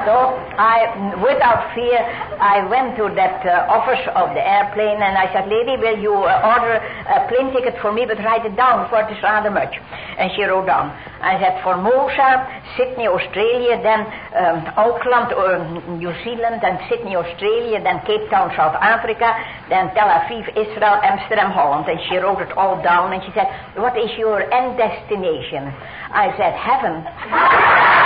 So 0.07 0.15
I, 0.15 0.87
without 1.19 1.75
fear, 1.75 1.99
I 2.39 2.63
went 2.71 2.95
to 2.95 3.11
that 3.19 3.43
uh, 3.43 3.67
office 3.67 4.07
of 4.15 4.39
the 4.39 4.45
airplane 4.47 5.03
and 5.03 5.19
I 5.19 5.27
said, 5.35 5.51
Lady, 5.51 5.75
will 5.75 5.99
you 5.99 6.15
uh, 6.15 6.47
order 6.47 6.79
a 6.79 7.27
plane 7.27 7.51
ticket 7.51 7.75
for 7.83 7.91
me, 7.91 8.07
but 8.07 8.23
write 8.23 8.47
it 8.47 8.55
down, 8.55 8.87
for 8.87 9.03
it 9.03 9.11
is 9.11 9.19
rather 9.19 9.51
much. 9.51 9.75
And 9.75 10.31
she 10.39 10.47
wrote 10.47 10.71
down. 10.71 10.95
I 11.19 11.43
said, 11.43 11.59
Formosa, 11.67 12.47
Sydney, 12.79 13.11
Australia, 13.11 13.83
then 13.83 14.07
um, 14.39 14.59
Auckland, 14.79 15.35
uh, 15.35 15.99
New 15.99 16.15
Zealand, 16.23 16.63
then 16.63 16.79
Sydney, 16.87 17.19
Australia, 17.19 17.83
then 17.83 17.99
Cape 18.07 18.31
Town, 18.31 18.55
South 18.55 18.79
Africa, 18.79 19.35
then 19.67 19.91
Tel 19.99 20.07
Aviv, 20.07 20.47
Israel, 20.55 21.03
Amsterdam, 21.03 21.51
Holland. 21.51 21.91
And 21.91 21.99
she 22.07 22.23
wrote 22.23 22.47
it 22.47 22.55
all 22.55 22.79
down 22.79 23.11
and 23.11 23.27
she 23.27 23.35
said, 23.35 23.51
What 23.75 23.99
is 23.99 24.15
your 24.15 24.39
end 24.55 24.79
destination? 24.79 25.67
I 26.15 26.31
said, 26.39 26.55
Heaven. 26.55 28.06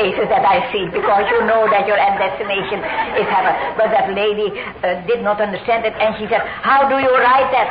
faces 0.00 0.26
that 0.32 0.40
I 0.40 0.64
see 0.72 0.88
because 0.88 1.28
you 1.28 1.44
know 1.44 1.68
that 1.68 1.84
your 1.84 2.00
end 2.00 2.16
destination 2.16 2.80
is 3.20 3.28
heaven. 3.28 3.52
But 3.76 3.92
that 3.92 4.08
lady 4.16 4.48
uh, 4.80 5.04
did 5.04 5.20
not 5.20 5.36
understand 5.44 5.84
it 5.84 5.92
and 6.00 6.16
she 6.16 6.24
said, 6.32 6.40
How 6.64 6.88
do 6.88 6.96
you 6.96 7.12
write 7.12 7.52
that? 7.52 7.68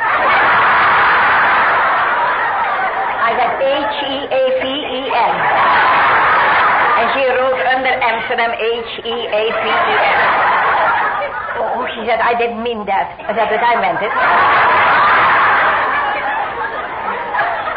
I 3.26 3.30
said, 3.34 3.50
H 3.58 3.98
E 4.06 4.16
A 4.30 4.42
P 4.62 4.64
E 4.70 5.00
N. 5.10 5.34
And 7.02 7.06
she 7.18 7.22
wrote 7.34 7.62
under 7.66 7.94
Amsterdam 7.98 8.52
H 8.54 8.92
E 9.02 9.16
A 9.26 9.42
P 9.50 9.64
E 9.66 9.94
N. 9.98 10.18
Oh, 11.60 11.86
she 11.94 12.06
said, 12.06 12.22
I 12.22 12.38
didn't 12.38 12.62
mean 12.62 12.86
that. 12.86 13.10
I 13.26 13.34
said, 13.34 13.50
but 13.50 13.58
I 13.62 13.74
meant 13.82 14.00
it. 14.00 14.12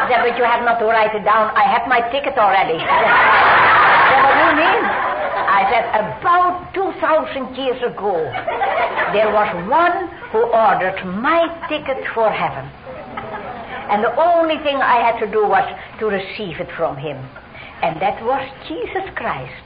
I 0.04 0.08
said, 0.12 0.20
but 0.20 0.36
you 0.36 0.44
have 0.44 0.60
not 0.68 0.76
to 0.80 0.86
write 0.86 1.16
it 1.16 1.24
down. 1.24 1.48
I 1.56 1.64
have 1.64 1.88
my 1.88 2.04
ticket 2.12 2.36
already. 2.36 2.76
I 2.76 2.84
said, 2.84 4.20
what 4.20 4.34
do 4.36 4.43
you 4.43 4.43
I 4.60 5.66
said, 5.70 5.84
about 6.20 6.74
2,000 6.74 7.56
years 7.56 7.82
ago, 7.82 8.14
there 9.12 9.32
was 9.32 9.50
one 9.68 10.08
who 10.30 10.42
ordered 10.46 11.04
my 11.20 11.46
ticket 11.68 12.04
for 12.14 12.30
heaven. 12.30 12.68
And 13.90 14.02
the 14.02 14.14
only 14.16 14.56
thing 14.58 14.76
I 14.76 15.00
had 15.00 15.20
to 15.20 15.30
do 15.30 15.46
was 15.46 15.64
to 16.00 16.06
receive 16.06 16.60
it 16.60 16.70
from 16.76 16.96
him. 16.96 17.16
And 17.82 18.00
that 18.00 18.22
was 18.24 18.42
Jesus 18.66 19.10
Christ. 19.14 19.64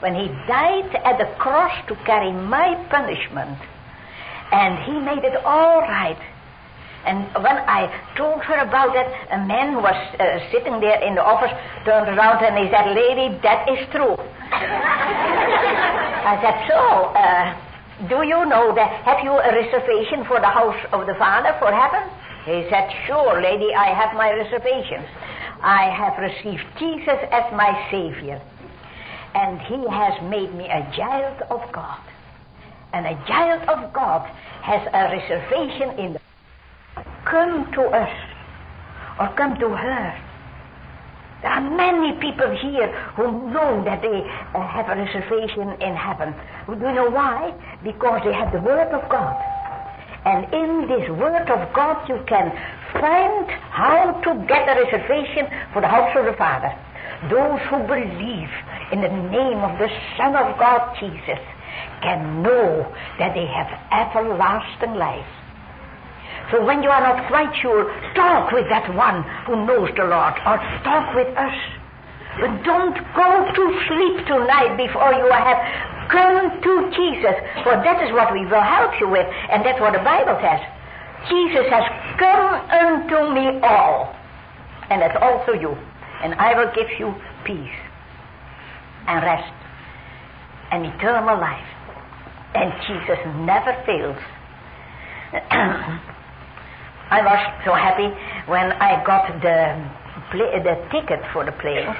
When 0.00 0.14
he 0.14 0.28
died 0.48 0.96
at 1.04 1.18
the 1.18 1.32
cross 1.38 1.72
to 1.88 1.94
carry 2.04 2.32
my 2.32 2.74
punishment. 2.90 3.58
And 4.52 4.78
he 4.84 4.98
made 4.98 5.24
it 5.24 5.36
all 5.44 5.80
right. 5.82 6.18
And 7.06 7.32
when 7.42 7.56
I 7.56 7.88
told 8.16 8.42
her 8.42 8.58
about 8.60 8.94
it, 8.94 9.06
a 9.32 9.38
man 9.46 9.72
who 9.72 9.80
was 9.80 9.96
uh, 10.20 10.38
sitting 10.52 10.80
there 10.80 11.00
in 11.02 11.14
the 11.14 11.24
office 11.24 11.52
turned 11.84 12.08
around 12.12 12.44
and 12.44 12.58
he 12.60 12.68
said, 12.68 12.92
Lady, 12.92 13.38
that 13.42 13.68
is 13.72 13.88
true. 13.90 14.16
I 16.20 16.36
said, 16.44 16.68
So, 16.68 16.76
uh, 17.16 17.56
do 18.08 18.22
you 18.26 18.44
know 18.44 18.74
that? 18.74 19.04
Have 19.04 19.24
you 19.24 19.32
a 19.32 19.50
reservation 19.52 20.24
for 20.28 20.40
the 20.40 20.48
house 20.48 20.76
of 20.92 21.06
the 21.06 21.14
Father 21.14 21.56
for 21.58 21.72
heaven? 21.72 22.04
He 22.44 22.68
said, 22.68 22.88
Sure, 23.06 23.40
lady, 23.40 23.72
I 23.74 23.92
have 23.92 24.14
my 24.16 24.32
reservations. 24.32 25.08
I 25.62 25.88
have 25.92 26.16
received 26.20 26.64
Jesus 26.78 27.20
as 27.32 27.52
my 27.52 27.72
Savior. 27.90 28.40
And 29.34 29.60
He 29.60 29.88
has 29.88 30.20
made 30.28 30.54
me 30.54 30.64
a 30.64 30.84
child 30.96 31.42
of 31.50 31.60
God. 31.72 32.00
And 32.92 33.06
a 33.06 33.14
child 33.26 33.68
of 33.68 33.92
God 33.92 34.28
has 34.62 34.86
a 34.92 35.16
reservation 35.16 35.98
in 35.98 36.12
the 36.14 36.20
come 37.24 37.70
to 37.72 37.82
us 37.82 38.12
or 39.18 39.28
come 39.36 39.58
to 39.60 39.68
her. 39.68 40.26
There 41.42 41.50
are 41.50 41.70
many 41.70 42.20
people 42.20 42.50
here 42.56 42.92
who 43.16 43.50
know 43.50 43.82
that 43.84 44.02
they 44.02 44.20
uh, 44.54 44.66
have 44.68 44.88
a 44.90 44.96
reservation 44.96 45.72
in 45.80 45.96
heaven. 45.96 46.34
Do 46.66 46.74
you 46.74 46.92
know 46.92 47.08
why? 47.08 47.54
Because 47.82 48.20
they 48.24 48.32
have 48.32 48.52
the 48.52 48.60
Word 48.60 48.92
of 48.92 49.08
God. 49.08 49.36
And 50.26 50.52
in 50.52 50.86
this 50.86 51.08
Word 51.08 51.48
of 51.48 51.72
God, 51.72 52.06
you 52.08 52.22
can 52.28 52.52
find 52.92 53.48
how 53.72 54.20
to 54.20 54.46
get 54.46 54.68
a 54.68 54.84
reservation 54.84 55.48
for 55.72 55.80
the 55.80 55.88
house 55.88 56.14
of 56.14 56.26
the 56.26 56.34
Father. 56.36 56.76
Those 57.32 57.60
who 57.68 57.78
believe 57.88 58.52
in 58.92 59.00
the 59.00 59.08
name 59.08 59.58
of 59.64 59.78
the 59.78 59.88
Son 60.18 60.36
of 60.36 60.58
God, 60.58 60.94
Jesus, 61.00 61.40
can 62.02 62.42
know 62.42 62.84
that 63.18 63.32
they 63.34 63.46
have 63.46 63.68
everlasting 63.92 64.94
life. 64.94 65.39
So 66.50 66.64
when 66.64 66.82
you 66.82 66.90
are 66.90 67.00
not 67.00 67.28
quite 67.28 67.54
sure, 67.62 67.86
talk 68.14 68.50
with 68.50 68.68
that 68.68 68.92
one 68.94 69.22
who 69.46 69.66
knows 69.66 69.90
the 69.94 70.04
Lord, 70.04 70.34
or 70.42 70.58
talk 70.82 71.14
with 71.14 71.30
us. 71.38 71.54
But 72.40 72.62
don't 72.64 72.98
go 73.14 73.30
to 73.54 73.64
sleep 73.86 74.26
tonight 74.26 74.76
before 74.76 75.14
you 75.14 75.30
have 75.30 75.58
come 76.10 76.60
to 76.60 76.72
Jesus, 76.90 77.36
for 77.62 77.78
that 77.78 78.02
is 78.02 78.12
what 78.12 78.32
we 78.32 78.44
will 78.46 78.62
help 78.62 78.98
you 78.98 79.08
with, 79.08 79.26
and 79.50 79.64
that's 79.64 79.80
what 79.80 79.92
the 79.92 80.02
Bible 80.02 80.38
says. 80.42 80.60
Jesus 81.30 81.70
has 81.70 81.86
come 82.18 82.54
unto 82.66 83.30
me 83.30 83.60
all, 83.62 84.14
and 84.90 85.02
that's 85.02 85.18
also 85.22 85.52
you, 85.52 85.76
and 86.22 86.34
I 86.34 86.58
will 86.58 86.72
give 86.74 86.90
you 86.98 87.14
peace 87.44 87.78
and 89.06 89.22
rest 89.22 89.54
and 90.72 90.86
eternal 90.86 91.38
life. 91.38 91.66
And 92.54 92.72
Jesus 92.88 93.18
never 93.46 93.72
fails. 93.86 94.18
I 97.10 97.22
was 97.22 97.40
so 97.64 97.74
happy 97.74 98.08
when 98.46 98.72
I 98.78 99.02
got 99.04 99.26
the 99.42 99.74
play, 100.30 100.62
the 100.62 100.78
ticket 100.90 101.20
for 101.32 101.44
the 101.44 101.52
plane 101.52 101.90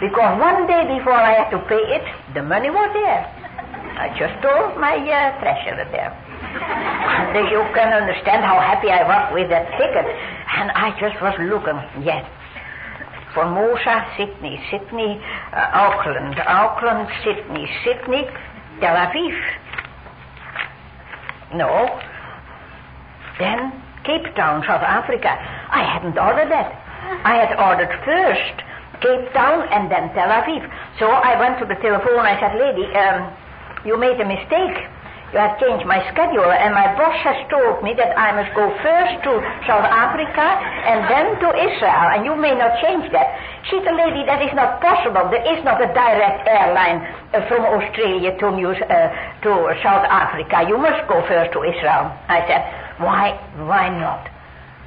because 0.00 0.36
one 0.40 0.66
day 0.66 0.84
before 0.98 1.16
I 1.16 1.32
had 1.40 1.50
to 1.56 1.58
pay 1.68 1.80
it, 1.80 2.04
the 2.34 2.42
money 2.42 2.68
was 2.68 2.90
there. 2.92 3.24
I 3.96 4.12
just 4.12 4.36
told 4.44 4.76
my 4.76 4.96
uh, 5.00 5.40
treasurer 5.40 5.88
there. 5.88 6.12
And 7.36 7.48
you 7.48 7.64
can 7.72 7.92
understand 7.92 8.44
how 8.44 8.60
happy 8.60 8.88
I 8.88 9.04
was 9.04 9.32
with 9.32 9.48
that 9.48 9.68
ticket. 9.80 10.04
And 10.04 10.70
I 10.72 10.92
just 11.00 11.20
was 11.20 11.32
looking, 11.40 11.80
yes. 12.04 12.24
Formosa, 13.34 14.04
Sydney, 14.16 14.60
Sydney, 14.70 15.20
uh, 15.52 15.80
Auckland, 15.84 16.36
Auckland, 16.46 17.08
Sydney, 17.24 17.68
Sydney, 17.84 18.24
Tel 18.80 18.96
Aviv. 18.96 19.36
No. 21.56 22.00
Then 23.38 23.85
Cape 24.06 24.34
Town, 24.36 24.62
South 24.66 24.82
Africa. 24.86 25.28
I 25.28 25.82
hadn't 25.82 26.16
ordered 26.16 26.50
that. 26.50 26.70
I 27.26 27.42
had 27.42 27.58
ordered 27.58 27.90
first 28.06 28.56
Cape 29.02 29.28
Town 29.34 29.66
and 29.68 29.90
then 29.90 30.14
Tel 30.14 30.30
Aviv. 30.30 30.62
So 30.98 31.10
I 31.10 31.38
went 31.38 31.58
to 31.60 31.66
the 31.66 31.76
telephone 31.82 32.22
I 32.24 32.38
said, 32.40 32.56
Lady, 32.56 32.86
um, 32.94 33.34
you 33.84 33.98
made 33.98 34.18
a 34.20 34.26
mistake. 34.26 34.78
You 35.34 35.42
have 35.42 35.58
changed 35.58 35.84
my 35.84 35.98
schedule, 36.14 36.46
and 36.46 36.70
my 36.70 36.86
boss 36.94 37.18
has 37.26 37.34
told 37.50 37.82
me 37.82 37.92
that 37.98 38.14
I 38.14 38.30
must 38.30 38.54
go 38.54 38.70
first 38.78 39.26
to 39.26 39.42
South 39.66 39.82
Africa 39.82 40.38
and 40.86 41.02
then 41.10 41.34
to 41.42 41.48
Israel, 41.50 42.14
and 42.14 42.22
you 42.24 42.38
may 42.38 42.54
not 42.54 42.78
change 42.78 43.10
that. 43.10 43.34
She 43.66 43.82
said, 43.82 43.98
lady, 43.98 44.22
that 44.22 44.38
is 44.38 44.54
not 44.54 44.78
possible. 44.78 45.26
There 45.26 45.42
is 45.42 45.66
not 45.66 45.82
a 45.82 45.90
direct 45.90 46.46
airline 46.46 47.02
uh, 47.34 47.42
from 47.50 47.66
Australia 47.66 48.38
to, 48.38 48.54
New, 48.54 48.70
uh, 48.70 49.10
to 49.42 49.50
South 49.82 50.06
Africa. 50.06 50.62
You 50.62 50.78
must 50.78 51.02
go 51.10 51.18
first 51.26 51.50
to 51.58 51.66
Israel. 51.66 52.06
I 52.30 52.46
said, 52.46 52.85
why, 52.98 53.36
why 53.66 53.88
not? 53.88 54.30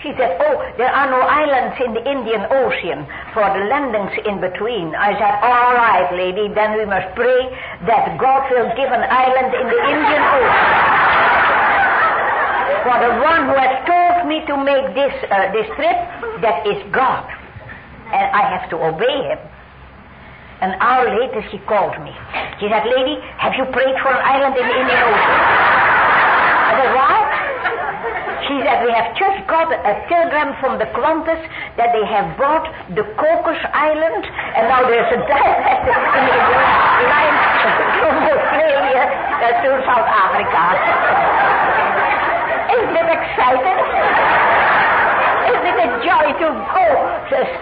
She 0.02 0.15
said, 0.15 0.39
Oh, 0.39 0.56
there 0.80 0.88
are 0.88 1.12
no 1.12 1.19
islands 1.19 1.76
in 1.84 1.91
the 1.91 2.04
Indian 2.08 2.48
Ocean 2.48 3.04
for 3.36 3.43
the 3.52 3.67
landings 3.67 4.15
in 4.24 4.39
between. 4.39 4.95
I 4.95 5.12
said, 5.19 5.34
All 5.43 5.76
right, 5.76 6.08
lady, 6.15 6.48
then 6.56 6.80
we 6.80 6.88
must 6.88 7.12
pray 7.19 7.52
that 7.84 8.15
God 8.15 8.48
will 8.48 8.72
give 8.80 8.88
an 8.88 9.04
island 9.04 9.52
in 9.52 9.65
the 9.67 9.80
Indian 9.91 10.24
Ocean. 10.24 10.67
for 12.88 12.95
the 12.95 13.12
one 13.19 13.41
who 13.52 13.56
has 13.60 13.76
told 13.84 14.24
me 14.32 14.39
to 14.48 14.56
make 14.63 14.88
this, 14.95 15.12
uh, 15.28 15.52
this 15.52 15.67
trip, 15.76 16.00
that 16.48 16.63
is 16.63 16.80
God. 16.95 17.28
And 18.15 18.26
I 18.32 18.56
have 18.56 18.72
to 18.72 18.80
obey 18.80 19.36
him. 19.36 19.39
An 20.63 20.80
hour 20.80 21.12
later, 21.12 21.43
she 21.52 21.60
called 21.67 22.00
me. 22.00 22.15
She 22.63 22.72
said, 22.72 22.88
Lady, 22.88 23.19
have 23.36 23.52
you 23.60 23.67
prayed 23.76 23.95
for 24.00 24.15
an 24.15 24.24
island 24.24 24.56
in 24.56 24.63
the 24.63 24.76
Indian 24.80 25.02
Ocean? 25.12 25.39
I 26.67 26.72
said, 26.80 26.91
What? 26.95 27.18
Said, 28.69 28.86
we 28.86 28.93
have 28.93 29.17
just 29.17 29.49
got 29.49 29.73
a 29.73 29.93
telegram 30.05 30.53
from 30.62 30.77
the 30.77 30.86
Qantas 30.93 31.41
that 31.73 31.89
they 31.89 32.05
have 32.05 32.38
bought 32.38 32.69
the 32.93 33.01
Cocos 33.17 33.58
Island, 33.73 34.21
and 34.29 34.69
now 34.69 34.86
there's 34.86 35.10
a 35.10 35.25
direct 35.25 35.89
line 35.89 37.38
from 37.97 38.13
Australia 38.29 39.10
to 39.65 39.69
South 39.89 40.05
Africa. 40.05 40.62
Isn't 42.77 42.93
it 42.93 43.10
exciting? 43.10 43.79
Isn't 45.49 45.65
it 45.65 45.77
a 45.82 45.89
joy 46.05 46.25
to 46.38 46.47
go 46.53 46.86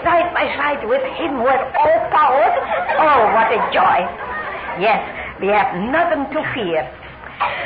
side 0.03 0.27
by 0.35 0.43
side 0.59 0.83
with 0.91 1.07
him 1.15 1.39
has 1.39 1.63
all 1.71 1.99
power? 2.11 2.51
Oh, 2.99 3.31
what 3.31 3.47
a 3.47 3.63
joy. 3.71 4.03
Yes, 4.83 4.99
we 5.39 5.47
have 5.55 5.71
nothing 5.87 6.27
to 6.35 6.43
fear. 6.51 6.83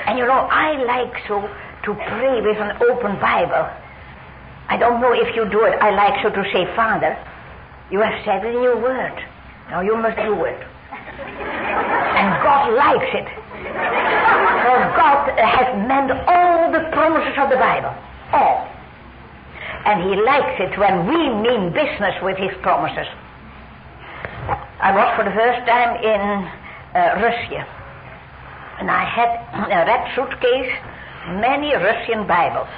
And 0.06 0.22
you 0.22 0.30
know, 0.30 0.46
I 0.46 0.78
like 0.86 1.26
so 1.26 1.42
to 1.84 1.94
pray 1.94 2.42
with 2.42 2.58
an 2.58 2.78
open 2.90 3.20
Bible. 3.20 3.70
I 4.70 4.78
don't 4.78 5.02
know 5.02 5.14
if 5.14 5.36
you 5.36 5.50
do 5.50 5.66
it. 5.66 5.76
I 5.82 5.92
like 5.92 6.24
so 6.24 6.30
to 6.30 6.44
say, 6.54 6.66
Father, 6.76 7.18
you 7.90 8.00
have 8.00 8.24
said 8.24 8.46
in 8.46 8.62
your 8.62 8.80
word. 8.80 9.18
Now 9.70 9.82
you 9.82 9.98
must 9.98 10.18
do 10.18 10.46
it. 10.46 10.60
And 10.92 12.30
God 12.44 12.74
likes 12.74 13.12
it. 13.12 13.28
For 13.62 14.78
God 14.96 15.32
has 15.40 15.68
meant 15.88 16.12
all 16.28 16.72
the 16.72 16.88
promises 16.94 17.36
of 17.38 17.50
the 17.50 17.58
Bible. 17.58 17.94
All. 18.32 18.68
And 19.86 20.04
He 20.04 20.22
likes 20.22 20.56
it 20.60 20.78
when 20.78 21.08
we 21.08 21.20
mean 21.42 21.74
business 21.74 22.16
with 22.22 22.38
His 22.38 22.52
promises. 22.62 23.08
I 24.80 24.94
was 24.96 25.10
for 25.18 25.26
the 25.26 25.36
first 25.36 25.68
time 25.68 25.98
in 26.00 26.22
uh, 26.96 27.22
Russia. 27.22 27.68
And 28.80 28.90
I 28.90 29.04
had 29.04 29.30
a 29.68 29.86
red 29.86 30.16
suitcase 30.16 30.74
many 31.28 31.74
Russian 31.76 32.28
Bibles. 32.28 32.70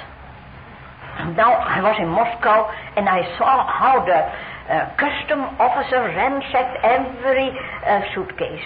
Now 1.36 1.52
I 1.54 1.80
was 1.80 1.96
in 2.00 2.08
Moscow 2.08 2.68
and 2.96 3.08
I 3.08 3.22
saw 3.38 3.66
how 3.70 4.04
the 4.04 4.20
uh, 4.68 4.90
custom 4.96 5.40
officer 5.60 6.00
ransacked 6.12 6.82
every 6.82 7.54
uh, 7.86 8.02
suitcase. 8.14 8.64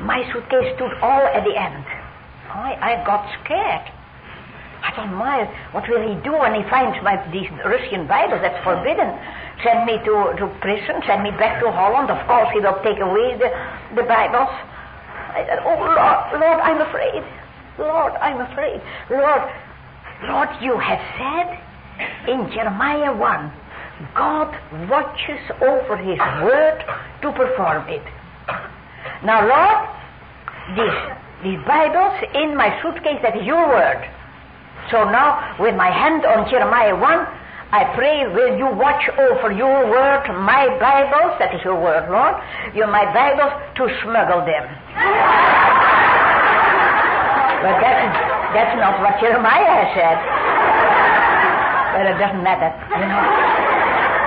My 0.00 0.24
suitcase 0.32 0.76
stood 0.76 0.94
all 1.02 1.26
at 1.26 1.44
the 1.44 1.56
end. 1.58 1.84
I, 2.48 2.78
I 2.80 3.04
got 3.04 3.26
scared. 3.44 3.84
I 4.82 4.96
thought, 4.96 5.12
my, 5.12 5.44
what 5.72 5.84
will 5.88 6.00
he 6.00 6.16
do 6.24 6.32
when 6.32 6.54
he 6.54 6.64
finds 6.70 6.96
my 7.04 7.20
these 7.30 7.50
Russian 7.64 8.06
Bibles? 8.06 8.40
That's 8.40 8.64
forbidden. 8.64 9.12
Send 9.62 9.84
me 9.84 10.00
to, 10.08 10.14
to 10.40 10.48
prison, 10.64 11.04
send 11.04 11.22
me 11.22 11.30
back 11.36 11.60
to 11.60 11.70
Holland. 11.70 12.08
Of 12.08 12.20
course, 12.26 12.48
he 12.56 12.60
will 12.60 12.80
take 12.80 12.96
away 12.96 13.36
the, 13.36 13.52
the 13.94 14.08
Bibles. 14.08 14.48
I 15.36 15.44
said, 15.46 15.60
Oh, 15.68 15.76
Lord, 15.76 16.40
Lord, 16.40 16.60
I'm 16.64 16.80
afraid. 16.80 17.22
Lord, 17.80 18.12
I'm 18.20 18.40
afraid. 18.52 18.80
Lord, 19.10 19.42
Lord, 20.28 20.48
you 20.60 20.76
have 20.78 21.00
said 21.16 21.48
in 22.28 22.52
Jeremiah 22.52 23.16
1 23.16 23.52
God 24.14 24.52
watches 24.88 25.40
over 25.60 25.96
his 25.96 26.18
word 26.44 26.84
to 27.22 27.32
perform 27.32 27.88
it. 27.88 28.04
Now, 29.24 29.44
Lord, 29.44 29.80
these, 30.76 31.00
these 31.44 31.60
Bibles 31.66 32.20
in 32.34 32.56
my 32.56 32.80
suitcase, 32.82 33.20
that 33.22 33.36
is 33.36 33.44
your 33.44 33.68
word. 33.68 34.08
So 34.90 35.04
now, 35.04 35.56
with 35.60 35.74
my 35.74 35.90
hand 35.90 36.24
on 36.24 36.48
Jeremiah 36.50 36.96
1, 36.96 37.02
I 37.72 37.84
pray, 37.94 38.26
will 38.26 38.58
you 38.58 38.66
watch 38.66 39.08
over 39.16 39.52
your 39.52 39.88
word, 39.88 40.26
my 40.42 40.66
Bibles, 40.80 41.38
that 41.38 41.54
is 41.54 41.60
your 41.62 41.80
word, 41.80 42.10
Lord, 42.10 42.34
you 42.74 42.84
my 42.86 43.04
Bibles, 43.14 43.52
to 43.76 43.86
smuggle 44.02 44.44
them. 44.44 45.69
But 47.60 47.76
that's, 47.80 48.16
that's 48.56 48.74
not 48.80 49.00
what 49.00 49.20
Jeremiah 49.20 49.84
said. 49.92 50.16
But 51.92 52.04
it 52.08 52.16
doesn't 52.18 52.42
matter, 52.42 52.72
you 52.96 53.06
know. 53.06 53.70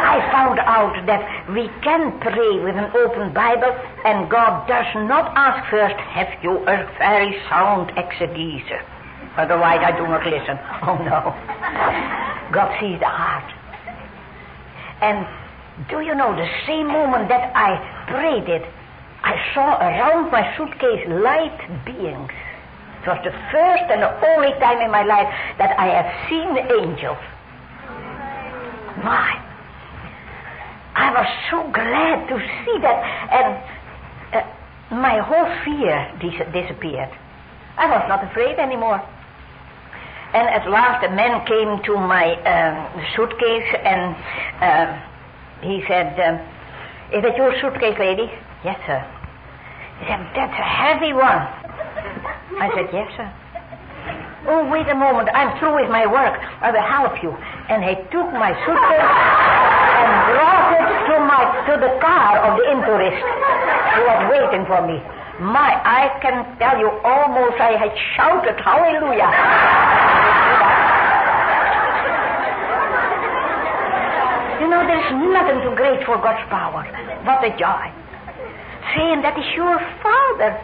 I 0.03 0.19
found 0.31 0.59
out 0.59 0.93
that 1.07 1.25
we 1.49 1.65
can 1.81 2.19
pray 2.19 2.59
with 2.61 2.75
an 2.77 2.91
open 2.93 3.33
Bible, 3.33 3.73
and 4.05 4.29
God 4.29 4.67
does 4.67 4.85
not 5.09 5.33
ask 5.35 5.69
first, 5.71 5.95
have 5.95 6.29
you 6.43 6.59
a 6.69 6.85
very 6.99 7.33
sound 7.49 7.91
exegesis? 7.97 8.85
Otherwise, 9.37 9.81
I 9.81 9.91
do 9.97 10.05
not 10.05 10.25
listen. 10.25 10.59
Oh, 10.85 10.97
no. 11.01 11.33
God 12.53 12.69
sees 12.79 12.99
the 12.99 13.09
heart. 13.09 13.49
And 15.01 15.25
do 15.89 16.01
you 16.01 16.13
know, 16.13 16.35
the 16.35 16.47
same 16.67 16.87
moment 16.87 17.29
that 17.29 17.51
I 17.55 17.81
prayed 18.11 18.47
it, 18.47 18.61
I 19.23 19.33
saw 19.55 19.79
around 19.79 20.29
my 20.31 20.55
suitcase 20.55 21.07
light 21.09 21.57
beings. 21.85 22.29
It 23.03 23.07
was 23.07 23.19
the 23.25 23.35
first 23.51 23.83
and 23.91 24.01
the 24.01 24.15
only 24.31 24.55
time 24.63 24.79
in 24.79 24.89
my 24.89 25.03
life 25.03 25.27
that 25.59 25.77
I 25.77 25.91
have 25.91 26.07
seen 26.31 26.55
the 26.55 26.63
angels. 26.63 27.19
My, 29.03 29.35
I 30.95 31.11
was 31.11 31.27
so 31.51 31.67
glad 31.75 32.29
to 32.31 32.39
see 32.39 32.79
that, 32.79 32.99
and 33.27 33.59
uh, 34.31 34.95
my 34.95 35.19
whole 35.19 35.51
fear 35.67 35.99
dis- 36.23 36.47
disappeared. 36.55 37.11
I 37.75 37.91
was 37.91 38.05
not 38.07 38.23
afraid 38.23 38.57
anymore. 38.57 39.03
And 40.33 40.47
at 40.47 40.69
last, 40.69 41.03
a 41.03 41.11
man 41.11 41.45
came 41.45 41.83
to 41.83 41.99
my 41.99 42.39
um, 42.47 43.03
suitcase 43.15 43.69
and 43.83 44.15
uh, 44.63 44.95
he 45.61 45.83
said, 45.89 46.15
um, 46.23 46.39
Is 47.11 47.21
that 47.21 47.35
your 47.35 47.51
suitcase, 47.59 47.99
lady? 47.99 48.31
Yes, 48.63 48.79
sir. 48.87 49.03
He 49.99 50.05
said, 50.07 50.23
That's 50.33 50.55
a 50.57 50.63
heavy 50.63 51.11
one. 51.11 51.62
I 52.59 52.69
said, 52.75 52.89
Yes, 52.93 53.09
sir. 53.17 53.29
Oh, 54.45 54.67
wait 54.67 54.87
a 54.91 54.95
moment. 54.95 55.29
I'm 55.31 55.55
through 55.59 55.79
with 55.79 55.89
my 55.89 56.03
work. 56.03 56.35
I 56.59 56.71
will 56.71 56.83
help 56.83 57.15
you. 57.23 57.31
And 57.71 57.79
he 57.79 57.95
took 58.11 58.27
my 58.35 58.51
suitcase 58.67 59.11
and 60.03 60.11
brought 60.35 60.67
it 60.75 60.87
to 61.07 61.15
my 61.23 61.41
to 61.71 61.73
the 61.79 61.91
car 62.03 62.43
of 62.43 62.59
the 62.59 62.65
intourist 62.67 63.23
who 63.23 64.01
was 64.03 64.21
waiting 64.27 64.67
for 64.67 64.83
me. 64.83 64.99
My, 65.39 65.79
I 65.79 66.19
can 66.19 66.43
tell 66.59 66.77
you 66.77 66.91
almost 67.07 67.55
I 67.57 67.79
had 67.79 67.95
shouted 68.15 68.59
hallelujah. 68.59 69.31
you 74.59 74.67
know, 74.67 74.83
there's 74.83 75.11
nothing 75.31 75.63
too 75.63 75.75
great 75.75 76.05
for 76.05 76.19
God's 76.19 76.43
power. 76.51 76.83
What 77.23 77.43
a 77.47 77.51
joy. 77.55 77.85
Saying 78.91 79.23
that 79.23 79.39
is 79.39 79.47
your 79.55 79.79
Father, 80.03 80.59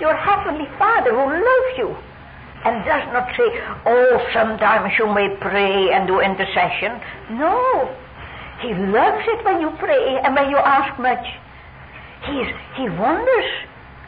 your 0.00 0.14
Heavenly 0.14 0.66
Father 0.78 1.10
who 1.10 1.24
loves 1.24 1.72
you 1.78 1.96
and 2.64 2.84
does 2.84 3.06
not 3.12 3.28
say, 3.36 3.48
oh, 3.86 4.18
sometimes 4.32 4.92
you 4.98 5.06
may 5.12 5.28
pray 5.40 5.92
and 5.92 6.06
do 6.06 6.20
intercession. 6.20 7.00
No. 7.38 7.94
He 8.60 8.74
loves 8.74 9.22
it 9.28 9.44
when 9.44 9.60
you 9.60 9.70
pray 9.78 10.18
and 10.24 10.34
when 10.34 10.50
you 10.50 10.56
ask 10.56 10.98
much. 10.98 11.24
He's, 12.26 12.48
he 12.74 12.88
wonders 12.88 13.50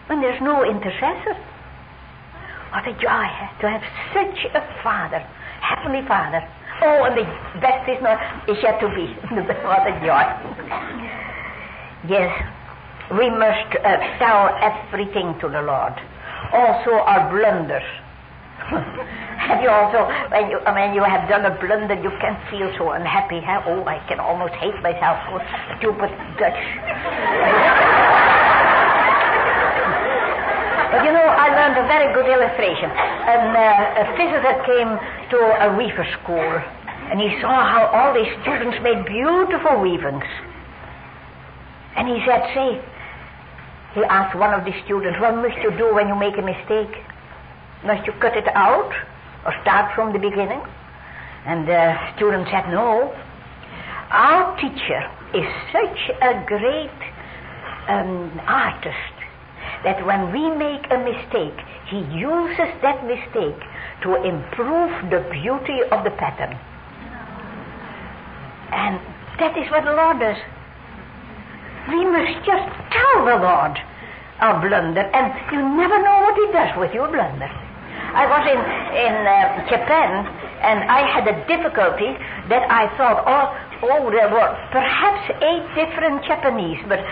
when 0.07 0.21
there's 0.21 0.41
no 0.43 0.65
intercessor. 0.65 1.37
What 2.73 2.89
a 2.89 2.93
joy 2.95 3.27
to 3.61 3.65
have 3.69 3.85
such 4.13 4.45
a 4.55 4.83
father, 4.83 5.21
heavenly 5.61 6.07
father. 6.09 6.43
Oh, 6.83 7.05
and 7.05 7.17
the 7.17 7.25
best 7.61 7.89
is 7.89 8.03
not 8.03 8.19
is 8.49 8.57
yet 8.63 8.81
to 8.81 8.89
be. 8.89 9.07
what 9.65 9.87
a 9.87 9.95
joy. 10.05 10.25
yes, 12.09 12.31
we 13.17 13.31
must 13.31 13.73
uh, 13.81 13.97
tell 14.21 14.53
everything 14.61 15.33
to 15.41 15.49
the 15.49 15.63
Lord. 15.63 15.95
Also 16.53 16.93
our 16.93 17.31
blunders. 17.33 17.89
have 18.69 19.65
you 19.65 19.71
also, 19.71 20.05
when 20.29 20.51
you, 20.51 20.59
when 20.61 20.93
you 20.93 21.01
have 21.01 21.27
done 21.29 21.47
a 21.49 21.55
blunder, 21.57 21.95
you 21.97 22.13
can 22.21 22.37
feel 22.53 22.69
so 22.77 22.93
unhappy. 22.93 23.41
Huh? 23.41 23.65
Oh, 23.65 23.81
I 23.89 23.97
can 24.09 24.21
almost 24.21 24.53
hate 24.61 24.77
myself 24.85 25.17
for 25.25 25.41
stupid 25.81 26.13
Dutch. 26.37 26.53
but 30.93 31.01
you 31.01 31.17
know, 31.17 31.25
I 31.25 31.49
learned 31.49 31.81
a 31.81 31.89
very 31.89 32.13
good 32.13 32.29
illustration. 32.29 32.93
And 32.93 33.57
uh, 33.57 34.05
a 34.05 34.13
visitor 34.21 34.53
came 34.69 35.01
to 35.33 35.39
a 35.65 35.73
weaver 35.81 36.05
school, 36.21 36.61
and 37.09 37.17
he 37.17 37.41
saw 37.41 37.65
how 37.65 37.89
all 37.89 38.13
these 38.13 38.29
students 38.45 38.77
made 38.85 39.01
beautiful 39.09 39.81
weavings. 39.81 40.29
And 41.97 42.05
he 42.07 42.21
said, 42.29 42.45
say, 42.53 42.85
he 43.99 44.05
asked 44.05 44.39
one 44.39 44.55
of 44.55 44.65
the 44.65 44.73
students, 44.85 45.19
what 45.19 45.35
must 45.35 45.59
you 45.59 45.71
do 45.77 45.93
when 45.93 46.07
you 46.07 46.15
make 46.15 46.39
a 46.39 46.43
mistake? 46.43 46.95
Must 47.85 48.07
you 48.07 48.13
cut 48.21 48.37
it 48.37 48.47
out 48.55 48.95
or 49.45 49.53
start 49.63 49.95
from 49.95 50.13
the 50.13 50.19
beginning? 50.19 50.63
And 51.47 51.67
the 51.67 51.99
student 52.15 52.47
said, 52.51 52.71
No. 52.71 53.11
Our 54.11 54.57
teacher 54.57 55.03
is 55.35 55.47
such 55.73 55.99
a 56.23 56.45
great 56.47 56.99
um, 57.89 58.41
artist 58.47 59.15
that 59.85 60.05
when 60.07 60.33
we 60.33 60.49
make 60.57 60.87
a 60.91 60.99
mistake, 60.99 61.59
he 61.91 61.99
uses 62.15 62.71
that 62.83 63.05
mistake 63.05 63.61
to 64.03 64.15
improve 64.23 65.11
the 65.11 65.27
beauty 65.31 65.83
of 65.91 66.05
the 66.05 66.11
pattern. 66.17 66.55
And 68.71 69.01
that 69.41 69.59
is 69.59 69.71
what 69.71 69.85
the 69.85 69.93
Lord 69.93 70.21
does. 70.21 70.39
We 71.89 72.05
must 72.05 72.47
just 72.47 72.69
tell 72.93 73.25
the 73.25 73.37
Lord 73.43 73.79
our 74.41 74.61
blunder, 74.63 75.03
and 75.03 75.35
you 75.53 75.61
never 75.77 75.99
know 76.03 76.19
what 76.23 76.35
he 76.35 76.47
does 76.53 76.73
with 76.79 76.93
your 76.95 77.09
blunder. 77.09 77.51
I 78.09 78.25
was 78.25 78.45
in 78.49 78.61
in 78.97 79.15
uh, 79.21 79.69
Japan, 79.69 80.25
and 80.65 80.81
I 80.89 81.05
had 81.13 81.29
a 81.29 81.37
difficulty 81.45 82.17
that 82.49 82.65
I 82.73 82.89
thought, 82.97 83.21
oh, 83.29 83.47
oh, 83.85 84.11
there 84.11 84.33
were 84.33 84.49
perhaps 84.73 85.29
eight 85.45 85.67
different 85.77 86.25
Japanese, 86.25 86.81
but 86.89 87.05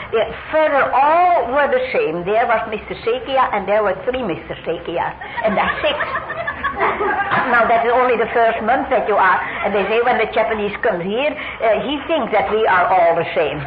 further 0.50 0.88
all 0.90 1.52
were 1.52 1.68
the 1.68 1.84
same. 1.92 2.24
There 2.24 2.48
was 2.48 2.64
Mr. 2.72 2.96
Sekia, 3.04 3.52
and 3.52 3.68
there 3.68 3.84
were 3.84 3.94
three 4.08 4.24
Mr. 4.24 4.56
Sekia, 4.64 5.14
and 5.44 5.52
that's 5.52 5.76
six. 5.84 5.94
now 7.52 7.68
that 7.68 7.84
is 7.84 7.92
only 7.92 8.16
the 8.16 8.30
first 8.32 8.58
month 8.64 8.88
that 8.88 9.06
you 9.06 9.14
are, 9.14 9.38
and 9.68 9.76
they 9.76 9.84
say 9.92 10.00
when 10.00 10.18
the 10.18 10.32
Japanese 10.32 10.74
comes 10.80 11.04
here, 11.04 11.30
uh, 11.30 11.76
he 11.84 12.00
thinks 12.08 12.32
that 12.32 12.48
we 12.50 12.64
are 12.66 12.86
all 12.88 13.14
the 13.14 13.28
same. 13.36 13.60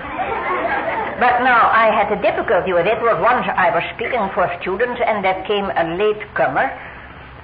But 1.19 1.43
now 1.43 1.67
I 1.69 1.91
had 1.91 2.07
a 2.11 2.19
difficulty 2.21 2.73
with 2.73 2.87
it. 2.87 2.99
Was 3.03 3.19
once 3.19 3.45
I 3.45 3.69
was 3.75 3.83
speaking 3.95 4.23
for 4.33 4.47
students, 4.61 5.01
and 5.03 5.23
there 5.23 5.43
came 5.45 5.67
a 5.67 5.83
late 5.99 6.23
comer 6.33 6.71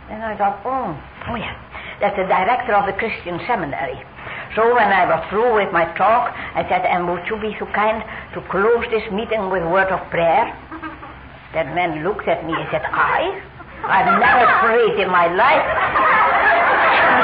and 0.10 0.22
I 0.22 0.38
thought, 0.38 0.62
oh, 0.66 0.94
oh 1.30 1.36
yeah, 1.36 1.58
that's 2.00 2.16
the 2.16 2.30
director 2.30 2.78
of 2.78 2.86
the 2.86 2.94
Christian 2.94 3.42
seminary. 3.48 3.98
So 4.54 4.70
when 4.70 4.94
I 4.94 5.10
was 5.10 5.26
through 5.30 5.58
with 5.58 5.74
my 5.74 5.86
talk, 5.98 6.30
I 6.30 6.62
said, 6.70 6.86
and 6.86 7.10
would 7.10 7.26
you 7.26 7.42
be 7.42 7.58
so 7.58 7.66
kind 7.74 8.06
to 8.38 8.42
close 8.54 8.86
this 8.94 9.02
meeting 9.12 9.50
with 9.50 9.64
a 9.66 9.70
word 9.70 9.90
of 9.90 10.06
prayer? 10.14 10.54
That 11.58 11.74
man 11.74 12.04
looked 12.06 12.28
at 12.28 12.46
me 12.46 12.54
and 12.54 12.70
said, 12.70 12.86
I? 12.86 13.42
I've 13.82 14.20
never 14.22 14.46
prayed 14.62 15.02
in 15.02 15.10
my 15.10 15.26
life. 15.34 15.66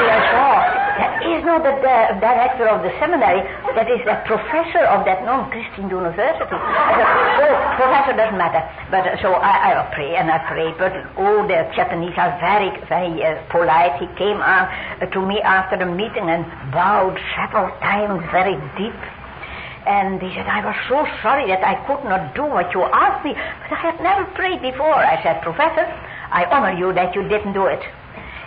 I 0.02 0.81
that 0.98 1.24
is 1.24 1.40
not 1.44 1.64
the 1.64 1.74
director 2.20 2.68
of 2.68 2.82
the 2.84 2.92
seminary, 3.00 3.40
that 3.74 3.88
is 3.88 4.00
the 4.04 4.20
professor 4.28 4.84
of 4.84 5.04
that 5.08 5.24
non-Christian 5.24 5.88
university. 5.88 6.52
I 6.52 6.92
said, 7.40 7.48
oh, 7.48 7.56
professor 7.80 8.14
doesn't 8.16 8.36
matter. 8.36 8.60
But 8.92 9.08
uh, 9.08 9.22
so 9.24 9.32
I, 9.40 9.72
I 9.72 9.88
pray 9.94 10.16
and 10.16 10.28
I 10.28 10.38
pray. 10.44 10.74
But 10.76 10.92
oh, 11.16 11.48
the 11.48 11.64
Japanese 11.72 12.14
are 12.20 12.36
very, 12.38 12.70
very 12.92 13.24
uh, 13.24 13.40
polite. 13.48 13.96
He 14.00 14.08
came 14.20 14.40
uh, 14.40 14.68
to 15.00 15.20
me 15.24 15.40
after 15.40 15.80
the 15.80 15.88
meeting 15.88 16.28
and 16.28 16.44
bowed 16.72 17.16
several 17.36 17.72
times 17.80 18.20
very 18.30 18.56
deep. 18.76 18.96
And 19.82 20.22
he 20.22 20.30
said, 20.36 20.46
I 20.46 20.62
was 20.62 20.78
so 20.86 21.02
sorry 21.22 21.48
that 21.50 21.64
I 21.64 21.74
could 21.90 22.04
not 22.06 22.36
do 22.38 22.46
what 22.46 22.70
you 22.70 22.86
asked 22.86 23.24
me, 23.24 23.34
but 23.34 23.74
I 23.74 23.80
had 23.80 23.98
never 23.98 24.24
prayed 24.38 24.62
before. 24.62 24.94
I 24.94 25.18
said, 25.24 25.42
Professor, 25.42 25.88
I 26.30 26.46
honor 26.52 26.78
you 26.78 26.92
that 26.94 27.16
you 27.16 27.26
didn't 27.26 27.52
do 27.52 27.66
it. 27.66 27.82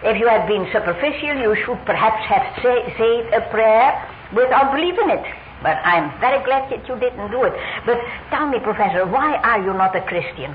If 0.05 0.21
you 0.21 0.29
had 0.29 0.45
been 0.45 0.69
superficial, 0.71 1.41
you 1.41 1.57
should 1.65 1.81
perhaps 1.85 2.21
have 2.29 2.45
say, 2.61 2.77
said 2.93 3.33
a 3.33 3.49
prayer 3.49 3.89
without 4.37 4.69
believing 4.71 5.09
it. 5.09 5.25
But 5.65 5.81
I'm 5.81 6.13
very 6.21 6.45
glad 6.45 6.69
that 6.69 6.85
you 6.87 6.93
didn't 6.99 7.31
do 7.31 7.41
it. 7.41 7.53
But 7.89 7.97
tell 8.29 8.45
me, 8.45 8.59
Professor, 8.61 9.09
why 9.09 9.33
are 9.41 9.57
you 9.65 9.73
not 9.73 9.95
a 9.95 10.05
Christian? 10.05 10.53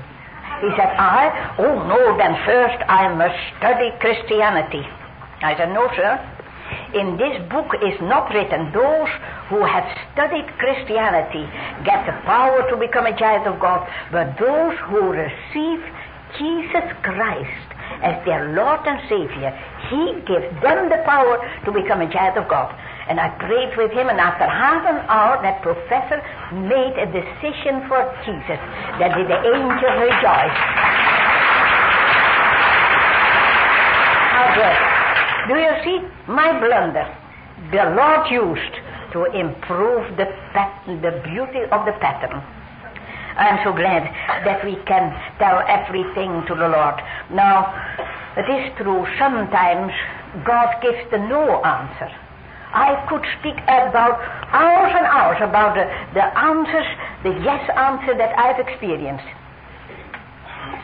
He 0.63 0.69
said, 0.79 0.95
I? 0.95 1.55
Oh, 1.59 1.83
no, 1.83 2.15
then 2.15 2.31
first 2.45 2.79
I 2.87 3.11
must 3.11 3.35
study 3.59 3.91
Christianity. 3.99 4.87
I 5.43 5.57
said, 5.57 5.73
no, 5.73 5.89
sir. 5.99 6.15
In 6.95 7.17
this 7.17 7.35
book 7.51 7.75
is 7.83 7.99
not 7.99 8.31
written 8.31 8.71
those 8.71 9.11
who 9.49 9.65
have 9.65 9.83
studied 10.13 10.47
Christianity 10.59 11.43
get 11.83 12.05
the 12.07 12.15
power 12.23 12.63
to 12.69 12.77
become 12.77 13.05
a 13.05 13.17
child 13.17 13.47
of 13.47 13.59
God, 13.59 13.83
but 14.11 14.39
those 14.39 14.77
who 14.87 15.11
receive 15.11 15.83
Jesus 16.39 16.87
Christ 17.03 17.70
as 17.99 18.23
their 18.25 18.55
Lord 18.55 18.79
and 18.87 18.99
Savior, 19.07 19.51
He 19.91 20.15
gives 20.25 20.49
them 20.63 20.89
the 20.89 21.03
power 21.05 21.37
to 21.65 21.71
become 21.71 22.01
a 22.01 22.09
child 22.11 22.37
of 22.37 22.47
God. 22.47 22.71
And 23.07 23.19
I 23.19 23.29
prayed 23.43 23.75
with 23.75 23.91
him, 23.91 24.07
and 24.07 24.19
after 24.19 24.47
half 24.47 24.85
an 24.87 25.03
hour, 25.09 25.41
that 25.41 25.61
professor 25.61 26.21
made 26.53 26.95
a 26.95 27.07
decision 27.11 27.83
for 27.89 27.99
Jesus. 28.23 28.61
That 29.01 29.17
did 29.17 29.27
the 29.27 29.35
angel 29.35 29.91
rejoice. 29.99 30.57
How 34.31 34.47
good. 34.55 34.77
Do 35.49 35.55
you 35.59 35.73
see 35.83 35.97
my 36.31 36.55
blunder? 36.61 37.03
The 37.75 37.91
Lord 37.99 38.31
used 38.31 38.75
to 39.11 39.25
improve 39.35 40.15
the 40.15 40.31
pattern, 40.53 41.01
the 41.01 41.19
beauty 41.25 41.67
of 41.67 41.85
the 41.85 41.93
pattern. 41.99 42.39
I'm 43.41 43.57
so 43.65 43.73
glad 43.73 44.05
that 44.45 44.61
we 44.63 44.77
can 44.85 45.09
tell 45.41 45.65
everything 45.65 46.45
to 46.45 46.53
the 46.53 46.69
Lord. 46.69 47.01
Now, 47.33 47.73
it 48.37 48.45
is 48.45 48.69
true, 48.77 49.01
sometimes 49.17 49.89
God 50.45 50.77
gives 50.81 51.09
the 51.09 51.17
no 51.17 51.57
answer. 51.65 52.13
I 52.69 53.01
could 53.09 53.25
speak 53.41 53.57
about 53.65 54.21
hours 54.53 54.93
and 54.93 55.05
hours 55.09 55.41
about 55.41 55.73
the, 55.73 55.89
the 56.13 56.23
answers, 56.37 56.85
the 57.25 57.33
yes 57.41 57.65
answer 57.75 58.13
that 58.13 58.37
I've 58.37 58.61
experienced. 58.61 59.25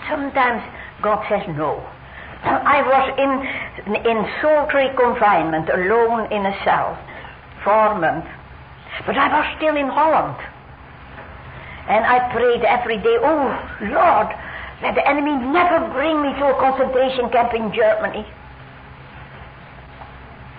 Sometimes 0.09 0.65
God 1.05 1.21
says 1.29 1.45
no. 1.55 1.77
I 2.43 2.81
was 2.81 3.05
in, 3.21 3.93
in 4.01 4.17
solitary 4.41 4.89
confinement, 4.97 5.69
alone 5.69 6.25
in 6.33 6.41
a 6.41 6.57
cell, 6.65 6.97
for 7.63 7.93
months. 8.01 8.27
But 9.05 9.15
I 9.15 9.29
was 9.29 9.45
still 9.61 9.77
in 9.77 9.87
Holland. 9.93 10.41
And 11.87 12.05
I 12.05 12.31
prayed 12.33 12.63
every 12.63 12.97
day, 12.97 13.17
oh 13.23 13.47
Lord, 13.81 14.27
let 14.81 14.95
the 14.95 15.07
enemy 15.07 15.35
never 15.35 15.87
bring 15.93 16.21
me 16.21 16.33
to 16.37 16.45
a 16.51 16.59
concentration 16.59 17.29
camp 17.29 17.53
in 17.53 17.73
Germany. 17.73 18.27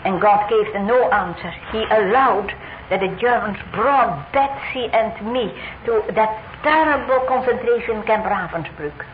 And 0.05 0.21
God 0.21 0.49
gave 0.49 0.73
the 0.73 0.81
no 0.81 1.11
answer. 1.11 1.51
He 1.71 1.85
allowed 1.85 2.53
that 2.89 3.01
the 3.01 3.15
Germans 3.21 3.59
brought 3.73 4.33
Betsie 4.33 4.89
and 4.93 5.13
me 5.33 5.53
to 5.85 6.03
that 6.15 6.33
terrible 6.63 7.27
concentration 7.29 8.03
camp 8.05 8.25
Ravensbrück. 8.25 9.05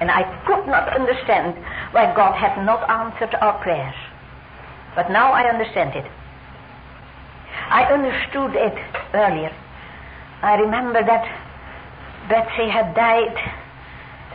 And 0.00 0.10
I 0.10 0.24
could 0.46 0.66
not 0.66 0.88
understand 0.90 1.54
why 1.92 2.12
God 2.16 2.34
had 2.34 2.64
not 2.66 2.88
answered 2.90 3.34
our 3.40 3.62
prayers. 3.62 3.94
But 4.96 5.10
now 5.10 5.32
I 5.32 5.48
understand 5.48 5.94
it. 5.94 6.10
I 7.70 7.84
understood 7.84 8.56
it 8.56 8.76
earlier. 9.14 9.54
I 10.42 10.56
remember 10.56 11.02
that 11.04 11.43
Betsie 12.28 12.70
had 12.70 12.94
died, 12.94 13.36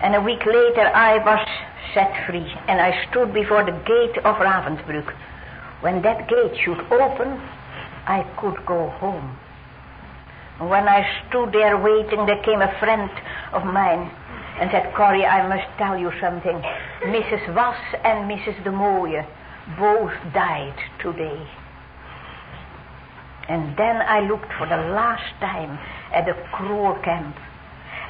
and 0.01 0.15
a 0.15 0.21
week 0.21 0.45
later 0.45 0.91
I 0.93 1.17
was 1.17 1.47
set 1.93 2.13
free, 2.27 2.53
and 2.67 2.79
I 2.79 3.05
stood 3.09 3.33
before 3.33 3.63
the 3.63 3.71
gate 3.71 4.17
of 4.23 4.35
Ravensbrück. 4.35 5.11
When 5.81 6.01
that 6.03 6.27
gate 6.27 6.57
should 6.63 6.79
open, 6.91 7.41
I 8.05 8.25
could 8.37 8.65
go 8.65 8.89
home. 9.01 9.37
When 10.59 10.87
I 10.87 11.07
stood 11.27 11.51
there 11.53 11.77
waiting, 11.77 12.25
there 12.25 12.43
came 12.43 12.61
a 12.61 12.77
friend 12.79 13.09
of 13.53 13.63
mine 13.65 14.11
and 14.59 14.69
said, 14.71 14.93
Corrie, 14.93 15.25
I 15.25 15.47
must 15.47 15.67
tell 15.77 15.97
you 15.97 16.11
something. 16.19 16.61
Mrs. 17.05 17.55
Was 17.55 17.77
and 18.03 18.29
Mrs. 18.29 18.61
De 18.63 18.71
Mooie 18.71 19.25
both 19.79 20.11
died 20.33 20.75
today. 21.01 21.47
And 23.47 23.75
then 23.77 23.95
I 23.95 24.19
looked 24.19 24.51
for 24.57 24.67
the 24.67 24.77
last 24.93 25.33
time 25.39 25.79
at 26.13 26.25
the 26.25 26.33
cruel 26.51 26.95
camp. 27.03 27.35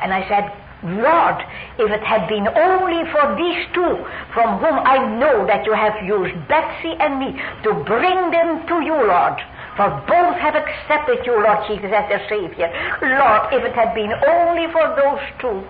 And 0.02 0.14
I 0.14 0.28
said, 0.28 0.52
Lord, 0.82 1.43
if 1.78 1.91
it 1.91 2.04
had 2.04 2.30
been 2.30 2.47
only 2.47 3.04
for 3.12 3.36
these 3.36 3.68
two 3.76 4.00
from 4.34 4.60
whom 4.64 4.80
I 4.80 5.04
know 5.20 5.45
that 5.45 5.66
you 5.66 5.74
have 5.74 6.00
used 6.08 6.36
Betsie 6.47 6.95
and 7.00 7.20
me 7.20 7.36
to 7.64 7.74
bring 7.84 8.32
them 8.32 8.66
to 8.68 8.80
you, 8.80 8.95
Lord. 8.95 9.36
For 9.76 9.89
both 10.08 10.36
have 10.39 10.56
accepted 10.56 11.26
you, 11.26 11.36
Lord 11.36 11.68
Jesus, 11.68 11.91
as 11.91 12.08
their 12.08 12.24
Savior. 12.30 12.72
Lord, 13.02 13.52
if 13.52 13.64
it 13.64 13.76
had 13.76 13.93
been 13.93 14.12
only 14.12 14.72
for 14.72 14.88
those 14.95 15.24
two, 15.39 15.64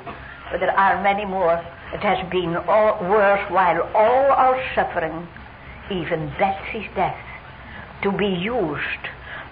but 0.51 0.59
there 0.59 0.77
are 0.77 1.01
many 1.01 1.25
more. 1.25 1.57
It 1.93 2.01
has 2.01 2.21
been 2.29 2.55
all 2.55 3.01
worthwhile, 3.01 3.81
all 3.95 4.31
our 4.31 4.61
suffering, 4.75 5.27
even 5.89 6.29
Betsie's 6.37 6.89
death, 6.95 7.17
to 8.03 8.11
be 8.11 8.27
used 8.27 9.03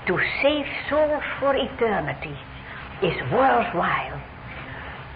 to 0.06 0.20
save 0.42 0.66
souls 0.90 1.24
for 1.40 1.56
eternity 1.56 2.38
is 3.02 3.18
worthwhile. 3.32 4.22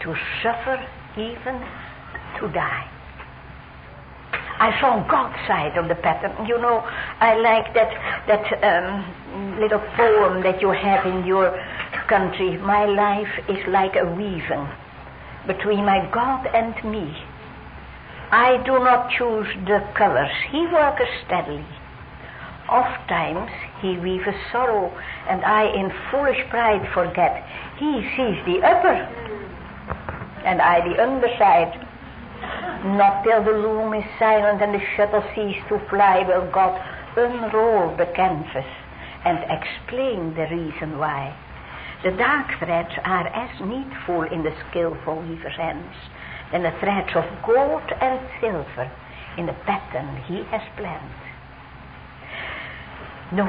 To 0.03 0.15
suffer, 0.41 0.83
even 1.15 1.61
to 2.39 2.47
die. 2.53 2.89
I 4.59 4.79
saw 4.79 5.01
God's 5.07 5.37
side 5.47 5.77
of 5.77 5.87
the 5.89 5.95
pattern. 5.95 6.45
You 6.45 6.57
know, 6.59 6.83
I 7.19 7.35
like 7.35 7.73
that 7.73 7.91
that 8.27 8.45
um, 8.63 9.59
little 9.59 9.81
poem 9.97 10.43
that 10.43 10.61
you 10.61 10.69
have 10.69 11.05
in 11.05 11.25
your 11.25 11.49
country. 12.07 12.57
My 12.57 12.85
life 12.85 13.33
is 13.49 13.57
like 13.67 13.95
a 13.95 14.05
weaving 14.05 14.67
between 15.47 15.85
my 15.85 16.07
God 16.11 16.45
and 16.53 16.75
me. 16.85 17.09
I 18.31 18.61
do 18.63 18.79
not 18.79 19.09
choose 19.17 19.47
the 19.65 19.83
colors. 19.95 20.31
He 20.51 20.65
works 20.67 21.09
steadily. 21.25 21.65
Oft 22.69 23.09
times 23.09 23.51
he 23.81 23.97
weaves 23.97 24.29
sorrow, 24.51 24.93
and 25.27 25.43
I 25.43 25.65
in 25.73 25.91
foolish 26.09 26.39
pride 26.49 26.87
forget. 26.93 27.43
He 27.77 28.07
sees 28.15 28.37
the 28.45 28.61
upper, 28.63 28.95
and 30.45 30.61
I 30.61 30.87
the 30.87 31.01
underside. 31.01 31.87
Not 32.97 33.23
till 33.23 33.43
the 33.43 33.51
loom 33.51 33.93
is 33.93 34.05
silent 34.17 34.61
and 34.61 34.73
the 34.73 34.81
shuttle 34.95 35.23
cease 35.35 35.61
to 35.69 35.79
fly 35.89 36.23
will 36.27 36.49
God 36.51 36.79
unroll 37.15 37.95
the 37.95 38.07
canvas 38.15 38.65
and 39.25 39.37
explain 39.49 40.33
the 40.33 40.47
reason 40.49 40.97
why. 40.97 41.35
The 42.03 42.11
dark 42.11 42.47
threads 42.57 42.93
are 43.03 43.27
as 43.27 43.61
needful 43.61 44.23
in 44.23 44.43
the 44.43 44.55
skillful 44.69 45.17
weaver's 45.17 45.55
hands 45.55 45.95
than 46.51 46.63
the 46.63 46.73
threads 46.79 47.11
of 47.15 47.25
gold 47.45 47.83
and 48.01 48.19
silver 48.39 48.91
in 49.37 49.45
the 49.45 49.53
pattern 49.65 50.17
he 50.27 50.43
has 50.49 50.61
planned. 50.75 51.21
No, 53.31 53.45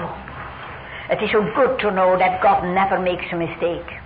it 1.10 1.22
is 1.22 1.30
so 1.32 1.42
good 1.56 1.80
to 1.80 1.90
know 1.90 2.18
that 2.18 2.42
God 2.42 2.64
never 2.74 3.00
makes 3.00 3.24
a 3.32 3.36
mistake. 3.36 4.01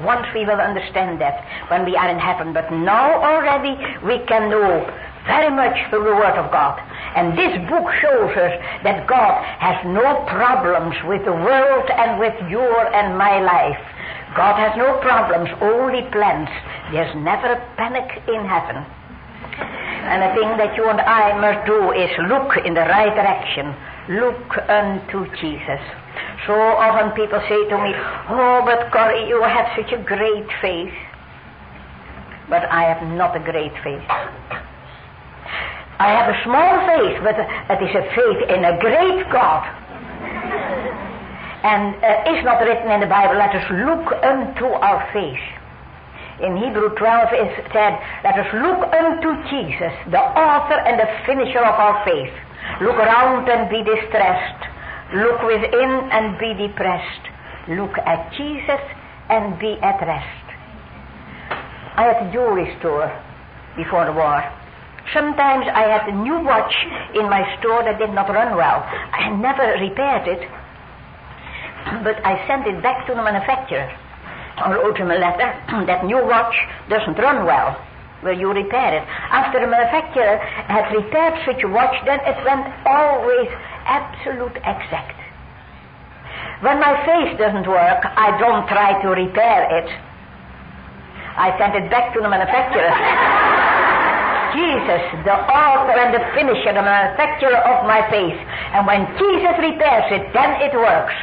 Once 0.00 0.26
we 0.34 0.44
will 0.44 0.60
understand 0.60 1.20
that 1.20 1.44
when 1.68 1.84
we 1.84 1.94
are 1.96 2.08
in 2.08 2.18
heaven, 2.18 2.52
but 2.52 2.72
now 2.72 3.12
already 3.22 3.76
we 4.04 4.18
can 4.26 4.48
know 4.48 4.82
very 5.26 5.54
much 5.54 5.76
through 5.90 6.04
the 6.04 6.16
Word 6.16 6.34
of 6.34 6.50
God. 6.50 6.80
And 7.14 7.36
this 7.38 7.54
book 7.68 7.86
shows 8.00 8.32
us 8.34 8.54
that 8.82 9.06
God 9.06 9.44
has 9.60 9.78
no 9.86 10.24
problems 10.26 10.96
with 11.06 11.24
the 11.24 11.32
world 11.32 11.88
and 11.90 12.18
with 12.18 12.34
your 12.50 12.86
and 12.94 13.16
my 13.16 13.40
life. 13.40 13.78
God 14.34 14.56
has 14.56 14.72
no 14.76 14.98
problems, 15.04 15.50
only 15.60 16.02
plans. 16.10 16.48
There's 16.90 17.14
never 17.16 17.52
a 17.52 17.60
panic 17.76 18.08
in 18.26 18.42
heaven. 18.48 18.80
And 20.08 20.22
the 20.24 20.32
thing 20.34 20.56
that 20.56 20.74
you 20.76 20.88
and 20.88 21.00
I 21.00 21.36
must 21.38 21.66
do 21.66 21.92
is 21.92 22.10
look 22.26 22.56
in 22.64 22.74
the 22.74 22.88
right 22.88 23.14
direction. 23.14 23.76
Look 24.08 24.58
unto 24.68 25.30
Jesus. 25.36 25.80
So 26.46 26.54
often 26.54 27.12
people 27.14 27.38
say 27.48 27.68
to 27.70 27.78
me, 27.78 27.94
Oh, 28.28 28.62
but 28.64 28.90
Corrie, 28.90 29.28
you 29.28 29.42
have 29.42 29.70
such 29.76 29.92
a 29.92 30.02
great 30.02 30.46
faith. 30.60 30.94
But 32.50 32.64
I 32.66 32.82
have 32.82 33.06
not 33.14 33.36
a 33.36 33.40
great 33.40 33.72
faith. 33.84 34.02
I 36.02 36.10
have 36.10 36.34
a 36.34 36.38
small 36.42 36.82
faith, 36.90 37.22
but 37.22 37.38
it 37.38 37.78
is 37.78 37.94
a 37.94 38.02
faith 38.10 38.42
in 38.50 38.64
a 38.66 38.74
great 38.82 39.22
God. 39.30 39.62
And 41.62 41.94
uh, 42.02 42.34
is 42.34 42.44
not 42.44 42.58
written 42.58 42.90
in 42.90 42.98
the 42.98 43.06
Bible, 43.06 43.38
let 43.38 43.54
us 43.54 43.70
look 43.86 44.10
unto 44.18 44.66
our 44.66 44.98
faith. 45.14 45.46
In 46.42 46.56
Hebrew 46.56 46.90
12 46.98 47.38
is 47.38 47.54
said, 47.70 47.94
let 48.26 48.34
us 48.34 48.50
look 48.50 48.82
unto 48.90 49.30
Jesus, 49.46 49.94
the 50.10 50.18
author 50.18 50.74
and 50.74 50.98
the 50.98 51.06
finisher 51.24 51.62
of 51.62 51.78
our 51.78 52.02
faith. 52.04 52.34
Look 52.80 52.96
around 52.96 53.48
and 53.48 53.70
be 53.70 53.82
distressed. 53.82 54.62
Look 55.14 55.42
within 55.42 56.08
and 56.10 56.38
be 56.38 56.54
depressed. 56.54 57.24
Look 57.68 57.98
at 57.98 58.32
Jesus 58.32 58.80
and 59.28 59.58
be 59.58 59.78
at 59.82 60.00
rest. 60.00 60.46
I 61.94 62.04
had 62.08 62.26
a 62.26 62.32
jewelry 62.32 62.74
store 62.80 63.12
before 63.76 64.06
the 64.06 64.12
war. 64.12 64.40
Sometimes 65.12 65.66
I 65.68 65.84
had 65.90 66.08
a 66.08 66.16
new 66.16 66.40
watch 66.40 66.72
in 67.14 67.28
my 67.28 67.42
store 67.58 67.82
that 67.84 67.98
did 67.98 68.14
not 68.14 68.28
run 68.28 68.56
well. 68.56 68.80
I 68.86 69.28
never 69.36 69.76
repaired 69.82 70.28
it, 70.28 70.48
but 72.04 72.24
I 72.24 72.46
sent 72.46 72.66
it 72.66 72.82
back 72.82 73.06
to 73.06 73.14
the 73.14 73.22
manufacturer. 73.22 73.90
I 74.56 74.72
wrote 74.72 74.96
him 74.96 75.10
a 75.10 75.18
letter 75.18 75.52
that 75.86 76.04
new 76.04 76.24
watch 76.24 76.54
doesn't 76.88 77.18
run 77.18 77.44
well. 77.44 77.76
Will 78.22 78.38
you 78.38 78.52
repair 78.52 79.02
it? 79.02 79.04
After 79.34 79.58
the 79.58 79.66
manufacturer 79.66 80.38
had 80.70 80.94
repaired 80.94 81.34
such 81.44 81.62
a 81.62 81.68
watch, 81.68 81.94
then 82.06 82.20
it 82.22 82.38
went 82.46 82.66
always 82.86 83.50
absolute 83.84 84.56
exact. 84.62 85.18
When 86.62 86.78
my 86.78 86.94
face 87.02 87.34
doesn't 87.38 87.66
work, 87.66 88.06
I 88.06 88.38
don't 88.38 88.68
try 88.68 89.02
to 89.02 89.08
repair 89.10 89.66
it. 89.82 89.90
I 91.34 91.50
sent 91.58 91.74
it 91.74 91.90
back 91.90 92.14
to 92.14 92.20
the 92.22 92.30
manufacturer. 92.30 92.86
Jesus, 94.54 95.02
the 95.24 95.34
author 95.34 95.96
and 95.98 96.14
the 96.14 96.22
finisher, 96.36 96.70
the 96.70 96.84
manufacturer 96.84 97.56
of 97.56 97.88
my 97.88 98.06
face. 98.12 98.38
And 98.76 98.86
when 98.86 99.08
Jesus 99.18 99.56
repairs 99.58 100.06
it, 100.12 100.30
then 100.30 100.62
it 100.62 100.76
works. 100.78 101.16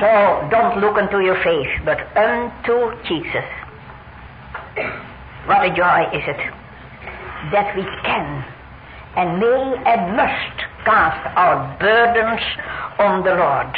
So 0.00 0.48
don't 0.48 0.80
look 0.80 0.96
unto 0.96 1.18
your 1.20 1.36
face, 1.42 1.68
but 1.84 1.98
unto 2.16 2.96
Jesus. 3.04 3.44
What 5.48 5.64
a 5.64 5.74
joy 5.74 6.04
is 6.12 6.22
it 6.28 6.52
that 7.52 7.74
we 7.74 7.82
can 8.04 8.44
and 9.16 9.40
may 9.40 9.82
and 9.86 10.14
must 10.14 10.58
cast 10.84 11.24
our 11.38 11.78
burdens 11.80 12.42
on 12.98 13.24
the 13.24 13.34
Lord. 13.34 13.74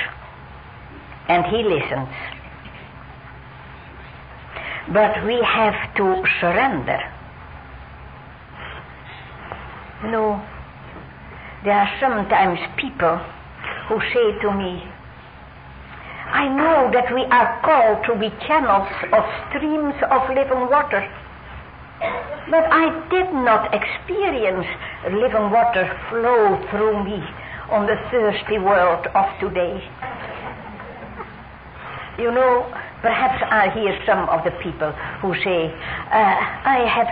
And 1.29 1.47
He 1.47 1.63
listens. 1.63 2.11
But 4.93 5.25
we 5.25 5.41
have 5.47 5.95
to 5.95 6.25
surrender. 6.41 6.99
Know, 10.11 10.43
there 11.63 11.75
are 11.75 11.91
sometimes 12.01 12.59
people 12.79 13.17
who 13.87 14.01
say 14.13 14.41
to 14.43 14.51
me, 14.51 14.83
I 16.33 16.49
know 16.49 16.91
that 16.93 17.15
we 17.15 17.23
are 17.27 17.61
called 17.63 18.05
to 18.07 18.19
be 18.19 18.35
channels 18.47 18.89
of 19.13 19.23
streams 19.51 19.95
of 20.11 20.29
living 20.35 20.69
water. 20.69 21.07
But 22.51 22.65
I 22.73 22.91
did 23.11 23.33
not 23.33 23.75
experience 23.75 24.67
living 25.05 25.51
water 25.51 25.87
flow 26.09 26.57
through 26.71 27.05
me 27.05 27.23
on 27.71 27.87
the 27.87 27.97
thirsty 28.11 28.59
world 28.59 29.07
of 29.15 29.27
today. 29.39 29.79
You 32.19 32.33
know, 32.33 32.67
perhaps 33.03 33.43
I 33.49 33.71
hear 33.71 33.97
some 34.05 34.29
of 34.29 34.45
the 34.45 34.51
people 34.63 34.93
who 35.23 35.35
say, 35.45 35.71
uh, 35.71 36.37
I 36.65 36.89
have, 36.89 37.09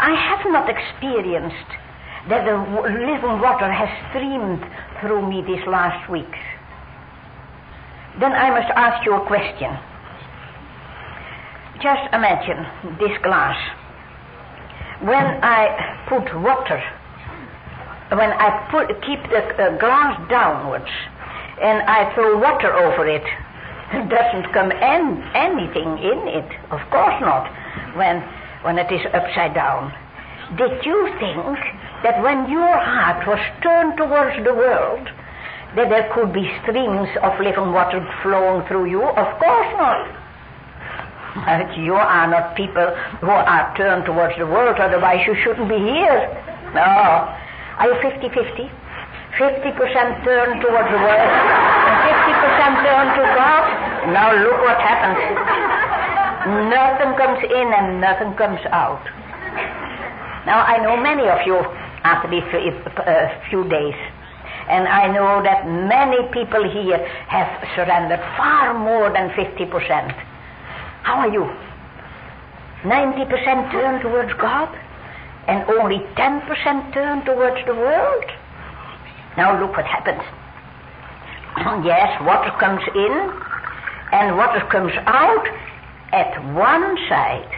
I 0.00 0.14
have 0.14 0.46
not 0.52 0.70
experienced 0.70 1.70
that 2.28 2.44
the 2.44 2.56
living 2.88 3.40
water 3.40 3.70
has 3.70 3.88
streamed 4.10 4.64
through 5.00 5.28
me 5.28 5.42
these 5.42 5.66
last 5.66 6.08
weeks. 6.10 6.38
Then 8.18 8.32
I 8.32 8.50
must 8.50 8.70
ask 8.74 9.04
you 9.04 9.14
a 9.14 9.26
question. 9.26 9.76
Just 11.82 12.12
imagine 12.12 12.98
this 12.98 13.16
glass. 13.22 13.56
When 15.00 15.24
I 15.42 16.04
put 16.08 16.24
water, 16.40 16.82
when 18.12 18.32
I 18.32 18.68
put, 18.70 18.88
keep 19.02 19.22
the 19.30 19.40
uh, 19.56 19.78
glass 19.78 20.20
downwards 20.28 20.90
and 21.62 21.82
I 21.88 22.12
throw 22.14 22.38
water 22.38 22.72
over 22.74 23.08
it, 23.08 23.24
doesn't 24.10 24.52
come 24.52 24.72
en- 24.72 25.22
anything 25.34 25.98
in 25.98 26.28
it. 26.28 26.50
Of 26.70 26.80
course 26.90 27.16
not. 27.20 27.48
When 27.96 28.22
when 28.62 28.78
it 28.78 28.92
is 28.92 29.00
upside 29.14 29.54
down. 29.54 29.92
Did 30.58 30.84
you 30.84 31.08
think 31.18 31.56
that 32.02 32.22
when 32.22 32.50
your 32.50 32.76
heart 32.76 33.26
was 33.26 33.40
turned 33.62 33.96
towards 33.96 34.36
the 34.44 34.52
world, 34.52 35.08
that 35.76 35.88
there 35.88 36.10
could 36.12 36.32
be 36.32 36.50
streams 36.62 37.08
of 37.22 37.38
living 37.40 37.72
water 37.72 38.04
flowing 38.22 38.66
through 38.66 38.90
you? 38.90 39.02
Of 39.02 39.38
course 39.38 39.72
not. 39.78 40.19
You 41.76 41.94
are 41.94 42.26
not 42.26 42.56
people 42.56 42.86
who 43.20 43.30
are 43.30 43.76
turned 43.76 44.04
towards 44.04 44.36
the 44.36 44.46
world, 44.46 44.76
otherwise 44.78 45.26
you 45.26 45.34
shouldn't 45.42 45.68
be 45.68 45.78
here. 45.78 46.26
No. 46.74 47.30
Are 47.78 47.86
you 47.86 47.96
50 48.02 48.28
50? 48.28 48.70
50% 49.38 50.24
turned 50.26 50.60
towards 50.60 50.90
the 50.90 51.00
world 51.00 51.30
and 51.30 51.96
50% 52.18 52.82
turned 52.82 53.12
to 53.14 53.24
God. 53.38 53.64
Now 54.12 54.34
look 54.34 54.58
what 54.58 54.78
happens. 54.82 55.22
Nothing 56.68 57.14
comes 57.16 57.40
in 57.46 57.66
and 57.72 58.00
nothing 58.00 58.34
comes 58.34 58.60
out. 58.74 59.00
Now 60.46 60.60
I 60.66 60.82
know 60.82 60.96
many 60.96 61.28
of 61.28 61.46
you 61.46 61.56
after 62.02 62.28
these 62.28 62.42
uh, 62.52 63.28
few 63.48 63.68
days. 63.68 63.94
And 64.68 64.86
I 64.86 65.06
know 65.12 65.42
that 65.42 65.66
many 65.66 66.22
people 66.32 66.62
here 66.68 66.98
have 67.28 67.48
surrendered 67.74 68.20
far 68.36 68.74
more 68.74 69.10
than 69.12 69.30
50%. 69.30 70.29
How 71.02 71.18
are 71.18 71.32
you? 71.32 71.44
90% 72.82 73.72
turned 73.72 74.02
towards 74.02 74.32
God 74.34 74.68
and 75.46 75.68
only 75.70 75.98
10% 76.16 76.94
turned 76.94 77.24
towards 77.24 77.64
the 77.66 77.74
world? 77.74 78.24
Now 79.36 79.60
look 79.60 79.76
what 79.76 79.86
happens. 79.86 80.22
yes, 81.84 82.20
water 82.22 82.50
comes 82.58 82.82
in 82.94 83.32
and 84.12 84.36
water 84.36 84.64
comes 84.70 84.92
out 85.06 85.46
at 86.12 86.42
one 86.54 86.96
side. 87.08 87.48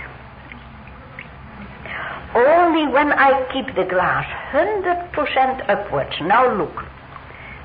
Only 2.34 2.90
when 2.90 3.12
I 3.12 3.46
keep 3.52 3.74
the 3.76 3.84
glass 3.84 4.24
100% 4.52 5.68
upwards. 5.68 6.14
Now 6.22 6.50
look. 6.56 6.84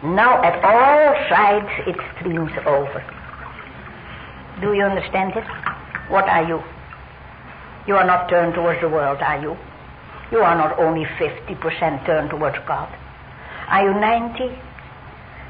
Now 0.04 0.44
at 0.44 0.64
all 0.64 1.16
sides 1.30 1.70
it 1.88 1.96
streams 2.16 2.52
over. 2.66 3.04
Do 4.62 4.74
you 4.74 4.84
understand 4.84 5.34
it? 5.36 5.46
What 6.10 6.28
are 6.30 6.48
you? 6.48 6.64
You 7.88 7.96
are 7.96 8.06
not 8.06 8.30
turned 8.30 8.54
towards 8.54 8.82
the 8.82 8.90
world, 8.90 9.20
are 9.22 9.42
you? 9.42 9.58
You 10.32 10.40
are 10.40 10.56
not 10.56 10.78
only 10.80 11.06
50% 11.06 12.06
turned 12.06 12.30
towards 12.30 12.58
God. 12.68 12.94
Are 13.70 13.84
you 13.84 13.94
90? 14.00 14.60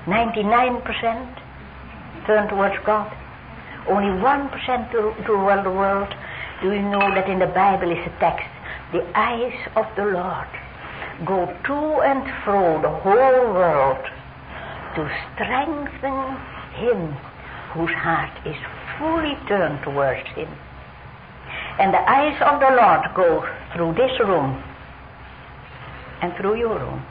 99% 0.05 2.25
turned 2.25 2.49
towards 2.49 2.75
God? 2.85 3.11
Only 3.87 4.09
1% 4.21 4.91
to, 4.91 5.23
toward 5.25 5.65
the 5.65 5.71
world? 5.71 6.13
Do 6.61 6.73
you 6.73 6.81
know 6.81 7.13
that 7.13 7.29
in 7.29 7.39
the 7.39 7.47
Bible 7.47 7.91
is 7.91 8.05
a 8.05 8.19
text? 8.19 8.47
The 8.91 9.05
eyes 9.17 9.53
of 9.75 9.85
the 9.95 10.05
Lord 10.05 10.47
go 11.25 11.45
to 11.45 12.01
and 12.01 12.23
fro 12.43 12.81
the 12.81 12.89
whole 12.89 13.53
world 13.53 14.03
to 14.95 15.09
strengthen 15.33 16.37
him 16.73 17.13
whose 17.73 17.91
heart 17.91 18.31
is 18.45 18.55
fully 18.97 19.37
turned 19.47 19.83
towards 19.83 20.27
him. 20.29 20.49
And 21.79 21.93
the 21.93 22.09
eyes 22.09 22.37
of 22.41 22.59
the 22.59 22.75
Lord 22.75 23.01
go 23.15 23.47
through 23.73 23.93
this 23.93 24.19
room 24.19 24.63
and 26.21 26.33
through 26.37 26.57
your 26.57 26.79
room 26.79 27.05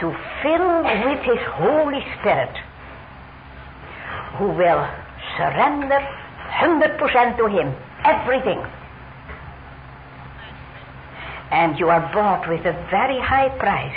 to 0.00 0.16
fill 0.42 0.82
with 0.82 1.22
his 1.22 1.38
Holy 1.54 2.04
Spirit 2.18 2.54
who 4.38 4.46
will 4.48 4.86
surrender 5.36 6.00
100% 6.60 7.36
to 7.38 7.46
him, 7.46 7.74
everything. 8.04 8.62
And 11.50 11.78
you 11.78 11.88
are 11.88 12.12
bought 12.12 12.48
with 12.48 12.60
a 12.66 12.72
very 12.90 13.20
high 13.20 13.48
price, 13.58 13.94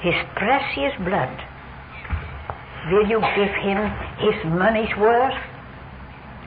his 0.00 0.14
precious 0.36 0.94
blood. 1.04 1.53
Will 2.90 3.06
you 3.08 3.20
give 3.34 3.48
him 3.64 3.78
his 4.18 4.34
money's 4.44 4.94
worth? 4.98 5.32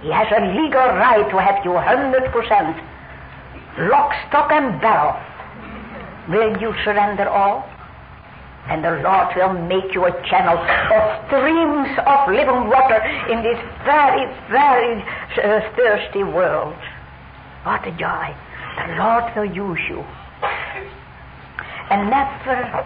He 0.02 0.12
has 0.12 0.28
a 0.30 0.42
legal 0.54 0.94
right 1.02 1.28
to 1.30 1.38
have 1.42 1.66
you 1.66 1.72
100%, 1.72 3.90
lock, 3.90 4.14
stock, 4.30 4.52
and 4.52 4.80
barrel. 4.80 5.16
Will 6.30 6.56
you 6.62 6.76
surrender 6.84 7.28
all? 7.28 7.68
And 8.70 8.84
the 8.84 9.02
Lord 9.02 9.36
will 9.36 9.54
make 9.66 9.96
you 9.96 10.06
a 10.06 10.12
channel 10.30 10.60
of 10.60 11.26
streams 11.28 11.90
of 12.06 12.30
living 12.30 12.70
water 12.70 13.02
in 13.32 13.42
this 13.42 13.58
very, 13.86 14.28
very 14.52 15.02
uh, 15.42 15.62
thirsty 15.76 16.24
world. 16.24 16.76
What 17.64 17.88
a 17.88 17.92
joy. 17.92 18.36
The 18.78 18.94
Lord 19.02 19.24
will 19.36 19.46
use 19.56 19.80
you. 19.90 20.06
And 21.90 22.10
never, 22.10 22.86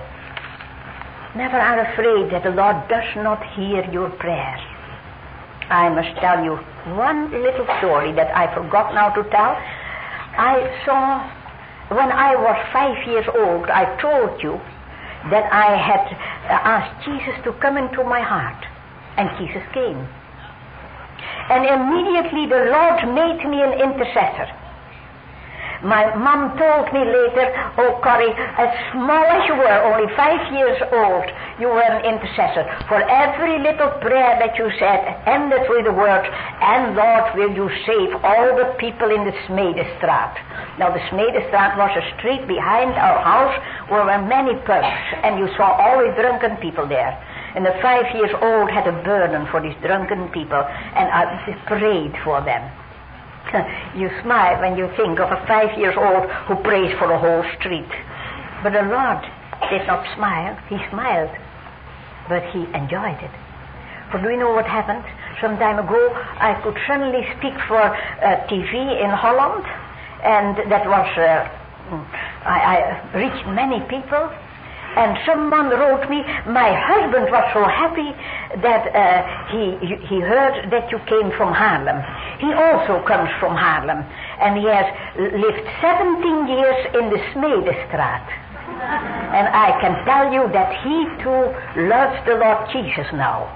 never 1.35 1.57
are 1.57 1.79
afraid 1.91 2.31
that 2.31 2.43
the 2.43 2.51
Lord 2.51 2.75
does 2.89 3.15
not 3.15 3.41
hear 3.53 3.83
your 3.91 4.09
prayers. 4.09 4.61
I 5.69 5.89
must 5.89 6.19
tell 6.19 6.43
you 6.43 6.55
one 6.95 7.31
little 7.31 7.65
story 7.79 8.11
that 8.13 8.35
I 8.35 8.53
forgot 8.53 8.93
now 8.93 9.09
to 9.15 9.23
tell. 9.29 9.55
I 10.35 10.67
saw, 10.85 11.23
when 11.95 12.11
I 12.11 12.35
was 12.35 12.57
five 12.73 13.07
years 13.07 13.25
old, 13.35 13.69
I 13.69 13.85
told 14.01 14.41
you 14.43 14.59
that 15.29 15.47
I 15.53 15.77
had 15.77 16.03
uh, 16.49 16.59
asked 16.65 17.05
Jesus 17.05 17.35
to 17.43 17.53
come 17.61 17.77
into 17.77 18.03
my 18.03 18.21
heart 18.21 18.65
And 19.17 19.29
Jesus 19.37 19.61
came. 19.73 20.01
And 21.51 21.65
immediately 21.67 22.47
the 22.47 22.71
Lord 22.71 22.99
made 23.13 23.43
me 23.47 23.61
an 23.61 23.73
intercessor. 23.79 24.49
My 25.81 26.13
mom 26.13 26.53
told 26.61 26.93
me 26.93 27.01
later, 27.01 27.49
oh 27.81 27.97
Corrie, 28.05 28.29
as 28.37 28.69
small 28.93 29.25
as 29.25 29.49
you 29.49 29.57
were, 29.57 29.77
only 29.89 30.05
five 30.13 30.53
years 30.53 30.77
old, 30.93 31.25
you 31.57 31.73
were 31.73 31.81
an 31.81 32.05
intercessor. 32.05 32.69
For 32.85 33.01
every 33.01 33.57
little 33.57 33.89
prayer 33.97 34.37
that 34.37 34.53
you 34.61 34.69
said, 34.77 35.01
ended 35.25 35.65
with 35.73 35.85
the 35.85 35.93
words, 35.93 36.29
and 36.61 36.93
Lord, 36.93 37.33
will 37.33 37.53
you 37.57 37.65
save 37.89 38.13
all 38.21 38.53
the 38.53 38.77
people 38.77 39.09
in 39.09 39.25
the 39.25 39.33
Smedestraat. 39.49 40.37
Now 40.77 40.93
the 40.93 41.01
Smedestraat 41.09 41.73
was 41.73 41.97
a 41.97 42.05
street 42.17 42.45
behind 42.47 42.93
our 42.93 43.17
house 43.25 43.57
where 43.89 44.05
were 44.05 44.21
many 44.21 44.53
pubs, 44.61 44.85
and 45.25 45.39
you 45.39 45.49
saw 45.57 45.81
always 45.81 46.13
drunken 46.13 46.57
people 46.57 46.85
there. 46.85 47.17
And 47.55 47.65
the 47.65 47.73
five 47.81 48.05
years 48.13 48.31
old 48.37 48.69
had 48.69 48.85
a 48.85 48.93
burden 49.01 49.47
for 49.49 49.59
these 49.59 49.75
drunken 49.81 50.29
people, 50.29 50.61
and 50.61 51.09
I 51.09 51.57
prayed 51.65 52.13
for 52.23 52.39
them. 52.45 52.69
you 53.97 54.09
smile 54.23 54.61
when 54.61 54.77
you 54.77 54.87
think 54.95 55.19
of 55.19 55.31
a 55.31 55.45
five 55.47 55.77
years 55.77 55.95
old 55.97 56.29
who 56.47 56.55
prays 56.63 56.93
for 56.97 57.11
a 57.11 57.19
whole 57.19 57.43
street. 57.59 57.89
But 58.63 58.73
the 58.73 58.83
Lord 58.83 59.21
did 59.69 59.85
not 59.87 60.05
smile. 60.15 60.57
He 60.69 60.77
smiled, 60.89 61.31
but 62.29 62.43
he 62.53 62.65
enjoyed 62.73 63.19
it. 63.21 63.33
For 64.11 64.21
do 64.21 64.29
you 64.29 64.37
know 64.37 64.51
what 64.51 64.65
happened? 64.65 65.03
Some 65.39 65.57
time 65.57 65.79
ago, 65.79 66.11
I 66.13 66.59
could 66.63 66.77
suddenly 66.87 67.23
speak 67.37 67.55
for 67.67 67.79
uh, 67.79 68.45
TV 68.51 69.01
in 69.01 69.09
Holland, 69.09 69.65
and 70.23 70.71
that 70.71 70.85
was, 70.85 71.07
uh, 71.17 71.47
I, 72.45 72.57
I 72.59 73.17
reached 73.17 73.47
many 73.47 73.79
people, 73.87 74.29
and 74.97 75.17
someone 75.25 75.69
wrote 75.69 76.09
me, 76.09 76.19
my 76.51 76.75
husband 76.75 77.31
was 77.31 77.45
so 77.55 77.63
happy 77.63 78.11
that 78.59 78.83
uh, 78.91 79.23
he, 79.47 79.79
he 80.07 80.19
heard 80.19 80.67
that 80.71 80.91
you 80.91 80.99
came 81.07 81.31
from 81.39 81.53
Haarlem. 81.55 82.03
He 82.43 82.51
also 82.51 82.99
comes 83.07 83.31
from 83.39 83.55
Haarlem. 83.55 84.03
And 84.43 84.59
he 84.59 84.67
has 84.67 84.87
lived 85.15 85.63
17 85.79 86.47
years 86.47 86.79
in 86.91 87.07
the 87.07 87.19
Smedestraat. 87.31 88.27
and 89.31 89.47
I 89.47 89.79
can 89.79 89.95
tell 90.03 90.27
you 90.33 90.51
that 90.51 90.75
he 90.83 91.07
too 91.23 91.43
loves 91.87 92.19
the 92.27 92.35
Lord 92.35 92.67
Jesus 92.75 93.07
now. 93.15 93.47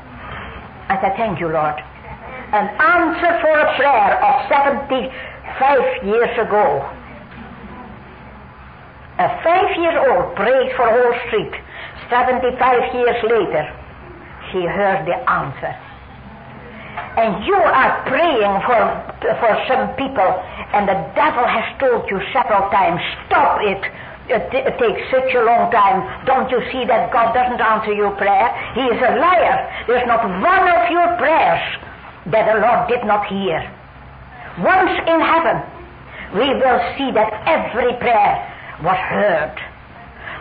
I 0.88 1.02
said, 1.02 1.18
thank 1.18 1.40
you, 1.40 1.50
Lord. 1.50 1.76
An 2.56 2.68
answer 2.80 3.32
for 3.42 3.52
a 3.60 3.76
prayer 3.76 4.24
of 4.24 4.48
75 4.48 6.06
years 6.08 6.32
ago 6.40 6.86
a 9.18 9.28
five-year-old 9.44 10.36
prayed 10.36 10.76
for 10.76 10.92
whole 10.92 11.16
street. 11.28 11.56
75 12.12 12.52
years 12.96 13.20
later, 13.24 13.64
he 14.52 14.68
heard 14.68 15.08
the 15.08 15.16
answer. 15.30 15.74
And 17.16 17.46
you 17.48 17.56
are 17.56 18.04
praying 18.12 18.56
for, 18.68 18.82
for 19.40 19.54
some 19.72 19.96
people, 19.96 20.28
and 20.76 20.84
the 20.88 21.00
devil 21.16 21.48
has 21.48 21.64
told 21.80 22.04
you 22.12 22.20
several 22.36 22.68
times, 22.72 23.00
stop 23.28 23.64
it. 23.64 23.84
It, 24.28 24.42
it, 24.52 24.76
takes 24.82 25.00
such 25.12 25.32
a 25.38 25.44
long 25.46 25.72
time. 25.72 26.02
Don't 26.26 26.50
you 26.50 26.60
see 26.74 26.84
that 26.90 27.14
God 27.14 27.32
doesn't 27.32 27.62
answer 27.62 27.94
your 27.94 28.12
prayer? 28.18 28.50
He 28.74 28.82
is 28.82 29.00
a 29.00 29.16
liar. 29.22 29.86
There's 29.88 30.08
not 30.08 30.26
one 30.26 30.66
of 30.66 30.92
your 30.92 31.16
prayers 31.22 31.62
that 32.34 32.52
the 32.52 32.60
Lord 32.60 32.90
did 32.90 33.06
not 33.06 33.28
hear. 33.28 33.62
Once 34.60 34.98
in 35.08 35.20
heaven, 35.22 35.62
we 36.34 36.52
will 36.58 36.82
see 36.98 37.14
that 37.14 37.32
every 37.46 37.94
prayer 38.02 38.55
was 38.84 38.98
heard. 38.98 39.56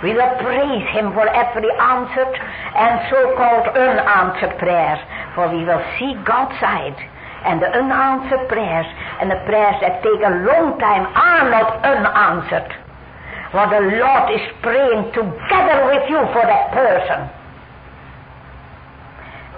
We 0.02 0.12
will 0.12 0.34
praise 0.42 0.86
him 0.90 1.12
for 1.12 1.28
every 1.28 1.70
answered 1.80 2.34
and 2.76 3.00
so-called 3.08 3.68
unanswered 3.76 4.58
prayer, 4.58 4.98
for 5.34 5.48
we 5.48 5.64
will 5.64 5.82
see 5.98 6.14
God's 6.24 6.58
side. 6.60 6.98
And 7.44 7.60
the 7.60 7.68
unanswered 7.68 8.48
prayers 8.48 8.86
and 9.20 9.30
the 9.30 9.40
prayers 9.46 9.76
that 9.80 10.02
take 10.02 10.20
a 10.20 10.44
long 10.44 10.78
time 10.80 11.06
are 11.14 11.50
not 11.50 11.84
unanswered. 11.84 12.72
For 13.52 13.68
the 13.70 13.96
Lord 13.96 14.32
is 14.34 14.44
praying 14.62 15.12
together 15.12 15.86
with 15.86 16.10
you 16.10 16.18
for 16.32 16.42
that 16.42 16.72
person. 16.72 17.30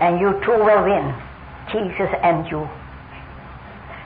And 0.01 0.21
you 0.21 0.33
too 0.45 0.59
will 0.63 0.85
win. 0.85 1.15
Jesus 1.73 2.13
and 2.23 2.47
you. 2.51 2.69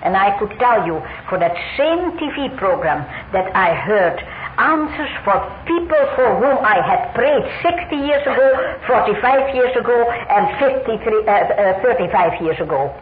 And 0.02 0.16
I 0.16 0.38
could 0.38 0.56
tell 0.58 0.86
you 0.86 1.02
for 1.28 1.38
that 1.38 1.52
same 1.76 2.16
TV 2.16 2.56
program 2.56 3.04
that 3.32 3.54
I 3.54 3.74
heard 3.74 4.22
answers 4.60 5.08
for 5.24 5.40
people 5.64 6.04
for 6.14 6.36
whom 6.36 6.60
I 6.60 6.84
had 6.84 7.14
prayed 7.16 7.44
60 7.64 7.96
years 7.96 8.22
ago, 8.28 8.76
45 8.86 9.54
years 9.56 9.74
ago, 9.74 9.96
and 10.04 10.44
53, 10.60 11.24
uh, 11.24 11.80
uh, 11.80 11.82
35 11.82 12.42
years 12.44 12.60
ago. 12.60 12.92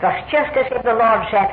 It 0.00 0.02
was 0.02 0.24
just 0.32 0.56
as 0.56 0.66
if 0.72 0.82
the 0.82 0.96
Lord 0.96 1.28
said, 1.30 1.52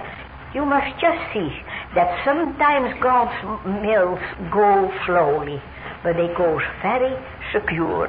You 0.55 0.63
must 0.65 0.88
just 1.03 1.19
see 1.36 1.51
that 1.95 2.24
sometimes 2.24 2.95
God's 3.03 3.36
mills 3.84 4.24
go 4.51 4.88
slowly, 5.05 5.61
but 6.03 6.15
they 6.15 6.32
go 6.39 6.59
very 6.82 7.11
secure. 7.51 8.07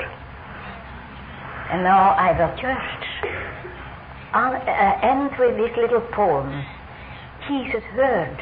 And 1.70 1.82
now 1.82 2.14
I 2.14 2.30
will 2.38 2.54
just 2.54 3.02
uh, 4.34 4.98
end 5.02 5.30
with 5.38 5.56
this 5.58 5.76
little 5.76 6.06
poem. 6.12 6.64
Jesus 7.48 7.82
heard 7.98 8.38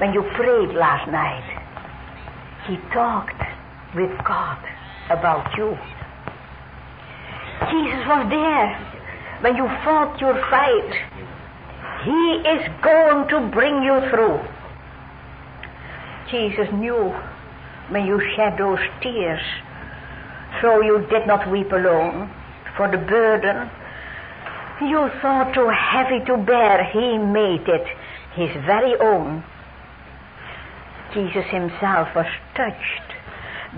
when 0.00 0.14
you 0.14 0.22
prayed 0.34 0.70
last 0.74 1.10
night, 1.12 1.44
he 2.66 2.76
talked 2.94 3.36
with 3.94 4.10
God 4.24 4.58
about 5.10 5.54
you. 5.58 5.76
Jesus 7.68 8.02
was 8.08 8.24
there 8.30 8.68
when 9.42 9.56
you 9.56 9.68
fought 9.84 10.18
your 10.18 10.34
fight. 10.48 10.92
He 12.04 12.48
is 12.48 12.64
going 12.82 13.28
to 13.28 13.50
bring 13.52 13.82
you 13.82 14.00
through. 14.08 14.40
Jesus 16.30 16.72
knew 16.72 17.12
when 17.90 18.06
you 18.06 18.20
shed 18.34 18.56
those 18.56 18.80
tears, 19.02 19.42
so 20.62 20.80
you 20.80 21.06
did 21.10 21.26
not 21.26 21.50
weep 21.50 21.70
alone, 21.72 22.32
for 22.74 22.90
the 22.90 22.96
burden 22.96 23.68
you 24.80 25.10
thought 25.20 25.52
too 25.52 25.68
heavy 25.68 26.24
to 26.24 26.38
bear, 26.38 26.84
He 26.84 27.18
made 27.18 27.68
it 27.68 27.86
His 28.32 28.50
very 28.64 28.96
own. 28.98 29.44
Jesus 31.12 31.44
himself 31.50 32.08
was 32.14 32.26
touched 32.54 33.10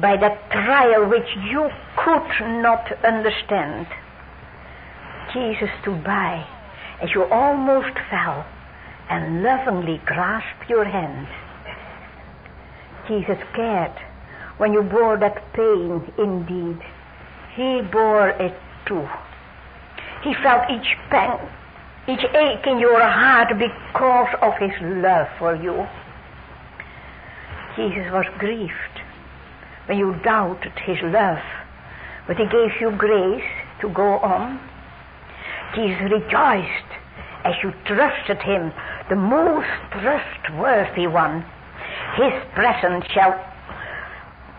by 0.00 0.16
that 0.16 0.50
trial 0.50 1.08
which 1.08 1.28
you 1.50 1.68
could 1.96 2.62
not 2.62 2.92
understand. 3.04 3.86
Jesus 5.32 5.68
stood 5.80 6.04
by 6.04 6.46
as 7.00 7.10
you 7.14 7.24
almost 7.24 7.96
fell 8.10 8.46
and 9.08 9.42
lovingly 9.42 10.00
grasped 10.04 10.68
your 10.68 10.84
hand. 10.84 11.26
Jesus 13.08 13.38
cared 13.54 13.92
when 14.58 14.72
you 14.72 14.82
bore 14.82 15.18
that 15.18 15.52
pain 15.52 16.12
indeed. 16.18 16.78
He 17.54 17.82
bore 17.90 18.30
it 18.30 18.54
too. 18.86 19.08
He 20.22 20.34
felt 20.42 20.70
each 20.70 20.96
pang, 21.10 21.40
each 22.08 22.24
ache 22.24 22.66
in 22.66 22.78
your 22.78 23.00
heart 23.00 23.58
because 23.58 24.34
of 24.40 24.54
his 24.58 24.72
love 24.80 25.28
for 25.38 25.56
you. 25.56 25.86
Jesus 27.76 28.12
was 28.12 28.26
grieved 28.38 29.00
when 29.86 29.98
you 29.98 30.14
doubted 30.24 30.72
his 30.84 30.98
love, 31.02 31.42
but 32.26 32.36
he 32.36 32.44
gave 32.46 32.80
you 32.80 32.90
grace 32.92 33.44
to 33.80 33.88
go 33.88 34.18
on. 34.18 34.60
Jesus 35.74 36.10
rejoiced 36.10 36.92
as 37.44 37.54
you 37.62 37.72
trusted 37.84 38.40
him, 38.42 38.72
the 39.08 39.16
most 39.16 39.66
trustworthy 39.90 41.06
one. 41.06 41.44
His 42.16 42.32
presence 42.54 43.04
shall 43.12 43.34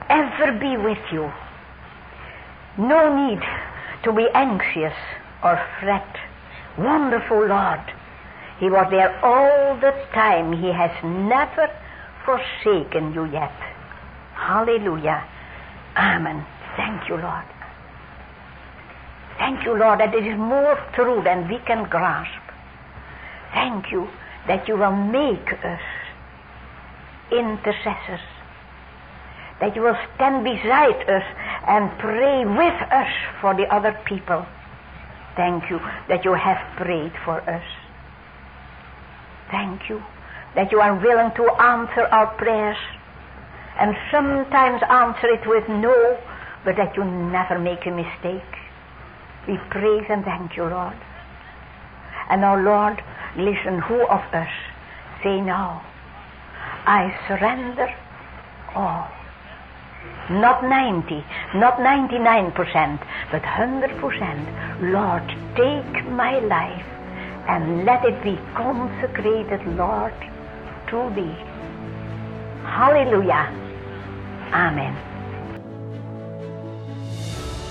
ever 0.09 0.57
be 0.59 0.75
with 0.77 0.99
you. 1.11 1.31
No 2.77 3.27
need 3.27 3.41
to 4.03 4.11
be 4.11 4.27
anxious 4.33 4.97
or 5.43 5.63
fret. 5.79 6.17
Wonderful 6.77 7.45
Lord. 7.45 7.93
He 8.59 8.69
was 8.69 8.87
there 8.89 9.17
all 9.23 9.75
the 9.79 9.91
time. 10.13 10.53
He 10.53 10.71
has 10.71 10.91
never 11.03 11.69
forsaken 12.25 13.13
you 13.13 13.25
yet. 13.25 13.53
Hallelujah. 14.33 15.23
Amen. 15.95 16.45
Thank 16.75 17.07
you, 17.09 17.17
Lord. 17.17 17.45
Thank 19.37 19.65
you, 19.65 19.77
Lord, 19.77 19.99
that 19.99 20.13
it 20.13 20.25
is 20.25 20.37
more 20.37 20.77
true 20.93 21.21
than 21.23 21.47
we 21.47 21.59
can 21.65 21.89
grasp. 21.89 22.41
Thank 23.53 23.91
you 23.91 24.07
that 24.47 24.67
you 24.67 24.77
will 24.77 24.95
make 24.95 25.53
us 25.63 25.81
intercessors. 27.31 28.25
That 29.59 29.75
you 29.75 29.81
will 29.81 29.97
stand 30.15 30.43
beside 30.43 31.09
us 31.09 31.23
and 31.67 31.89
pray 31.99 32.45
with 32.45 32.81
us 32.91 33.11
for 33.39 33.55
the 33.55 33.63
other 33.73 33.97
people. 34.05 34.45
Thank 35.35 35.69
you 35.69 35.79
that 36.09 36.25
you 36.25 36.33
have 36.33 36.57
prayed 36.77 37.13
for 37.23 37.41
us. 37.49 37.63
Thank 39.49 39.89
you 39.89 40.03
that 40.55 40.71
you 40.71 40.79
are 40.79 40.95
willing 40.95 41.31
to 41.35 41.43
answer 41.61 42.05
our 42.07 42.27
prayers 42.35 42.77
and 43.79 43.95
sometimes 44.11 44.81
answer 44.89 45.27
it 45.27 45.47
with 45.47 45.67
no, 45.67 46.17
but 46.63 46.75
that 46.75 46.95
you 46.95 47.03
never 47.03 47.57
make 47.57 47.85
a 47.85 47.91
mistake. 47.91 48.41
We 49.47 49.57
praise 49.69 50.05
and 50.09 50.23
thank 50.23 50.55
you, 50.55 50.65
Lord. 50.65 50.95
And 52.29 52.41
now, 52.41 52.57
Lord, 52.57 53.03
listen, 53.35 53.79
who 53.79 54.05
of 54.07 54.21
us 54.33 54.49
say 55.23 55.41
now, 55.41 55.81
I 56.85 57.17
surrender 57.27 57.93
all. 58.75 59.09
Not 60.29 60.63
90, 60.63 61.23
not 61.55 61.77
99%, 61.77 62.99
but 63.31 63.41
100%. 63.41 64.91
Lord, 64.93 65.27
take 65.55 66.05
my 66.09 66.39
life 66.39 66.85
and 67.47 67.85
let 67.85 68.05
it 68.05 68.23
be 68.23 68.37
consecrated, 68.55 69.65
Lord, 69.75 70.13
to 70.93 71.09
thee. 71.15 71.35
Hallelujah. 72.63 73.49
Amen. 74.53 74.95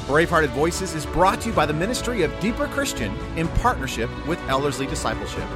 Bravehearted 0.07 0.49
Voices 0.49 0.95
is 0.95 1.07
brought 1.07 1.41
to 1.43 1.51
you 1.51 1.55
by 1.55 1.65
the 1.65 1.73
Ministry 1.73 2.23
of 2.23 2.39
Deeper 2.41 2.67
Christian 2.67 3.17
in 3.37 3.47
partnership 3.49 4.11
with 4.27 4.41
Ellerslie 4.49 4.89
Discipleship. 4.89 5.49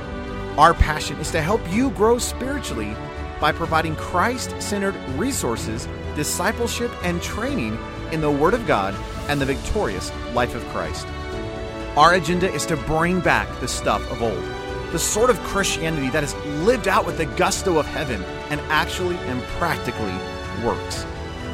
Our 0.56 0.74
passion 0.74 1.16
is 1.16 1.32
to 1.32 1.42
help 1.42 1.60
you 1.72 1.90
grow 1.90 2.18
spiritually 2.18 2.94
by 3.40 3.50
providing 3.50 3.96
Christ 3.96 4.54
centered 4.62 4.94
resources, 5.18 5.88
discipleship, 6.14 6.92
and 7.02 7.20
training 7.20 7.76
in 8.12 8.20
the 8.20 8.30
Word 8.30 8.54
of 8.54 8.66
God 8.66 8.94
and 9.28 9.40
the 9.40 9.44
victorious 9.44 10.12
life 10.32 10.54
of 10.54 10.64
Christ. 10.68 11.06
Our 11.96 12.14
agenda 12.14 12.50
is 12.50 12.64
to 12.66 12.76
bring 12.76 13.20
back 13.20 13.48
the 13.60 13.68
stuff 13.68 14.08
of 14.12 14.22
old, 14.22 14.44
the 14.92 14.98
sort 14.98 15.30
of 15.30 15.38
Christianity 15.40 16.08
that 16.10 16.24
is 16.24 16.34
lived 16.64 16.88
out 16.88 17.06
with 17.06 17.18
the 17.18 17.26
gusto 17.26 17.78
of 17.78 17.86
heaven 17.86 18.24
and 18.50 18.60
actually 18.62 19.18
and 19.18 19.42
practically 19.58 20.14
works. 20.64 21.04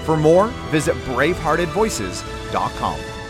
For 0.05 0.17
more, 0.17 0.47
visit 0.71 0.95
braveheartedvoices.com. 1.07 3.22